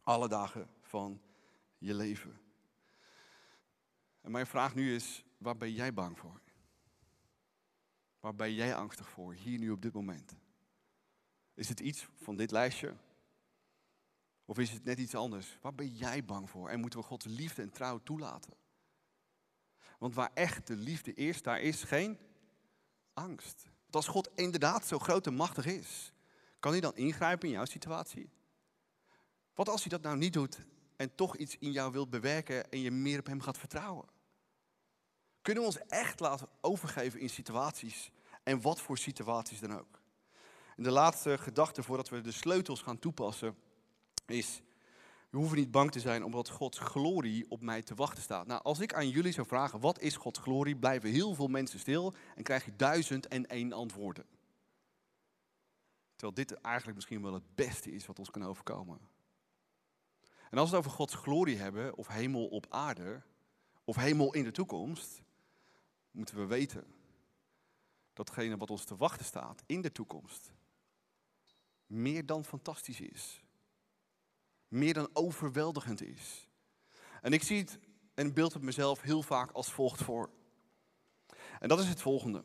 Alle 0.07 0.29
dagen 0.29 0.69
van 0.81 1.21
je 1.79 1.95
leven. 1.95 2.40
En 4.21 4.31
mijn 4.31 4.47
vraag 4.47 4.75
nu 4.75 4.95
is, 4.95 5.25
waar 5.38 5.57
ben 5.57 5.73
jij 5.73 5.92
bang 5.92 6.19
voor? 6.19 6.40
Waar 8.21 8.35
ben 8.35 8.55
jij 8.55 8.75
angstig 8.75 9.09
voor, 9.09 9.35
hier 9.35 9.59
nu 9.59 9.71
op 9.71 9.83
dit 9.83 9.92
moment? 9.92 10.37
Is 11.55 11.69
het 11.69 11.81
iets 11.81 12.09
van 12.14 12.37
dit 12.37 12.51
lijstje? 12.51 12.97
Of 14.45 14.59
is 14.59 14.71
het 14.71 14.85
net 14.85 14.99
iets 14.99 15.14
anders? 15.14 15.59
Waar 15.61 15.75
ben 15.75 15.97
jij 15.97 16.25
bang 16.25 16.51
voor? 16.51 16.69
En 16.69 16.81
moeten 16.81 16.99
we 16.99 17.05
Gods 17.05 17.25
liefde 17.25 17.62
en 17.62 17.71
trouw 17.71 17.99
toelaten? 18.03 18.55
Want 19.99 20.14
waar 20.14 20.31
echt 20.35 20.66
de 20.66 20.77
liefde 20.77 21.14
is, 21.14 21.42
daar 21.42 21.61
is 21.61 21.83
geen 21.83 22.19
angst. 23.12 23.62
Want 23.62 23.95
als 23.95 24.09
God 24.09 24.31
inderdaad 24.35 24.87
zo 24.87 24.99
groot 24.99 25.27
en 25.27 25.35
machtig 25.35 25.66
is, 25.66 26.12
kan 26.59 26.73
hij 26.73 26.81
dan 26.81 26.97
ingrijpen 26.97 27.49
in 27.49 27.55
jouw 27.55 27.64
situatie? 27.64 28.31
Wat 29.57 29.69
als 29.69 29.81
hij 29.81 29.90
dat 29.90 30.03
nou 30.03 30.16
niet 30.16 30.33
doet 30.33 30.59
en 30.97 31.14
toch 31.14 31.37
iets 31.37 31.57
in 31.59 31.73
jou 31.73 31.92
wilt 31.92 32.11
bewerken 32.11 32.71
en 32.71 32.81
je 32.81 32.90
meer 32.90 33.19
op 33.19 33.27
hem 33.27 33.40
gaat 33.40 33.59
vertrouwen? 33.59 34.09
Kunnen 35.42 35.62
we 35.62 35.69
ons 35.69 35.87
echt 35.87 36.21
laten 36.21 36.49
overgeven 36.61 37.21
in 37.21 37.31
situaties 37.31 38.11
en 38.42 38.61
wat 38.61 38.81
voor 38.81 38.99
situaties 38.99 39.61
dan 39.61 39.79
ook? 39.79 40.01
En 40.77 40.83
de 40.83 40.90
laatste 40.90 41.38
gedachte 41.38 41.83
voordat 41.83 42.09
we 42.09 42.21
de 42.21 42.33
sleutels 42.33 42.83
gaan 42.83 42.99
toepassen 42.99 43.57
is, 44.27 44.62
we 45.31 45.38
hoeven 45.38 45.57
niet 45.57 45.71
bang 45.71 45.92
te 45.92 46.01
zijn 46.01 46.25
omdat 46.25 46.49
Gods 46.49 46.79
glorie 46.79 47.51
op 47.51 47.62
mij 47.62 47.83
te 47.83 47.95
wachten 47.95 48.23
staat. 48.23 48.47
Nou, 48.47 48.62
als 48.62 48.81
ik 48.81 48.95
aan 48.95 49.09
jullie 49.09 49.33
zou 49.33 49.47
vragen, 49.47 49.81
wat 49.81 50.01
is 50.01 50.16
Gods 50.16 50.38
glorie? 50.38 50.77
Blijven 50.77 51.11
heel 51.11 51.35
veel 51.35 51.49
mensen 51.49 51.79
stil 51.79 52.14
en 52.35 52.42
krijg 52.42 52.64
je 52.64 52.77
duizend 52.77 53.29
en 53.29 53.47
één 53.47 53.73
antwoorden. 53.73 54.25
Terwijl 56.16 56.35
dit 56.35 56.61
eigenlijk 56.61 56.97
misschien 56.97 57.23
wel 57.23 57.35
het 57.35 57.55
beste 57.55 57.92
is 57.92 58.07
wat 58.07 58.19
ons 58.19 58.31
kan 58.31 58.45
overkomen. 58.45 59.14
En 60.50 60.59
als 60.59 60.70
we 60.70 60.76
het 60.76 60.85
over 60.85 60.96
Gods 60.96 61.14
glorie 61.14 61.56
hebben, 61.56 61.96
of 61.96 62.06
hemel 62.06 62.46
op 62.46 62.66
aarde, 62.68 63.22
of 63.85 63.96
hemel 63.96 64.35
in 64.35 64.44
de 64.44 64.50
toekomst, 64.50 65.22
moeten 66.11 66.37
we 66.37 66.46
weten 66.46 66.85
datgene 68.12 68.56
wat 68.56 68.70
ons 68.70 68.85
te 68.85 68.96
wachten 68.96 69.24
staat 69.24 69.62
in 69.66 69.80
de 69.80 69.92
toekomst, 69.92 70.52
meer 71.87 72.26
dan 72.26 72.44
fantastisch 72.44 73.00
is. 73.00 73.44
Meer 74.68 74.94
dan 74.94 75.09
overweldigend 75.12 76.02
is. 76.02 76.48
En 77.22 77.32
ik 77.32 77.42
zie 77.42 77.59
het 77.59 77.78
en 78.14 78.35
beeld 78.35 78.52
het 78.52 78.62
mezelf 78.62 79.00
heel 79.00 79.22
vaak 79.22 79.50
als 79.50 79.72
volgt 79.72 80.02
voor. 80.02 80.30
En 81.61 81.68
dat 81.68 81.78
is 81.78 81.88
het 81.88 82.02
volgende. 82.02 82.44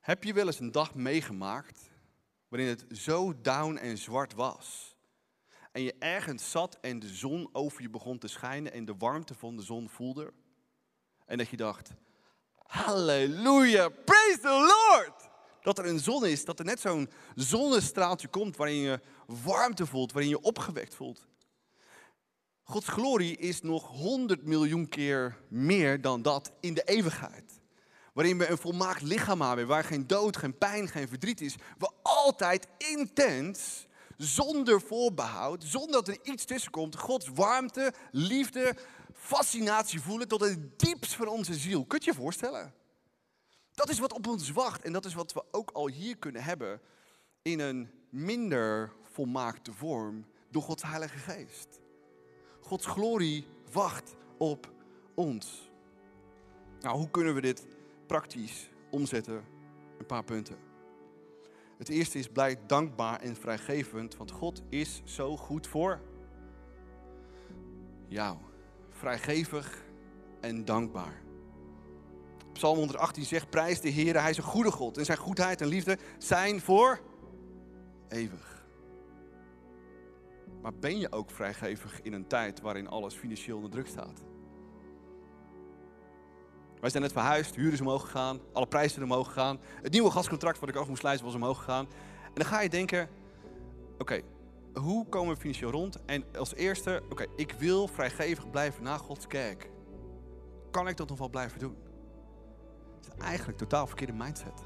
Heb 0.00 0.24
je 0.24 0.32
wel 0.32 0.46
eens 0.46 0.60
een 0.60 0.72
dag 0.72 0.94
meegemaakt 0.94 1.90
waarin 2.48 2.68
het 2.68 2.84
zo 2.90 3.40
down 3.40 3.76
en 3.76 3.98
zwart 3.98 4.34
was? 4.34 4.91
En 5.72 5.82
je 5.82 5.94
ergens 5.98 6.50
zat 6.50 6.78
en 6.80 6.98
de 6.98 7.08
zon 7.08 7.48
over 7.52 7.82
je 7.82 7.90
begon 7.90 8.18
te 8.18 8.28
schijnen 8.28 8.72
en 8.72 8.84
de 8.84 8.94
warmte 8.98 9.34
van 9.34 9.56
de 9.56 9.62
zon 9.62 9.88
voelde? 9.88 10.32
En 11.26 11.38
dat 11.38 11.48
je 11.48 11.56
dacht, 11.56 11.90
halleluja, 12.56 13.88
praise 13.88 14.38
the 14.40 14.48
Lord. 14.48 15.30
Dat 15.60 15.78
er 15.78 15.86
een 15.86 15.98
zon 15.98 16.26
is, 16.26 16.44
dat 16.44 16.58
er 16.58 16.64
net 16.64 16.80
zo'n 16.80 17.10
zonnestraaltje 17.34 18.28
komt 18.28 18.56
waarin 18.56 18.76
je 18.76 19.00
warmte 19.26 19.86
voelt, 19.86 20.12
waarin 20.12 20.30
je 20.30 20.40
opgewekt 20.40 20.94
voelt. 20.94 21.26
Gods 22.62 22.88
glorie 22.88 23.36
is 23.36 23.62
nog 23.62 23.86
honderd 23.86 24.42
miljoen 24.42 24.88
keer 24.88 25.38
meer 25.48 26.00
dan 26.00 26.22
dat 26.22 26.52
in 26.60 26.74
de 26.74 26.82
eeuwigheid. 26.84 27.60
Waarin 28.12 28.38
we 28.38 28.48
een 28.48 28.58
volmaakt 28.58 29.02
lichaam 29.02 29.40
hebben, 29.40 29.66
waar 29.66 29.84
geen 29.84 30.06
dood, 30.06 30.36
geen 30.36 30.58
pijn, 30.58 30.88
geen 30.88 31.08
verdriet 31.08 31.40
is. 31.40 31.56
We 31.78 31.90
altijd 32.02 32.68
intens, 32.78 33.86
zonder 34.22 34.80
voorbehoud, 34.80 35.64
zonder 35.64 35.92
dat 35.92 36.08
er 36.08 36.18
iets 36.22 36.44
tussen 36.44 36.70
komt, 36.70 36.96
Gods 36.98 37.28
warmte, 37.28 37.92
liefde, 38.10 38.76
fascinatie 39.14 40.00
voelen 40.00 40.28
tot 40.28 40.40
het 40.40 40.78
diepst 40.78 41.14
van 41.14 41.28
onze 41.28 41.54
ziel. 41.54 41.84
Kunt 41.84 42.04
je 42.04 42.10
je 42.10 42.16
voorstellen? 42.16 42.74
Dat 43.74 43.88
is 43.88 43.98
wat 43.98 44.12
op 44.12 44.26
ons 44.26 44.50
wacht 44.50 44.82
en 44.82 44.92
dat 44.92 45.04
is 45.04 45.14
wat 45.14 45.32
we 45.32 45.44
ook 45.50 45.70
al 45.70 45.88
hier 45.88 46.16
kunnen 46.16 46.42
hebben 46.42 46.80
in 47.42 47.60
een 47.60 47.90
minder 48.10 48.92
volmaakte 49.02 49.72
vorm 49.72 50.26
door 50.50 50.62
Gods 50.62 50.82
Heilige 50.82 51.18
Geest. 51.18 51.80
Gods 52.60 52.86
glorie 52.86 53.46
wacht 53.72 54.14
op 54.38 54.72
ons. 55.14 55.70
Nou, 56.80 56.96
hoe 56.96 57.10
kunnen 57.10 57.34
we 57.34 57.40
dit 57.40 57.66
praktisch 58.06 58.70
omzetten? 58.90 59.44
Een 59.98 60.06
paar 60.06 60.24
punten. 60.24 60.71
Het 61.82 61.90
eerste 61.90 62.18
is 62.18 62.28
blijf 62.28 62.56
dankbaar 62.66 63.20
en 63.20 63.36
vrijgevend, 63.36 64.16
want 64.16 64.30
God 64.30 64.62
is 64.68 65.02
zo 65.04 65.36
goed 65.36 65.66
voor 65.66 66.00
jou 68.08 68.36
vrijgevig 68.90 69.84
en 70.40 70.64
dankbaar. 70.64 71.22
Psalm 72.52 72.76
118 72.76 73.24
zegt, 73.24 73.50
prijs 73.50 73.80
de 73.80 73.88
Heer, 73.88 74.20
hij 74.20 74.30
is 74.30 74.36
een 74.36 74.42
goede 74.42 74.70
God. 74.70 74.98
En 74.98 75.04
zijn 75.04 75.18
goedheid 75.18 75.60
en 75.60 75.66
liefde 75.66 75.98
zijn 76.18 76.60
voor 76.60 77.00
eeuwig. 78.08 78.66
Maar 80.60 80.74
ben 80.74 80.98
je 80.98 81.12
ook 81.12 81.30
vrijgevig 81.30 82.02
in 82.02 82.12
een 82.12 82.26
tijd 82.26 82.60
waarin 82.60 82.88
alles 82.88 83.14
financieel 83.14 83.56
onder 83.56 83.70
druk 83.70 83.86
staat? 83.86 84.31
Wij 86.82 86.90
zijn 86.90 87.02
net 87.02 87.12
verhuisd, 87.12 87.54
huur 87.54 87.72
is 87.72 87.80
omhoog 87.80 88.02
gegaan, 88.02 88.40
alle 88.52 88.66
prijzen 88.66 88.90
zijn 88.90 89.04
omhoog 89.04 89.26
gegaan. 89.26 89.60
Het 89.82 89.92
nieuwe 89.92 90.10
gascontract 90.10 90.58
wat 90.58 90.68
ik 90.68 90.76
over 90.76 90.88
moest 90.88 91.02
lezen 91.02 91.24
was 91.24 91.34
omhoog 91.34 91.58
gegaan. 91.58 91.86
En 92.24 92.34
dan 92.34 92.44
ga 92.44 92.60
je 92.60 92.68
denken, 92.68 93.08
oké, 93.98 94.20
hoe 94.74 95.08
komen 95.08 95.34
we 95.34 95.40
financieel 95.40 95.70
rond? 95.70 96.04
En 96.04 96.24
als 96.38 96.54
eerste, 96.54 97.02
oké, 97.10 97.26
ik 97.36 97.52
wil 97.52 97.88
vrijgevig 97.88 98.50
blijven 98.50 98.82
na 98.82 98.96
Gods 98.96 99.26
kerk. 99.26 99.70
Kan 100.70 100.88
ik 100.88 100.96
dat 100.96 101.08
nog 101.08 101.18
wel 101.18 101.28
blijven 101.28 101.58
doen? 101.58 101.76
Dat 103.00 103.14
is 103.14 103.24
eigenlijk 103.24 103.58
totaal 103.58 103.86
verkeerde 103.86 104.12
mindset. 104.12 104.62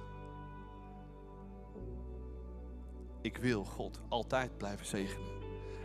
Ik 3.20 3.37
wil 3.37 3.64
God 3.64 4.00
altijd 4.09 4.57
blijven 4.57 4.87
zegenen. 4.87 5.29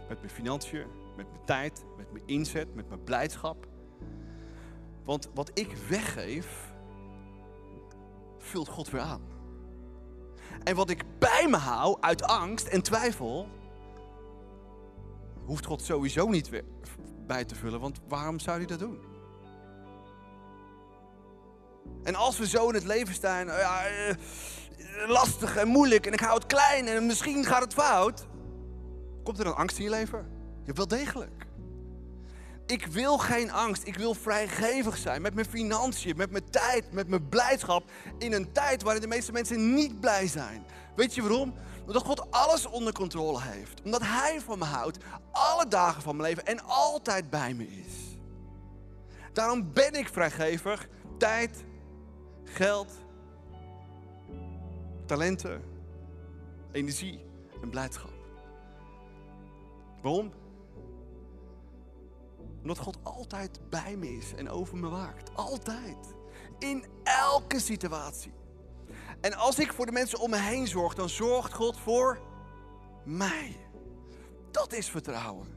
Met 0.07 0.19
mijn 0.19 0.33
financiën, 0.33 0.85
met 1.17 1.31
mijn 1.31 1.45
tijd, 1.45 1.85
met 1.97 2.11
mijn 2.11 2.27
inzet, 2.27 2.75
met 2.75 2.87
mijn 2.87 3.03
blijdschap. 3.03 3.67
Want 5.11 5.29
wat 5.33 5.51
ik 5.53 5.75
weggeef, 5.89 6.47
vult 8.37 8.67
God 8.67 8.89
weer 8.89 9.01
aan. 9.01 9.21
En 10.63 10.75
wat 10.75 10.89
ik 10.89 11.03
bij 11.19 11.47
me 11.49 11.57
hou 11.57 11.97
uit 12.01 12.23
angst 12.23 12.67
en 12.67 12.81
twijfel, 12.81 13.47
hoeft 15.45 15.65
God 15.65 15.81
sowieso 15.81 16.27
niet 16.27 16.49
weer 16.49 16.63
bij 17.27 17.45
te 17.45 17.55
vullen, 17.55 17.79
want 17.79 17.99
waarom 18.07 18.39
zou 18.39 18.57
hij 18.57 18.65
dat 18.65 18.79
doen? 18.79 18.99
En 22.03 22.15
als 22.15 22.37
we 22.37 22.47
zo 22.47 22.67
in 22.67 22.73
het 22.73 22.85
leven 22.85 23.13
staan, 23.13 23.45
ja, 23.45 23.85
eh, 23.85 24.15
lastig 25.07 25.55
en 25.55 25.67
moeilijk 25.67 26.05
en 26.05 26.13
ik 26.13 26.19
hou 26.19 26.33
het 26.33 26.45
klein 26.45 26.87
en 26.87 27.05
misschien 27.05 27.45
gaat 27.45 27.61
het 27.61 27.73
fout. 27.73 28.27
Komt 29.23 29.37
er 29.37 29.43
dan 29.43 29.55
angst 29.55 29.77
in 29.77 29.83
je 29.83 29.89
leven? 29.89 30.31
Ja, 30.65 30.73
wel 30.73 30.87
degelijk. 30.87 31.45
Ik 32.71 32.85
wil 32.85 33.17
geen 33.17 33.51
angst. 33.51 33.87
Ik 33.87 33.95
wil 33.97 34.13
vrijgevig 34.13 34.97
zijn 34.97 35.21
met 35.21 35.33
mijn 35.33 35.45
financiën, 35.45 36.17
met 36.17 36.31
mijn 36.31 36.49
tijd, 36.49 36.91
met 36.91 37.07
mijn 37.07 37.29
blijdschap. 37.29 37.89
In 38.17 38.33
een 38.33 38.51
tijd 38.51 38.83
waarin 38.83 39.01
de 39.01 39.07
meeste 39.07 39.31
mensen 39.31 39.73
niet 39.73 39.99
blij 39.99 40.27
zijn. 40.27 40.65
Weet 40.95 41.15
je 41.15 41.21
waarom? 41.21 41.53
Omdat 41.85 42.03
God 42.03 42.31
alles 42.31 42.65
onder 42.65 42.93
controle 42.93 43.41
heeft. 43.41 43.81
Omdat 43.83 44.01
Hij 44.01 44.41
van 44.41 44.59
me 44.59 44.65
houdt, 44.65 44.97
alle 45.31 45.67
dagen 45.67 46.01
van 46.01 46.15
mijn 46.15 46.29
leven 46.29 46.45
en 46.45 46.63
altijd 46.65 47.29
bij 47.29 47.53
me 47.53 47.67
is. 47.67 47.93
Daarom 49.33 49.73
ben 49.73 49.93
ik 49.93 50.09
vrijgevig. 50.09 50.87
Tijd, 51.17 51.63
geld, 52.43 52.91
talenten, 55.05 55.61
energie 56.71 57.19
en 57.61 57.69
blijdschap. 57.69 58.11
Waarom? 60.01 60.31
Omdat 62.61 62.77
God 62.77 62.97
altijd 63.03 63.59
bij 63.69 63.95
me 63.97 64.17
is 64.17 64.33
en 64.35 64.49
over 64.49 64.77
me 64.77 64.89
waakt. 64.89 65.35
Altijd. 65.35 66.15
In 66.59 66.85
elke 67.03 67.59
situatie. 67.59 68.33
En 69.21 69.33
als 69.33 69.59
ik 69.59 69.73
voor 69.73 69.85
de 69.85 69.91
mensen 69.91 70.19
om 70.19 70.29
me 70.29 70.37
heen 70.37 70.67
zorg, 70.67 70.93
dan 70.93 71.09
zorgt 71.09 71.53
God 71.53 71.79
voor 71.79 72.19
mij. 73.05 73.55
Dat 74.51 74.73
is 74.73 74.89
vertrouwen. 74.89 75.47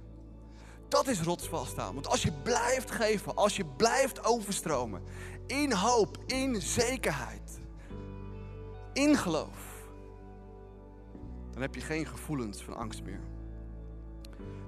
Dat 0.88 1.06
is 1.06 1.20
rotsvast 1.20 1.70
staan. 1.70 1.94
Want 1.94 2.08
als 2.08 2.22
je 2.22 2.32
blijft 2.32 2.90
geven, 2.90 3.34
als 3.34 3.56
je 3.56 3.64
blijft 3.64 4.24
overstromen, 4.24 5.02
in 5.46 5.72
hoop, 5.72 6.18
in 6.26 6.62
zekerheid, 6.62 7.60
in 8.92 9.16
geloof, 9.16 9.72
dan 11.52 11.62
heb 11.62 11.74
je 11.74 11.80
geen 11.80 12.06
gevoelens 12.06 12.62
van 12.62 12.74
angst 12.74 13.02
meer. 13.02 13.33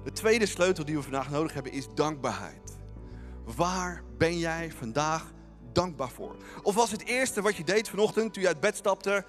De 0.07 0.13
tweede 0.13 0.45
sleutel 0.45 0.85
die 0.85 0.95
we 0.95 1.01
vandaag 1.01 1.29
nodig 1.29 1.53
hebben 1.53 1.71
is 1.71 1.87
dankbaarheid. 1.95 2.77
Waar 3.55 4.03
ben 4.17 4.37
jij 4.37 4.71
vandaag 4.71 5.33
dankbaar 5.73 6.09
voor? 6.09 6.35
Of 6.63 6.75
was 6.75 6.91
het 6.91 7.05
eerste 7.05 7.41
wat 7.41 7.55
je 7.55 7.63
deed 7.63 7.89
vanochtend 7.89 8.33
toen 8.33 8.41
je 8.41 8.47
uit 8.47 8.59
bed 8.59 8.75
stapte? 8.75 9.25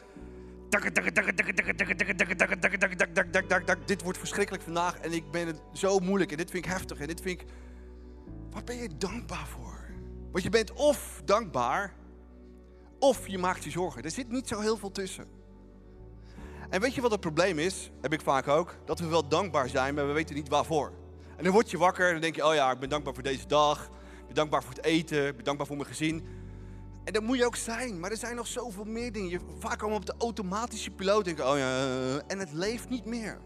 Dit 3.87 4.03
wordt 4.03 4.19
verschrikkelijk 4.19 4.65
vandaag 4.65 4.99
en 4.99 5.13
ik 5.13 5.31
ben 5.31 5.47
het 5.47 5.61
zo 5.73 5.99
moeilijk 5.99 6.31
en 6.31 6.37
dit 6.37 6.51
vind 6.51 6.65
ik 6.65 6.71
heftig 6.71 6.99
en 6.99 7.07
dit 7.07 7.21
vind 7.21 7.41
ik. 7.41 7.47
Waar 8.51 8.65
ben 8.65 8.77
je 8.77 8.97
dankbaar 8.97 9.47
voor? 9.47 9.91
Want 10.31 10.45
je 10.45 10.51
bent 10.51 10.73
of 10.73 11.23
dankbaar 11.25 11.95
of 12.99 13.27
je 13.29 13.39
maakt 13.39 13.65
je 13.65 13.71
zorgen. 13.71 14.03
Er 14.03 14.11
zit 14.11 14.31
niet 14.31 14.49
zo 14.49 14.61
heel 14.61 14.77
veel 14.77 14.93
tussen. 14.93 15.38
En 16.69 16.81
weet 16.81 16.95
je 16.95 17.01
wat 17.01 17.11
het 17.11 17.21
probleem 17.21 17.59
is? 17.59 17.91
Heb 18.01 18.13
ik 18.13 18.21
vaak 18.21 18.49
ook. 18.49 18.77
Dat 18.85 18.99
we 18.99 19.07
wel 19.07 19.29
dankbaar 19.29 19.69
zijn, 19.69 19.95
maar 19.95 20.07
we 20.07 20.13
weten 20.13 20.35
niet 20.35 20.49
waarvoor. 20.49 20.93
En 21.37 21.45
dan 21.45 21.53
word 21.53 21.71
je 21.71 21.79
wakker 21.79 22.07
en 22.07 22.13
dan 22.13 22.21
denk 22.21 22.37
je, 22.37 22.47
oh 22.47 22.55
ja, 22.55 22.71
ik 22.71 22.79
ben 22.79 22.89
dankbaar 22.89 23.15
voor 23.15 23.23
deze 23.23 23.47
dag. 23.47 23.85
Ik 23.85 24.27
ben 24.27 24.35
dankbaar 24.35 24.63
voor 24.63 24.75
het 24.75 24.85
eten. 24.85 25.27
Ik 25.27 25.37
ben 25.37 25.45
dankbaar 25.45 25.67
voor 25.67 25.77
mijn 25.77 25.89
gezin. 25.89 26.27
En 27.05 27.13
dat 27.13 27.23
moet 27.23 27.37
je 27.37 27.47
ook 27.47 27.57
zijn. 27.57 28.01
Maar 28.01 28.11
er 28.11 28.17
zijn 28.17 28.37
nog 28.37 28.47
zoveel 28.47 28.85
meer 28.85 29.13
dingen. 29.13 29.31
Je, 29.31 29.41
vaak 29.59 29.79
komen 29.79 29.97
op 29.97 30.07
de 30.07 30.15
automatische 30.19 30.91
piloot 30.91 31.25
denken, 31.25 31.51
oh 31.51 31.59
ja, 31.59 31.87
en 32.27 32.39
het 32.39 32.53
leeft 32.53 32.89
niet 32.89 33.05
meer. 33.05 33.39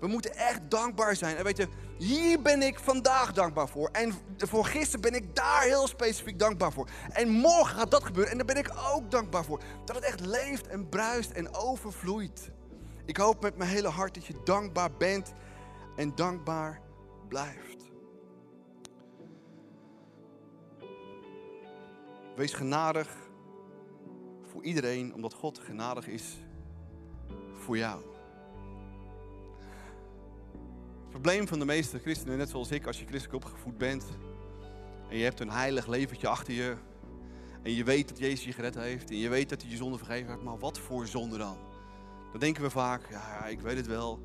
We 0.00 0.06
moeten 0.06 0.34
echt 0.34 0.60
dankbaar 0.68 1.16
zijn. 1.16 1.36
En 1.36 1.44
weet 1.44 1.56
je, 1.56 1.68
hier 1.98 2.42
ben 2.42 2.62
ik 2.62 2.78
vandaag 2.78 3.32
dankbaar 3.32 3.68
voor. 3.68 3.88
En 3.88 4.12
voor 4.36 4.64
gisteren 4.64 5.00
ben 5.00 5.14
ik 5.14 5.36
daar 5.36 5.62
heel 5.62 5.88
specifiek 5.88 6.38
dankbaar 6.38 6.72
voor. 6.72 6.88
En 7.12 7.28
morgen 7.28 7.76
gaat 7.76 7.90
dat 7.90 8.04
gebeuren. 8.04 8.32
En 8.32 8.38
daar 8.38 8.46
ben 8.46 8.56
ik 8.56 8.72
ook 8.92 9.10
dankbaar 9.10 9.44
voor. 9.44 9.60
Dat 9.84 9.96
het 9.96 10.04
echt 10.04 10.20
leeft 10.20 10.66
en 10.66 10.88
bruist 10.88 11.30
en 11.30 11.54
overvloeit. 11.54 12.50
Ik 13.04 13.16
hoop 13.16 13.42
met 13.42 13.56
mijn 13.56 13.70
hele 13.70 13.88
hart 13.88 14.14
dat 14.14 14.26
je 14.26 14.40
dankbaar 14.44 14.92
bent 14.92 15.32
en 15.96 16.14
dankbaar 16.14 16.80
blijft. 17.28 17.84
Wees 22.36 22.52
genadig 22.52 23.16
voor 24.50 24.62
iedereen, 24.62 25.14
omdat 25.14 25.34
God 25.34 25.58
genadig 25.58 26.06
is 26.06 26.36
voor 27.54 27.76
jou. 27.76 28.09
Het 31.10 31.22
probleem 31.22 31.48
van 31.48 31.58
de 31.58 31.64
meeste 31.64 31.98
christenen, 31.98 32.38
net 32.38 32.48
zoals 32.48 32.70
ik, 32.70 32.86
als 32.86 32.98
je 32.98 33.06
christelijk 33.06 33.44
opgevoed 33.44 33.78
bent 33.78 34.04
en 35.08 35.16
je 35.16 35.24
hebt 35.24 35.40
een 35.40 35.50
heilig 35.50 35.86
leventje 35.86 36.28
achter 36.28 36.54
je 36.54 36.76
en 37.62 37.74
je 37.74 37.84
weet 37.84 38.08
dat 38.08 38.18
Jezus 38.18 38.44
je 38.44 38.52
gered 38.52 38.74
heeft 38.74 39.10
en 39.10 39.16
je 39.16 39.28
weet 39.28 39.48
dat 39.48 39.62
hij 39.62 39.70
je 39.70 39.76
zonde 39.76 39.98
vergeven 39.98 40.30
heeft, 40.30 40.42
maar 40.42 40.58
wat 40.58 40.78
voor 40.78 41.06
zonde 41.06 41.38
dan? 41.38 41.58
Dan 42.30 42.40
denken 42.40 42.62
we 42.62 42.70
vaak, 42.70 43.10
ja, 43.10 43.46
ik 43.46 43.60
weet 43.60 43.76
het 43.76 43.86
wel, 43.86 44.20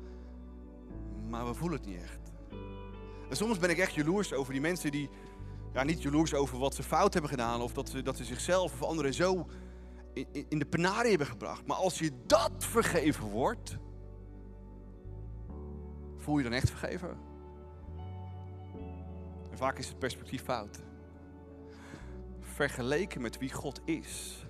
maar 1.28 1.46
we 1.46 1.54
voelen 1.54 1.78
het 1.78 1.88
niet 1.88 2.02
echt. 2.02 2.32
En 3.30 3.36
soms 3.36 3.58
ben 3.58 3.70
ik 3.70 3.78
echt 3.78 3.94
jaloers 3.94 4.32
over 4.32 4.52
die 4.52 4.62
mensen 4.62 4.90
die, 4.90 5.10
ja, 5.72 5.82
niet 5.82 6.02
jaloers 6.02 6.34
over 6.34 6.58
wat 6.58 6.74
ze 6.74 6.82
fout 6.82 7.12
hebben 7.12 7.30
gedaan 7.30 7.60
of 7.60 7.72
dat 7.72 7.88
ze, 7.88 8.02
dat 8.02 8.16
ze 8.16 8.24
zichzelf 8.24 8.72
of 8.72 8.82
anderen 8.82 9.14
zo 9.14 9.46
in, 10.12 10.46
in 10.48 10.58
de 10.58 10.66
penarie 10.66 11.08
hebben 11.08 11.26
gebracht. 11.26 11.66
Maar 11.66 11.76
als 11.76 11.98
je 11.98 12.10
dat 12.26 12.52
vergeven 12.58 13.24
wordt, 13.24 13.76
Voel 16.26 16.38
je 16.38 16.44
dan 16.44 16.52
echt 16.52 16.70
vergeven? 16.70 17.18
En 19.50 19.56
vaak 19.56 19.78
is 19.78 19.88
het 19.88 19.98
perspectief 19.98 20.42
fout. 20.42 20.82
Vergeleken 22.40 23.20
met 23.20 23.38
wie 23.38 23.52
God 23.52 23.80
is, 23.84 24.46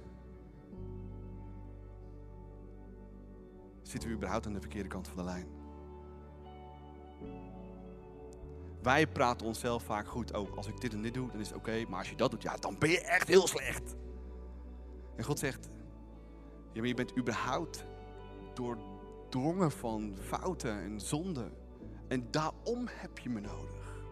zitten 3.83 4.09
we 4.09 4.15
überhaupt 4.15 4.47
aan 4.47 4.53
de 4.53 4.61
verkeerde 4.61 4.89
kant 4.89 5.09
van 5.09 5.17
de 5.17 5.23
lijn. 5.23 5.47
Wij 8.83 9.07
praten 9.07 9.47
onszelf 9.47 9.83
vaak 9.83 10.09
goed. 10.09 10.33
Oh, 10.37 10.57
als 10.57 10.67
ik 10.67 10.81
dit 10.81 10.93
en 10.93 11.03
dit 11.03 11.15
doe, 11.15 11.31
dan 11.31 11.41
is 11.41 11.49
het 11.49 11.57
oké. 11.57 11.85
maar 11.89 11.99
als 11.99 12.11
je 12.11 12.17
dat 12.17 12.31
doet, 12.31 12.43
ja, 12.43 12.57
dan 12.57 12.79
ben 12.79 12.91
je 12.91 13.01
echt 13.01 13.29
heel 13.29 13.47
slecht. 13.47 13.97
En 15.17 15.25
God 15.25 15.39
zegt, 15.39 15.69
ja, 16.73 16.85
je 16.85 16.95
bent 16.95 17.19
überhaupt 17.19 17.87
doordrongen 18.55 19.71
van 19.71 20.17
fouten 20.21 20.83
en 20.83 21.01
zonden. 21.01 21.65
En 22.09 22.31
daarom 22.31 22.89
heb 22.91 23.19
je 23.19 23.29
me 23.29 23.41
nodig. 23.41 24.05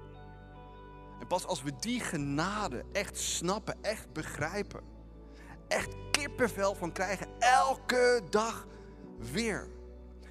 En 1.21 1.27
pas 1.27 1.47
als 1.47 1.63
we 1.63 1.73
die 1.81 2.01
genade 2.01 2.85
echt 2.93 3.19
snappen, 3.19 3.77
echt 3.83 4.13
begrijpen, 4.13 4.81
echt 5.69 5.95
kippenvel 6.11 6.75
van 6.75 6.93
krijgen, 6.93 7.27
elke 7.39 8.23
dag 8.31 8.67
weer. 9.33 9.69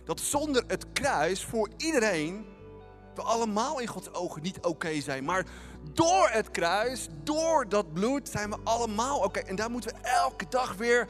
Dat 0.03 0.19
zonder 0.19 0.63
het 0.67 0.85
kruis 0.93 1.45
voor 1.45 1.69
iedereen 1.77 2.45
we 3.15 3.21
allemaal 3.21 3.79
in 3.79 3.87
Gods 3.87 4.13
ogen 4.13 4.41
niet 4.41 4.59
oké 4.61 5.01
zijn. 5.01 5.23
Maar 5.23 5.45
door 5.93 6.29
het 6.31 6.51
kruis, 6.51 7.07
door 7.23 7.69
dat 7.69 7.93
bloed, 7.93 8.29
zijn 8.29 8.49
we 8.49 8.57
allemaal 8.63 9.19
oké. 9.19 9.39
En 9.39 9.55
daar 9.55 9.71
moeten 9.71 9.93
we 9.93 10.07
elke 10.07 10.45
dag 10.49 10.75
weer 10.75 11.07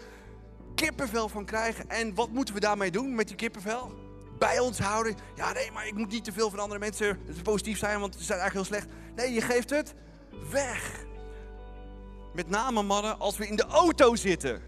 kippenvel 0.76 1.30
van 1.30 1.46
krijgen. 1.46 1.90
En 1.90 2.16
wat 2.16 2.30
moeten 2.30 2.54
we 2.54 2.60
daarmee 2.60 2.92
doen 2.92 3.16
met 3.16 3.28
die 3.28 3.36
kippenvel? 3.36 4.03
Bij 4.44 4.60
ons 4.60 4.80
houden. 4.80 5.16
Ja, 5.36 5.52
nee, 5.52 5.72
maar 5.72 5.88
ik 5.88 5.94
moet 5.94 6.12
niet 6.12 6.24
te 6.24 6.32
veel 6.32 6.50
van 6.50 6.60
andere 6.60 6.80
mensen 6.80 7.20
positief 7.44 7.78
zijn, 7.78 8.00
want 8.00 8.16
ze 8.16 8.24
zijn 8.24 8.40
eigenlijk 8.40 8.70
heel 8.70 8.78
slecht. 8.78 8.96
Nee, 9.16 9.34
je 9.34 9.42
geeft 9.42 9.70
het 9.70 9.94
weg. 10.52 11.06
Met 12.34 12.50
name 12.50 12.82
mannen, 12.82 13.20
als 13.20 13.38
we 13.38 13.48
in 13.48 13.56
de 13.56 13.66
auto 13.66 14.16
zitten. 14.16 14.62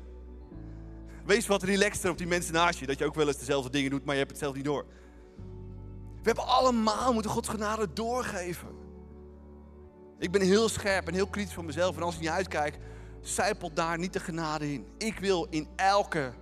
Wees 1.25 1.47
wat 1.47 1.63
relaxter 1.63 2.09
op 2.09 2.17
die 2.17 2.27
mensen 2.27 2.53
naast 2.53 2.79
je. 2.79 2.85
Dat 2.85 2.97
je 2.97 3.05
ook 3.05 3.15
wel 3.15 3.27
eens 3.27 3.37
dezelfde 3.37 3.69
dingen 3.69 3.91
doet, 3.91 4.05
maar 4.05 4.13
je 4.13 4.19
hebt 4.19 4.31
het 4.31 4.39
zelf 4.39 4.55
niet 4.55 4.65
door. 4.65 4.85
We 6.21 6.31
hebben 6.31 6.47
allemaal 6.47 7.13
moeten 7.13 7.31
Gods 7.31 7.49
genade 7.49 7.93
doorgeven. 7.93 8.67
Ik 10.19 10.31
ben 10.31 10.41
heel 10.41 10.69
scherp 10.69 11.07
en 11.07 11.13
heel 11.13 11.27
kritisch 11.27 11.53
van 11.53 11.65
mezelf. 11.65 11.95
En 11.95 12.01
als 12.01 12.15
ik 12.15 12.21
niet 12.21 12.29
uitkijk, 12.29 12.77
zijpelt 13.21 13.75
daar 13.75 13.97
niet 13.97 14.13
de 14.13 14.19
genade 14.19 14.73
in. 14.73 14.85
Ik 14.97 15.19
wil 15.19 15.47
in 15.49 15.67
elke 15.75 16.33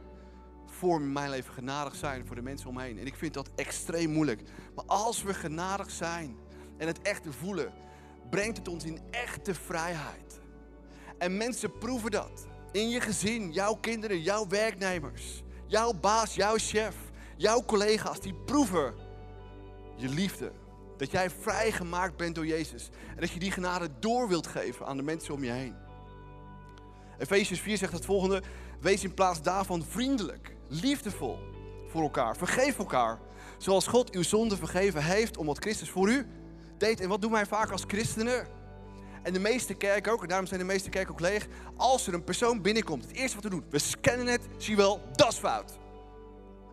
voor 0.84 1.02
mijn 1.02 1.30
leven 1.30 1.54
genadig 1.54 1.96
zijn 1.96 2.26
voor 2.26 2.36
de 2.36 2.42
mensen 2.42 2.70
om 2.70 2.76
me 2.76 2.82
heen. 2.82 3.00
En 3.00 3.06
ik 3.06 3.16
vind 3.16 3.34
dat 3.34 3.50
extreem 3.56 4.10
moeilijk. 4.10 4.42
Maar 4.76 4.86
als 4.86 5.24
we 5.24 5.34
genadig 5.34 5.92
zijn 5.92 6.36
en 6.78 6.88
het 6.88 7.02
echte 7.02 7.32
voelen, 7.32 7.74
brengt 8.30 8.58
het 8.58 8.68
ons 8.68 8.84
in 8.84 9.00
echte 9.12 9.56
vrijheid. 9.56 10.40
En 11.18 11.38
mensen 11.38 11.78
proeven 11.78 12.12
dat. 12.12 12.48
In 12.72 12.90
je 12.90 13.02
gezin, 13.02 13.52
jouw 13.52 13.76
kinderen, 13.76 14.22
jouw 14.22 14.48
werknemers, 14.48 15.44
jouw 15.68 15.94
baas, 15.94 16.36
jouw 16.36 16.58
chef, 16.58 16.96
jouw 17.38 17.64
collega's, 17.66 18.20
die 18.20 18.36
proeven 18.46 18.94
je 19.98 20.10
liefde. 20.10 20.52
Dat 20.98 21.12
jij 21.12 21.30
vrijgemaakt 21.30 22.18
bent 22.18 22.36
door 22.36 22.48
Jezus. 22.48 22.90
En 23.10 23.20
dat 23.20 23.32
je 23.32 23.40
die 23.40 23.52
genade 23.52 23.90
door 24.00 24.28
wilt 24.28 24.48
geven 24.48 24.86
aan 24.86 24.98
de 24.98 25.04
mensen 25.04 25.34
om 25.34 25.44
je 25.44 25.52
heen. 25.52 25.76
Efesius 27.18 27.60
4 27.60 27.78
zegt 27.78 27.94
het 27.94 28.06
volgende. 28.06 28.44
Wees 28.80 29.04
in 29.04 29.14
plaats 29.14 29.42
daarvan 29.42 29.84
vriendelijk 29.84 30.53
liefdevol 30.68 31.38
voor 31.88 32.02
elkaar. 32.02 32.38
Vergeef 32.38 32.78
elkaar. 32.78 33.20
Zoals 33.58 33.88
God 33.88 34.12
uw 34.12 34.24
zonde 34.24 34.58
vergeven 34.58 35.04
heeft, 35.04 35.38
omdat 35.38 35.58
Christus 35.58 35.90
voor 35.90 36.10
u 36.10 36.28
deed. 36.78 37.00
En 37.00 37.10
wat 37.10 37.22
doen 37.22 37.32
wij 37.32 37.46
vaak 37.46 37.72
als 37.72 37.84
christenen? 37.88 38.48
En 39.24 39.34
de 39.34 39.40
meeste 39.40 39.74
kerken 39.74 40.12
ook, 40.12 40.22
en 40.22 40.28
daarom 40.28 40.48
zijn 40.48 40.60
de 40.60 40.66
meeste 40.66 40.90
kerken 40.90 41.12
ook 41.12 41.20
leeg. 41.20 41.48
Als 41.76 42.08
er 42.08 42.14
een 42.14 42.24
persoon 42.24 42.62
binnenkomt, 42.62 43.04
het 43.04 43.14
eerste 43.14 43.36
wat 43.36 43.44
we 43.44 43.50
doen, 43.50 43.66
we 43.70 43.80
scannen 43.80 44.28
het, 44.28 44.42
zie 44.58 44.76
wel, 44.76 45.02
dat 45.12 45.32
is 45.32 45.38
fout. 45.38 45.80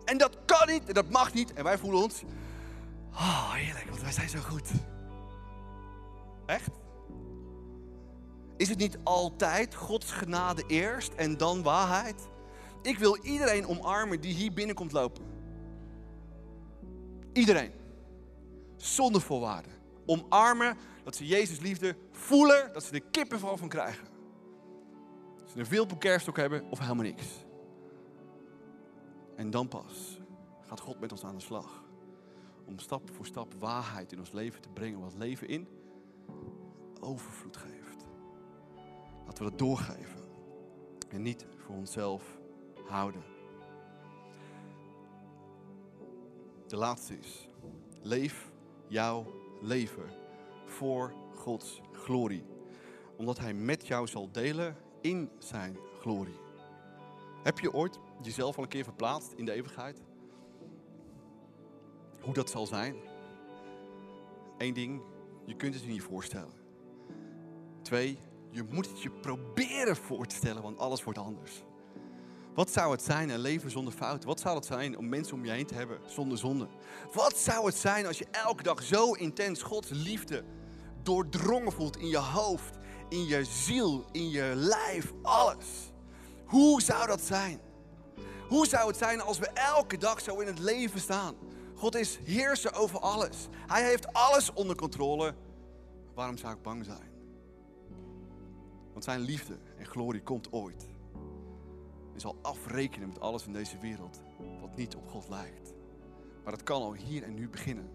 En 0.05 0.19
dat 0.19 0.37
kan 0.45 0.69
niet, 0.69 0.89
en 0.89 0.95
dat 0.95 1.11
mag 1.11 1.33
niet. 1.33 1.53
En 1.53 1.65
wij 1.65 1.79
voelen 1.79 2.03
ons, 2.03 2.23
oh 3.13 3.53
heerlijk, 3.53 3.89
want 3.89 4.03
wij 4.03 4.13
zijn 4.13 4.29
zo 4.29 4.39
goed. 4.39 4.71
Echt? 6.47 6.71
Is 8.57 8.69
het 8.69 8.79
niet 8.79 8.99
altijd 9.05 9.75
Gods 9.75 10.13
genade 10.13 10.65
eerst 10.67 11.13
en 11.13 11.37
dan 11.37 11.63
waarheid? 11.63 12.29
Ik 12.83 12.99
wil 12.99 13.17
iedereen 13.23 13.67
omarmen 13.67 14.21
die 14.21 14.35
hier 14.35 14.53
binnenkomt 14.53 14.93
lopen. 14.93 15.25
Iedereen. 17.33 17.73
Zonder 18.77 19.21
voorwaarden. 19.21 19.73
Omarmen 20.07 20.77
dat 21.05 21.17
ze 21.17 21.27
Jezus 21.27 21.61
liefde 21.61 21.97
voelen, 22.11 22.73
dat 22.73 22.85
ze 22.85 22.93
de 22.93 23.01
kippenval 23.01 23.57
van 23.57 23.69
krijgen. 23.69 24.09
Dat 25.39 25.51
ze 25.51 25.59
een 25.59 25.67
veel 25.67 25.87
kerststok 25.87 26.37
hebben 26.37 26.65
of 26.71 26.79
helemaal 26.79 27.05
niks. 27.05 27.27
En 29.37 29.51
dan 29.51 29.69
pas 29.69 30.19
gaat 30.67 30.81
God 30.81 31.01
met 31.01 31.13
ons 31.13 31.25
aan 31.25 31.37
de 31.37 31.43
slag. 31.43 31.85
Om 32.67 32.79
stap 32.79 33.11
voor 33.11 33.27
stap 33.27 33.55
waarheid 33.55 34.13
in 34.13 34.19
ons 34.19 34.33
leven 34.33 34.61
te 34.61 34.69
brengen. 34.69 35.01
Wat 35.01 35.15
leven 35.15 35.49
in 35.49 35.69
overvloed 37.01 37.57
geeft. 37.57 38.07
Laten 39.27 39.45
we 39.45 39.51
dat 39.51 39.59
doorgeven. 39.59 40.21
En 41.09 41.23
niet 41.23 41.47
voor 41.57 41.75
onszelf 41.75 42.40
houden. 42.91 43.23
De 46.67 46.77
laatste 46.77 47.19
is, 47.19 47.49
leef 48.03 48.51
jouw 48.89 49.27
leven 49.61 50.11
voor 50.65 51.13
Gods 51.35 51.81
glorie. 51.93 52.45
Omdat 53.17 53.39
Hij 53.39 53.55
met 53.55 53.87
jou 53.87 54.07
zal 54.07 54.31
delen 54.33 54.77
in 55.01 55.31
zijn 55.39 55.77
glorie. 56.01 56.39
Heb 57.43 57.59
je 57.59 57.73
ooit 57.73 57.99
jezelf 58.23 58.57
al 58.57 58.63
een 58.63 58.69
keer 58.69 58.85
verplaatst 58.85 59.33
in 59.33 59.45
de 59.45 59.53
eeuwigheid? 59.53 60.03
Hoe 62.21 62.35
dat 62.35 62.51
zal 62.51 62.67
zijn? 62.67 62.97
Eén 64.59 64.75
ding, 64.75 65.03
je 65.45 65.57
kunt 65.57 65.75
het 65.75 65.83
je 65.83 65.91
niet 65.91 66.03
voorstellen. 66.03 66.53
Twee, 67.83 68.19
je 68.51 68.63
moet 68.63 68.89
het 68.89 69.03
je 69.03 69.11
proberen 69.11 69.97
voor 69.97 70.27
te 70.27 70.35
stellen, 70.35 70.63
want 70.63 70.79
alles 70.79 71.05
wordt 71.05 71.19
anders. 71.19 71.63
Wat 72.55 72.71
zou 72.71 72.93
het 72.93 73.03
zijn 73.03 73.29
een 73.29 73.39
leven 73.39 73.71
zonder 73.71 73.93
fout? 73.93 74.25
Wat 74.25 74.41
zou 74.41 74.57
het 74.57 74.67
zijn 74.67 74.99
om 74.99 75.09
mensen 75.09 75.35
om 75.35 75.45
je 75.45 75.51
heen 75.51 75.67
te 75.67 75.75
hebben 75.75 75.99
zonder 76.07 76.39
zonde? 76.39 76.69
Wat 77.13 77.37
zou 77.37 77.67
het 77.67 77.77
zijn 77.77 78.07
als 78.07 78.19
je 78.19 78.27
elke 78.31 78.63
dag 78.63 78.83
zo 78.83 79.13
intens 79.13 79.63
Gods 79.63 79.89
liefde 79.91 80.45
doordrongen 81.03 81.73
voelt 81.73 81.97
in 81.97 82.09
je 82.09 82.19
hoofd, 82.19 82.77
in 83.09 83.27
je 83.27 83.45
ziel, 83.45 84.05
in 84.13 84.31
je 84.31 84.53
lijf, 84.55 85.13
alles? 85.23 85.93
Hoe 86.45 86.83
zou 86.83 87.07
dat 87.07 87.21
zijn? 87.21 87.61
Hoe 88.49 88.67
zou 88.67 88.89
het 88.89 88.97
zijn 88.97 89.21
als 89.21 89.39
we 89.39 89.47
elke 89.47 89.99
dag 89.99 90.21
zo 90.21 90.39
in 90.39 90.47
het 90.47 90.59
leven 90.59 91.01
staan? 91.01 91.35
God 91.75 91.95
is 91.95 92.19
heerser 92.25 92.75
over 92.75 92.99
alles. 92.99 93.49
Hij 93.67 93.85
heeft 93.85 94.13
alles 94.13 94.53
onder 94.53 94.77
controle. 94.77 95.35
Waarom 96.15 96.37
zou 96.37 96.55
ik 96.55 96.63
bang 96.63 96.85
zijn? 96.85 97.11
Want 98.93 99.05
zijn 99.05 99.21
liefde 99.21 99.59
en 99.79 99.87
glorie 99.87 100.23
komt 100.23 100.53
ooit. 100.53 100.89
Zal 102.21 102.37
afrekenen 102.43 103.09
met 103.09 103.21
alles 103.21 103.47
in 103.47 103.53
deze 103.53 103.79
wereld 103.79 104.23
wat 104.61 104.77
niet 104.77 104.97
op 104.97 105.09
God 105.09 105.29
lijkt. 105.29 105.75
Maar 106.45 106.53
het 106.53 106.63
kan 106.63 106.83
al 106.83 106.95
hier 106.95 107.23
en 107.23 107.35
nu 107.35 107.49
beginnen. 107.49 107.91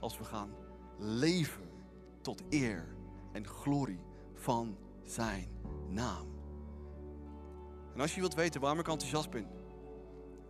Als 0.00 0.18
we 0.18 0.24
gaan 0.24 0.54
leven 0.98 1.70
tot 2.20 2.42
eer 2.48 2.96
en 3.32 3.46
glorie 3.46 4.04
van 4.34 4.76
zijn 5.04 5.48
naam. 5.88 6.26
En 7.94 8.00
als 8.00 8.14
je 8.14 8.20
wilt 8.20 8.34
weten 8.34 8.60
waarom 8.60 8.78
ik 8.78 8.88
enthousiast 8.88 9.30
ben. 9.30 9.46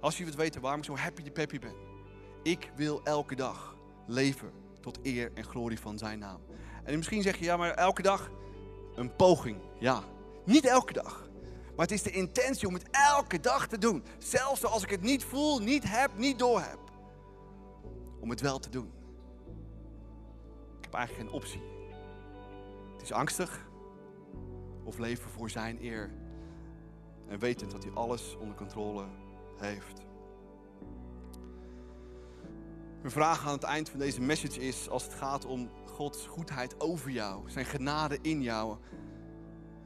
Als 0.00 0.18
je 0.18 0.24
wilt 0.24 0.36
weten 0.36 0.60
waarom 0.60 0.80
ik 0.80 0.86
zo 0.86 0.96
happy 0.96 1.22
de 1.22 1.30
peppy 1.30 1.58
ben. 1.58 1.74
Ik 2.42 2.72
wil 2.76 3.02
elke 3.04 3.34
dag 3.34 3.76
leven 4.06 4.52
tot 4.80 4.98
eer 5.02 5.32
en 5.34 5.44
glorie 5.44 5.80
van 5.80 5.98
zijn 5.98 6.18
naam. 6.18 6.40
En 6.84 6.96
misschien 6.96 7.22
zeg 7.22 7.38
je, 7.38 7.44
ja 7.44 7.56
maar 7.56 7.70
elke 7.70 8.02
dag 8.02 8.30
een 8.94 9.16
poging. 9.16 9.58
Ja, 9.78 10.02
niet 10.44 10.66
elke 10.66 10.92
dag. 10.92 11.30
Maar 11.76 11.86
het 11.86 11.94
is 11.94 12.02
de 12.02 12.10
intentie 12.10 12.68
om 12.68 12.74
het 12.74 12.88
elke 12.90 13.40
dag 13.40 13.68
te 13.68 13.78
doen. 13.78 14.04
Zelfs 14.18 14.64
als 14.64 14.82
ik 14.82 14.90
het 14.90 15.02
niet 15.02 15.24
voel, 15.24 15.58
niet 15.58 15.84
heb, 15.86 16.10
niet 16.16 16.38
doorheb. 16.38 16.78
Om 18.20 18.30
het 18.30 18.40
wel 18.40 18.58
te 18.58 18.70
doen. 18.70 18.92
Ik 20.78 20.84
heb 20.84 20.94
eigenlijk 20.94 21.28
geen 21.28 21.38
optie. 21.40 21.62
Het 22.92 23.02
is 23.02 23.12
angstig. 23.12 23.70
Of 24.84 24.98
leven 24.98 25.30
voor 25.30 25.50
zijn 25.50 25.84
eer. 25.84 26.10
En 27.28 27.38
wetend 27.38 27.70
dat 27.70 27.82
hij 27.82 27.92
alles 27.92 28.36
onder 28.40 28.56
controle 28.56 29.04
heeft. 29.56 30.00
Mijn 33.00 33.14
vraag 33.14 33.46
aan 33.46 33.52
het 33.52 33.62
eind 33.62 33.88
van 33.88 33.98
deze 33.98 34.20
message 34.20 34.60
is, 34.60 34.88
als 34.88 35.04
het 35.04 35.14
gaat 35.14 35.44
om 35.44 35.70
Gods 35.86 36.26
goedheid 36.26 36.80
over 36.80 37.10
jou, 37.10 37.50
zijn 37.50 37.64
genade 37.64 38.18
in 38.20 38.42
jou 38.42 38.76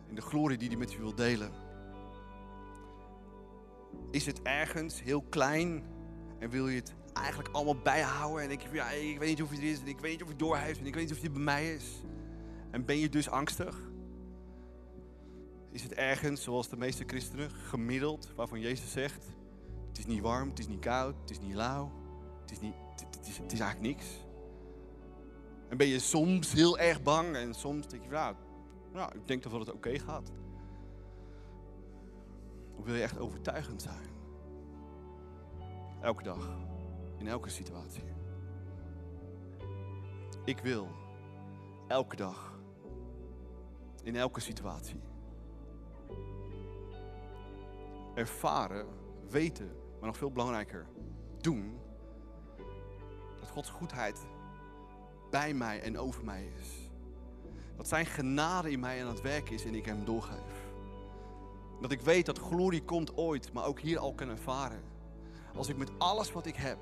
en 0.09 0.15
de 0.15 0.21
glorie 0.21 0.59
die 0.59 0.69
hij 0.69 0.77
met 0.77 0.93
je 0.93 0.99
wil 0.99 1.15
delen. 1.15 1.66
Is 4.17 4.27
het 4.27 4.43
ergens 4.43 5.03
heel 5.03 5.23
klein 5.23 5.85
en 6.39 6.51
wil 6.51 6.69
je 6.69 6.77
het 6.77 6.95
eigenlijk 7.13 7.49
allemaal 7.55 7.83
bijhouden 7.83 8.43
en 8.43 8.49
denk 8.49 8.61
je 8.61 8.69
ja, 8.73 8.91
ik 8.91 9.19
weet 9.19 9.29
niet 9.29 9.43
of 9.43 9.51
het 9.51 9.63
is 9.63 9.81
en 9.81 9.87
ik 9.87 10.01
weet 10.01 10.13
niet 10.13 10.23
of 10.23 10.29
het 10.29 10.39
doorheeft 10.39 10.79
en 10.79 10.87
ik 10.87 10.95
weet 10.95 11.03
niet 11.03 11.13
of 11.17 11.23
het 11.23 11.33
bij 11.33 11.43
mij 11.43 11.75
is. 11.75 12.03
En 12.71 12.85
ben 12.85 12.99
je 12.99 13.09
dus 13.09 13.29
angstig? 13.29 13.81
Is 15.71 15.83
het 15.83 15.95
ergens, 15.95 16.43
zoals 16.43 16.69
de 16.69 16.77
meeste 16.77 17.05
christenen, 17.07 17.51
gemiddeld, 17.51 18.33
waarvan 18.37 18.61
Jezus 18.61 18.93
zegt, 18.93 19.25
het 19.89 19.99
is 19.99 20.07
niet 20.07 20.21
warm, 20.21 20.49
het 20.49 20.59
is 20.59 20.69
niet 20.69 20.81
koud, 20.81 21.15
het 21.21 21.31
is 21.31 21.41
niet 21.41 21.55
lauw, 21.55 21.93
het 22.41 22.51
is, 22.51 22.61
niet, 22.61 22.75
het, 23.17 23.53
is, 23.53 23.61
eigenlijk 23.61 23.97
niks. 23.97 24.07
En 25.69 25.77
ben 25.77 25.87
je 25.87 25.99
soms 25.99 26.53
heel 26.53 26.79
erg 26.79 27.03
bang 27.03 27.35
en 27.35 27.55
soms 27.55 27.89
denk 27.89 28.03
je 28.03 28.09
van, 28.09 28.19
nou, 28.19 28.35
nou 28.93 29.15
ik 29.15 29.27
denk 29.27 29.43
dat 29.43 29.53
het 29.53 29.73
oké 29.73 29.99
gaat. 29.99 30.31
Wil 32.85 32.95
je 32.95 33.03
echt 33.03 33.19
overtuigend 33.19 33.83
zijn? 33.83 34.09
Elke 36.01 36.23
dag, 36.23 36.57
in 37.19 37.29
elke 37.29 37.49
situatie. 37.49 38.05
Ik 40.45 40.59
wil 40.59 40.89
elke 41.89 42.17
dag, 42.17 42.61
in 44.03 44.17
elke 44.17 44.41
situatie, 44.41 45.01
ervaren, 48.15 48.87
weten, 49.29 49.71
maar 49.99 50.07
nog 50.07 50.17
veel 50.17 50.33
belangrijker, 50.33 50.87
doen 51.41 51.79
dat 53.41 53.49
Gods 53.49 53.71
goedheid 53.71 54.27
bij 55.31 55.55
mij 55.55 55.83
en 55.83 55.99
over 55.99 56.25
mij 56.25 56.51
is. 56.61 56.91
Dat 57.77 57.89
zijn 57.89 58.07
genade 58.07 58.71
in 58.71 58.81
mij 58.81 59.03
aan 59.03 59.09
het 59.09 59.21
werk 59.21 59.51
is 59.51 59.65
en 59.65 59.75
ik 59.75 59.85
hem 59.85 60.05
doorgeef. 60.05 60.66
Dat 61.81 61.91
ik 61.91 62.01
weet 62.01 62.27
dat 62.27 62.39
glorie 62.39 62.85
komt 62.85 63.17
ooit, 63.17 63.53
maar 63.53 63.65
ook 63.65 63.81
hier 63.81 63.99
al 63.99 64.15
kan 64.15 64.29
ervaren. 64.29 64.83
Als 65.55 65.69
ik 65.69 65.77
met 65.77 65.91
alles 65.99 66.33
wat 66.33 66.47
ik 66.47 66.57
heb, 66.57 66.79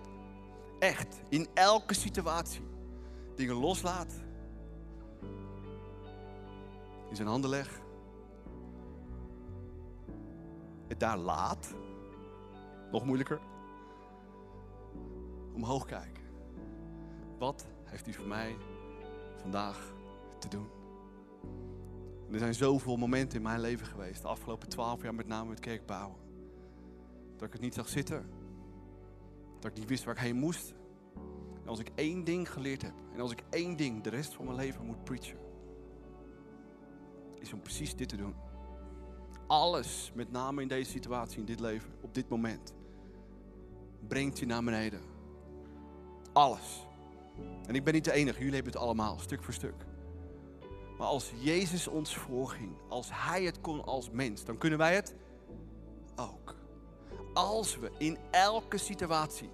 echt, 0.79 1.21
in 1.29 1.49
elke 1.55 1.95
situatie, 1.95 2.67
dingen 3.35 3.55
loslaat, 3.55 4.13
in 7.09 7.17
zijn 7.17 7.29
handen 7.29 7.51
leg, 7.51 7.81
het 10.87 11.01
daar 11.01 11.19
laat, 11.19 11.75
nog 12.91 13.05
moeilijker, 13.05 13.41
omhoog 15.53 15.85
kijken. 15.85 16.23
Wat 17.39 17.67
heeft 17.85 18.05
hij 18.05 18.15
voor 18.15 18.27
mij 18.27 18.57
vandaag 19.41 19.93
te 20.39 20.49
doen? 20.49 20.84
Er 22.35 22.41
zijn 22.41 22.55
zoveel 22.55 22.97
momenten 22.97 23.37
in 23.37 23.43
mijn 23.43 23.61
leven 23.61 23.87
geweest, 23.87 24.23
de 24.23 24.29
afgelopen 24.29 24.69
twaalf 24.69 25.03
jaar 25.03 25.15
met 25.15 25.27
name 25.27 25.49
met 25.49 25.61
kerkbouwen. 25.61 26.17
Dat 27.37 27.47
ik 27.47 27.53
het 27.53 27.63
niet 27.63 27.75
zag 27.75 27.89
zitten. 27.89 28.27
Dat 29.61 29.71
ik 29.71 29.79
niet 29.79 29.89
wist 29.89 30.05
waar 30.05 30.15
ik 30.15 30.21
heen 30.21 30.37
moest. 30.37 30.75
En 31.63 31.69
als 31.69 31.79
ik 31.79 31.91
één 31.95 32.25
ding 32.25 32.53
geleerd 32.53 32.83
heb, 32.83 32.95
en 33.13 33.21
als 33.21 33.31
ik 33.31 33.43
één 33.51 33.77
ding 33.77 34.03
de 34.03 34.11
rest 34.11 34.35
van 34.35 34.45
mijn 34.45 34.57
leven 34.57 34.87
moet 34.87 35.05
preachen, 35.05 35.39
is 37.39 37.53
om 37.53 37.61
precies 37.61 37.97
dit 37.97 38.09
te 38.09 38.17
doen. 38.17 38.35
Alles, 39.47 40.13
met 40.15 40.31
name 40.31 40.63
in 40.63 40.69
deze 40.69 40.91
situatie, 40.91 41.39
in 41.39 41.45
dit 41.45 41.61
leven, 41.61 41.91
op 42.01 42.15
dit 42.15 42.29
moment, 42.29 42.75
brengt 44.09 44.39
je 44.39 44.47
naar 44.47 44.65
beneden. 44.65 45.01
Alles. 46.33 46.87
En 47.67 47.75
ik 47.75 47.85
ben 47.85 47.95
niet 47.95 48.05
de 48.05 48.13
enige, 48.13 48.39
jullie 48.39 48.55
hebben 48.55 48.73
het 48.73 48.83
allemaal, 48.83 49.19
stuk 49.19 49.43
voor 49.43 49.55
stuk. 49.55 49.87
Maar 50.99 51.07
als 51.07 51.33
Jezus 51.39 51.89
ons 51.89 52.17
voorging, 52.17 52.73
als 52.89 53.09
Hij 53.13 53.43
het 53.43 53.61
kon 53.61 53.85
als 53.85 54.11
mens, 54.11 54.45
dan 54.45 54.59
kunnen 54.59 54.79
wij 54.79 54.95
het 54.95 55.15
ook. 56.17 56.57
Als 57.33 57.79
we 57.79 57.91
in 57.99 58.19
elke 58.31 58.79
situatie 58.79 59.51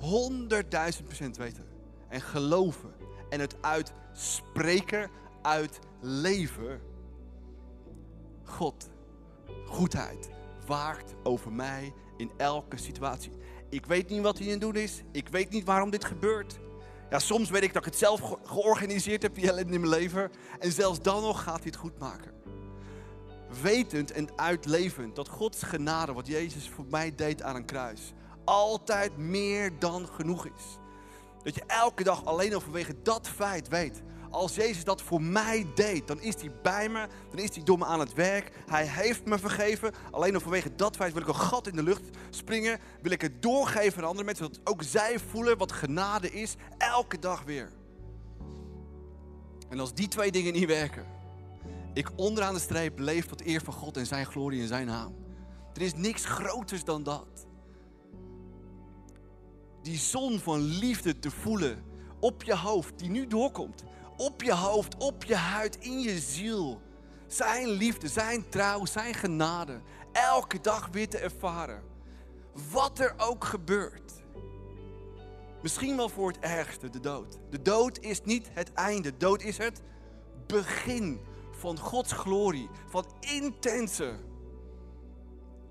100.000 0.00 1.04
procent 1.04 1.36
weten 1.36 1.66
en 2.08 2.20
geloven 2.20 2.94
en 3.28 3.40
het 3.40 3.56
uitspreken, 3.62 5.10
uitleven. 5.42 6.80
God, 8.44 8.90
goedheid, 9.66 10.30
waakt 10.66 11.14
over 11.22 11.52
mij 11.52 11.92
in 12.16 12.30
elke 12.36 12.76
situatie. 12.76 13.32
Ik 13.68 13.86
weet 13.86 14.08
niet 14.08 14.22
wat 14.22 14.38
hij 14.38 14.46
aan 14.46 14.52
het 14.52 14.60
doen 14.60 14.76
is. 14.76 15.02
Ik 15.12 15.28
weet 15.28 15.50
niet 15.50 15.64
waarom 15.64 15.90
dit 15.90 16.04
gebeurt. 16.04 16.58
Ja, 17.14 17.20
soms 17.20 17.50
weet 17.50 17.62
ik 17.62 17.72
dat 17.72 17.86
ik 17.86 17.92
het 17.92 17.98
zelf 17.98 18.20
ge- 18.20 18.38
georganiseerd 18.44 19.22
heb, 19.22 19.34
die 19.34 19.52
in 19.52 19.68
mijn 19.68 19.88
leven. 19.88 20.30
En 20.58 20.72
zelfs 20.72 21.02
dan 21.02 21.22
nog 21.22 21.42
gaat 21.42 21.56
hij 21.56 21.66
het 21.66 21.76
goed 21.76 21.98
maken. 21.98 22.32
Wetend 23.62 24.10
en 24.10 24.28
uitlevend 24.36 25.16
dat 25.16 25.28
Gods 25.28 25.62
genade, 25.62 26.12
wat 26.12 26.26
Jezus 26.26 26.68
voor 26.68 26.84
mij 26.90 27.14
deed 27.14 27.42
aan 27.42 27.56
een 27.56 27.64
kruis, 27.64 28.12
altijd 28.44 29.16
meer 29.16 29.78
dan 29.78 30.06
genoeg 30.08 30.46
is. 30.46 30.78
Dat 31.42 31.54
je 31.54 31.64
elke 31.66 32.04
dag 32.04 32.24
alleen 32.24 32.54
al 32.54 32.60
vanwege 32.60 33.02
dat 33.02 33.28
feit 33.28 33.68
weet. 33.68 34.02
Als 34.34 34.54
Jezus 34.54 34.84
dat 34.84 35.02
voor 35.02 35.22
mij 35.22 35.66
deed, 35.74 36.06
dan 36.06 36.20
is 36.20 36.34
hij 36.34 36.50
bij 36.62 36.88
me, 36.88 37.06
dan 37.30 37.38
is 37.38 37.54
hij 37.54 37.64
door 37.64 37.78
me 37.78 37.84
aan 37.84 38.00
het 38.00 38.12
werk. 38.12 38.50
Hij 38.66 38.86
heeft 38.86 39.24
me 39.24 39.38
vergeven. 39.38 39.92
Alleen 40.10 40.34
al 40.34 40.40
vanwege 40.40 40.74
dat 40.74 40.96
feit 40.96 41.12
wil 41.12 41.22
ik 41.22 41.28
een 41.28 41.34
gat 41.34 41.66
in 41.66 41.76
de 41.76 41.82
lucht 41.82 42.02
springen. 42.30 42.78
Wil 43.02 43.12
ik 43.12 43.20
het 43.20 43.42
doorgeven 43.42 44.02
aan 44.02 44.08
andere 44.08 44.24
mensen, 44.24 44.44
zodat 44.44 44.60
ook 44.64 44.82
zij 44.82 45.18
voelen 45.18 45.58
wat 45.58 45.72
genade 45.72 46.30
is, 46.30 46.54
elke 46.78 47.18
dag 47.18 47.42
weer. 47.42 47.72
En 49.68 49.80
als 49.80 49.94
die 49.94 50.08
twee 50.08 50.30
dingen 50.30 50.52
niet 50.52 50.66
werken, 50.66 51.06
ik 51.92 52.10
onderaan 52.16 52.54
de 52.54 52.60
streep 52.60 52.98
leef 52.98 53.26
tot 53.26 53.46
eer 53.46 53.60
van 53.60 53.74
God 53.74 53.96
en 53.96 54.06
zijn 54.06 54.26
glorie 54.26 54.60
en 54.60 54.68
zijn 54.68 54.86
naam. 54.86 55.14
Er 55.74 55.82
is 55.82 55.94
niks 55.94 56.24
groters 56.24 56.84
dan 56.84 57.02
dat. 57.02 57.46
Die 59.82 59.98
zon 59.98 60.38
van 60.38 60.60
liefde 60.60 61.18
te 61.18 61.30
voelen 61.30 61.84
op 62.20 62.42
je 62.42 62.56
hoofd, 62.56 62.98
die 62.98 63.10
nu 63.10 63.26
doorkomt. 63.26 63.84
Op 64.16 64.42
je 64.42 64.54
hoofd, 64.54 64.96
op 64.96 65.24
je 65.24 65.36
huid, 65.36 65.76
in 65.76 66.00
je 66.00 66.18
ziel. 66.18 66.80
Zijn 67.26 67.68
liefde, 67.68 68.08
zijn 68.08 68.48
trouw, 68.48 68.84
zijn 68.84 69.14
genade. 69.14 69.80
Elke 70.12 70.60
dag 70.60 70.88
weer 70.92 71.08
te 71.08 71.18
ervaren. 71.18 71.82
Wat 72.70 72.98
er 72.98 73.14
ook 73.16 73.44
gebeurt. 73.44 74.12
Misschien 75.62 75.96
wel 75.96 76.08
voor 76.08 76.28
het 76.28 76.38
ergste, 76.38 76.90
de 76.90 77.00
dood. 77.00 77.38
De 77.50 77.62
dood 77.62 77.98
is 77.98 78.20
niet 78.22 78.48
het 78.52 78.72
einde. 78.72 79.16
Dood 79.16 79.42
is 79.42 79.58
het 79.58 79.82
begin 80.46 81.20
van 81.50 81.78
Gods 81.78 82.12
glorie. 82.12 82.68
Van 82.88 83.06
intense 83.20 84.16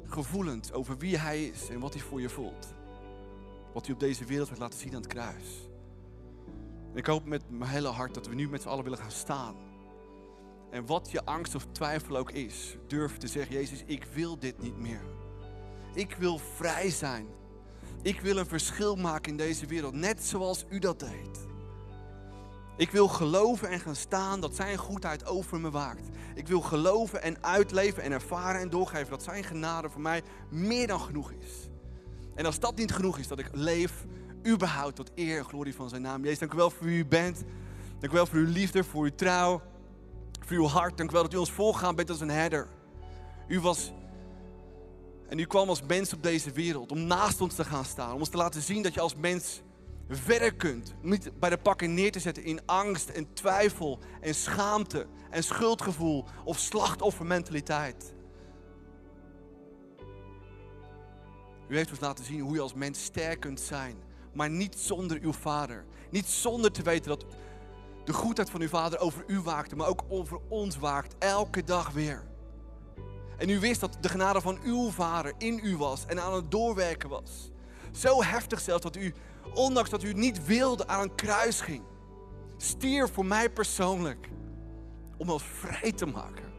gevoelens 0.05 0.71
over 0.71 0.97
wie 0.97 1.17
Hij 1.17 1.45
is 1.45 1.69
en 1.69 1.79
wat 1.79 1.93
Hij 1.93 2.03
voor 2.03 2.21
je 2.21 2.29
voelt. 2.29 2.73
Wat 3.73 3.85
Hij 3.85 3.93
op 3.93 3.99
deze 3.99 4.25
wereld 4.25 4.47
heeft 4.47 4.61
laten 4.61 4.79
zien 4.79 4.95
aan 4.95 5.01
het 5.01 5.07
kruis. 5.07 5.69
Ik 6.93 7.05
hoop 7.05 7.25
met 7.25 7.49
mijn 7.49 7.69
hele 7.69 7.87
hart 7.87 8.13
dat 8.13 8.27
we 8.27 8.35
nu 8.35 8.49
met 8.49 8.61
z'n 8.61 8.67
allen 8.67 8.83
willen 8.83 8.99
gaan 8.99 9.11
staan. 9.11 9.55
En 10.71 10.85
wat 10.85 11.11
je 11.11 11.25
angst 11.25 11.55
of 11.55 11.65
twijfel 11.71 12.17
ook 12.17 12.31
is, 12.31 12.77
durf 12.87 13.17
te 13.17 13.27
zeggen: 13.27 13.55
Jezus, 13.55 13.83
ik 13.85 14.03
wil 14.13 14.39
dit 14.39 14.61
niet 14.61 14.77
meer. 14.77 15.01
Ik 15.93 16.15
wil 16.15 16.37
vrij 16.37 16.89
zijn. 16.89 17.27
Ik 18.01 18.21
wil 18.21 18.37
een 18.37 18.45
verschil 18.45 18.95
maken 18.95 19.31
in 19.31 19.37
deze 19.37 19.65
wereld, 19.65 19.93
net 19.93 20.23
zoals 20.23 20.65
u 20.69 20.79
dat 20.79 20.99
deed. 20.99 21.47
Ik 22.77 22.91
wil 22.91 23.07
geloven 23.07 23.69
en 23.69 23.79
gaan 23.79 23.95
staan 23.95 24.41
dat 24.41 24.55
Zijn 24.55 24.77
goedheid 24.77 25.25
over 25.25 25.59
me 25.59 25.71
waakt. 25.71 26.07
Ik 26.35 26.47
wil 26.47 26.61
geloven 26.61 27.21
en 27.21 27.43
uitleven 27.43 28.03
en 28.03 28.11
ervaren 28.11 28.61
en 28.61 28.69
doorgeven 28.69 29.09
dat 29.09 29.23
Zijn 29.23 29.43
genade 29.43 29.89
voor 29.89 30.01
mij 30.01 30.23
meer 30.49 30.87
dan 30.87 30.99
genoeg 30.99 31.31
is. 31.31 31.69
En 32.35 32.45
als 32.45 32.59
dat 32.59 32.75
niet 32.75 32.91
genoeg 32.91 33.17
is, 33.17 33.27
dat 33.27 33.39
ik 33.39 33.49
leef 33.51 34.05
überhaupt 34.47 34.95
tot 34.95 35.11
eer 35.15 35.37
en 35.37 35.45
glorie 35.45 35.75
van 35.75 35.89
Zijn 35.89 36.01
naam. 36.01 36.23
Jezus, 36.23 36.39
dank 36.39 36.53
u 36.53 36.57
wel 36.57 36.69
voor 36.69 36.85
wie 36.85 36.97
u 36.97 37.05
bent. 37.05 37.43
Dank 37.99 38.13
u 38.13 38.15
wel 38.15 38.25
voor 38.25 38.39
uw 38.39 38.51
liefde, 38.51 38.83
voor 38.83 39.03
uw 39.03 39.15
trouw, 39.15 39.61
voor 40.39 40.57
uw 40.57 40.67
hart. 40.67 40.97
Dank 40.97 41.09
u 41.09 41.13
wel 41.13 41.23
dat 41.23 41.33
u 41.33 41.37
ons 41.37 41.51
volgaan 41.51 41.95
bent 41.95 42.09
als 42.09 42.21
een 42.21 42.29
herder. 42.29 42.67
U 43.47 43.59
was 43.59 43.93
en 45.33 45.39
u 45.39 45.45
kwam 45.45 45.69
als 45.69 45.81
mens 45.81 46.13
op 46.13 46.23
deze 46.23 46.51
wereld 46.51 46.91
om 46.91 47.07
naast 47.07 47.41
ons 47.41 47.55
te 47.55 47.65
gaan 47.65 47.85
staan. 47.85 48.13
Om 48.13 48.19
ons 48.19 48.29
te 48.29 48.37
laten 48.37 48.61
zien 48.61 48.81
dat 48.81 48.93
je 48.93 48.99
als 48.99 49.15
mens 49.15 49.61
verder 50.09 50.53
kunt. 50.53 50.93
Om 51.03 51.09
niet 51.09 51.39
bij 51.39 51.49
de 51.49 51.57
pakken 51.57 51.93
neer 51.93 52.11
te 52.11 52.19
zetten 52.19 52.43
in 52.43 52.65
angst 52.65 53.09
en 53.09 53.33
twijfel 53.33 53.99
en 54.21 54.35
schaamte 54.35 55.07
en 55.29 55.43
schuldgevoel 55.43 56.25
of 56.43 56.59
slachtoffermentaliteit. 56.59 58.13
U 61.67 61.75
heeft 61.75 61.89
ons 61.89 61.99
laten 61.99 62.25
zien 62.25 62.39
hoe 62.39 62.53
je 62.53 62.61
als 62.61 62.73
mens 62.73 63.03
sterk 63.03 63.39
kunt 63.39 63.59
zijn. 63.59 63.95
Maar 64.33 64.49
niet 64.49 64.75
zonder 64.77 65.19
uw 65.21 65.33
vader. 65.33 65.85
Niet 66.09 66.25
zonder 66.25 66.71
te 66.71 66.81
weten 66.81 67.09
dat 67.09 67.25
de 68.03 68.13
goedheid 68.13 68.49
van 68.49 68.61
uw 68.61 68.67
vader 68.67 68.99
over 68.99 69.23
u 69.27 69.39
waakte, 69.39 69.75
maar 69.75 69.87
ook 69.87 70.03
over 70.09 70.39
ons 70.47 70.77
waakt. 70.77 71.15
Elke 71.19 71.63
dag 71.63 71.91
weer. 71.91 72.23
En 73.37 73.49
u 73.49 73.59
wist 73.59 73.79
dat 73.79 73.97
de 74.01 74.09
genade 74.09 74.41
van 74.41 74.59
uw 74.63 74.89
vader 74.89 75.33
in 75.37 75.59
u 75.63 75.77
was 75.77 76.05
en 76.05 76.21
aan 76.21 76.33
het 76.33 76.51
doorwerken 76.51 77.09
was. 77.09 77.51
Zo 77.91 78.23
heftig 78.23 78.59
zelfs 78.59 78.83
dat 78.83 78.95
u, 78.95 79.13
ondanks 79.53 79.89
dat 79.89 80.03
u 80.03 80.13
niet 80.13 80.45
wilde, 80.45 80.87
aan 80.87 81.01
een 81.01 81.15
kruis 81.15 81.61
ging. 81.61 81.83
Stier 82.57 83.09
voor 83.09 83.25
mij 83.25 83.49
persoonlijk. 83.49 84.29
Om 85.17 85.29
ons 85.29 85.43
vrij 85.43 85.91
te 85.91 86.05
maken. 86.05 86.53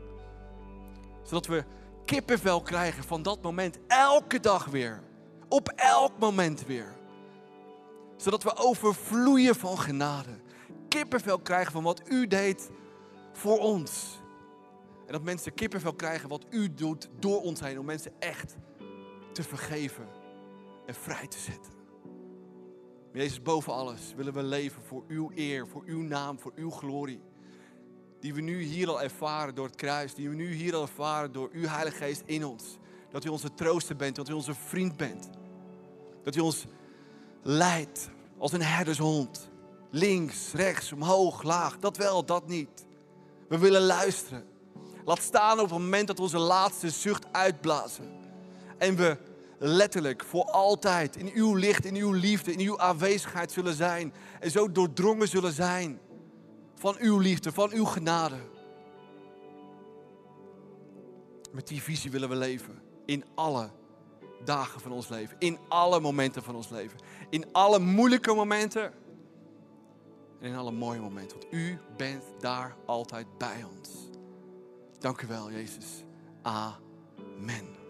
Zodat 1.23 1.47
we 1.47 1.65
kippenvel 2.05 2.63
krijgen 2.63 3.05
van 3.05 3.23
dat 3.23 3.43
moment. 3.43 3.79
Elke 3.87 4.41
dag 4.41 4.65
weer. 4.65 5.03
Op 5.49 5.69
elk 5.69 6.19
moment 6.19 6.67
weer. 6.67 6.95
Zodat 8.25 8.43
we 8.43 8.57
overvloeien 8.57 9.55
van 9.55 9.79
genade. 9.79 10.31
Kippenvel 10.89 11.39
krijgen 11.39 11.73
van 11.73 11.83
wat 11.83 12.03
u 12.09 12.27
deed 12.27 12.71
voor 13.33 13.59
ons. 13.59 14.21
En 15.07 15.13
dat 15.13 15.23
mensen 15.23 15.55
kippenvel 15.55 15.95
krijgen 15.95 16.29
wat 16.29 16.45
u 16.51 16.75
doet 16.75 17.09
door 17.19 17.43
ons 17.43 17.61
heen. 17.61 17.79
Om 17.79 17.85
mensen 17.85 18.13
echt 18.19 18.57
te 19.33 19.43
vergeven 19.43 20.09
en 20.87 20.95
vrij 20.95 21.27
te 21.27 21.39
zetten. 21.39 21.73
Jezus, 23.13 23.43
boven 23.43 23.73
alles 23.73 24.13
willen 24.17 24.33
we 24.33 24.43
leven 24.43 24.83
voor 24.83 25.05
uw 25.09 25.31
eer, 25.35 25.69
voor 25.69 25.83
uw 25.87 26.01
naam, 26.01 26.39
voor 26.39 26.53
uw 26.55 26.71
glorie. 26.71 27.21
Die 28.21 28.35
we 28.35 28.41
nu 28.41 28.63
hier 28.63 28.89
al 28.89 29.03
ervaren 29.03 29.55
door 29.55 29.67
het 29.67 29.77
kruis. 29.77 30.15
Die 30.15 30.29
we 30.29 30.35
nu 30.35 30.53
hier 30.53 30.75
al 30.75 30.83
ervaren 30.83 31.33
door 31.33 31.49
uw 31.53 31.67
Heilige 31.67 31.97
Geest 31.97 32.23
in 32.27 32.45
ons. 32.45 32.77
Dat 33.11 33.25
u 33.25 33.29
onze 33.29 33.55
trooster 33.55 33.97
bent, 33.97 34.17
dat 34.17 34.29
u 34.29 34.33
onze 34.33 34.55
vriend 34.55 34.97
bent. 34.97 35.31
Dat 36.23 36.37
u 36.37 36.41
ons 36.41 36.67
leidt 37.43 38.13
als 38.45 38.53
een 38.53 38.63
herdershond. 38.63 39.51
Links, 39.91 40.53
rechts, 40.53 40.93
omhoog, 40.93 41.43
laag. 41.43 41.79
Dat 41.79 41.97
wel, 41.97 42.25
dat 42.25 42.49
niet. 42.49 42.87
We 43.49 43.59
willen 43.59 43.83
luisteren. 43.83 44.45
Laat 45.05 45.23
staan 45.23 45.61
op 45.61 45.71
het 45.71 45.79
moment 45.79 46.07
dat 46.07 46.17
we 46.17 46.23
onze 46.23 46.39
laatste 46.39 46.91
zucht 46.91 47.27
uitblazen. 47.33 48.13
En 48.79 48.97
we 48.97 49.17
letterlijk 49.59 50.25
voor 50.25 50.45
altijd 50.45 51.17
in 51.17 51.31
uw 51.35 51.55
licht, 51.55 51.85
in 51.85 51.95
uw 51.95 52.13
liefde, 52.13 52.53
in 52.53 52.61
uw 52.61 52.79
aanwezigheid 52.79 53.53
zullen 53.53 53.75
zijn. 53.75 54.15
En 54.41 54.51
zo 54.51 54.73
doordrongen 54.73 55.29
zullen 55.29 55.53
zijn 55.53 56.01
van 56.75 56.97
uw 56.99 57.19
liefde, 57.19 57.53
van 57.53 57.73
uw 57.73 57.85
genade. 57.85 58.37
Met 61.53 61.69
die 61.69 61.83
visie 61.83 62.11
willen 62.11 62.29
we 62.29 62.37
leven. 62.37 62.83
In 63.07 63.25
alle 63.35 63.71
dagen 64.45 64.81
van 64.81 64.93
ons 64.93 65.09
leven. 65.09 65.37
In 65.39 65.59
alle 65.69 66.01
momenten 66.01 66.43
van 66.43 66.57
ons 66.57 66.69
leven. 66.69 66.99
In 67.31 67.45
alle 67.53 67.79
moeilijke 67.79 68.35
momenten. 68.35 68.93
En 70.41 70.51
in 70.51 70.57
alle 70.57 70.73
mooie 70.73 71.01
momenten. 71.01 71.39
Want 71.41 71.53
u 71.53 71.79
bent 71.97 72.25
daar 72.41 72.77
altijd 72.87 73.39
bij 73.39 73.65
ons. 73.77 73.91
Dank 74.99 75.23
u 75.23 75.27
wel, 75.27 75.51
Jezus. 75.51 76.05
Amen. 76.43 77.84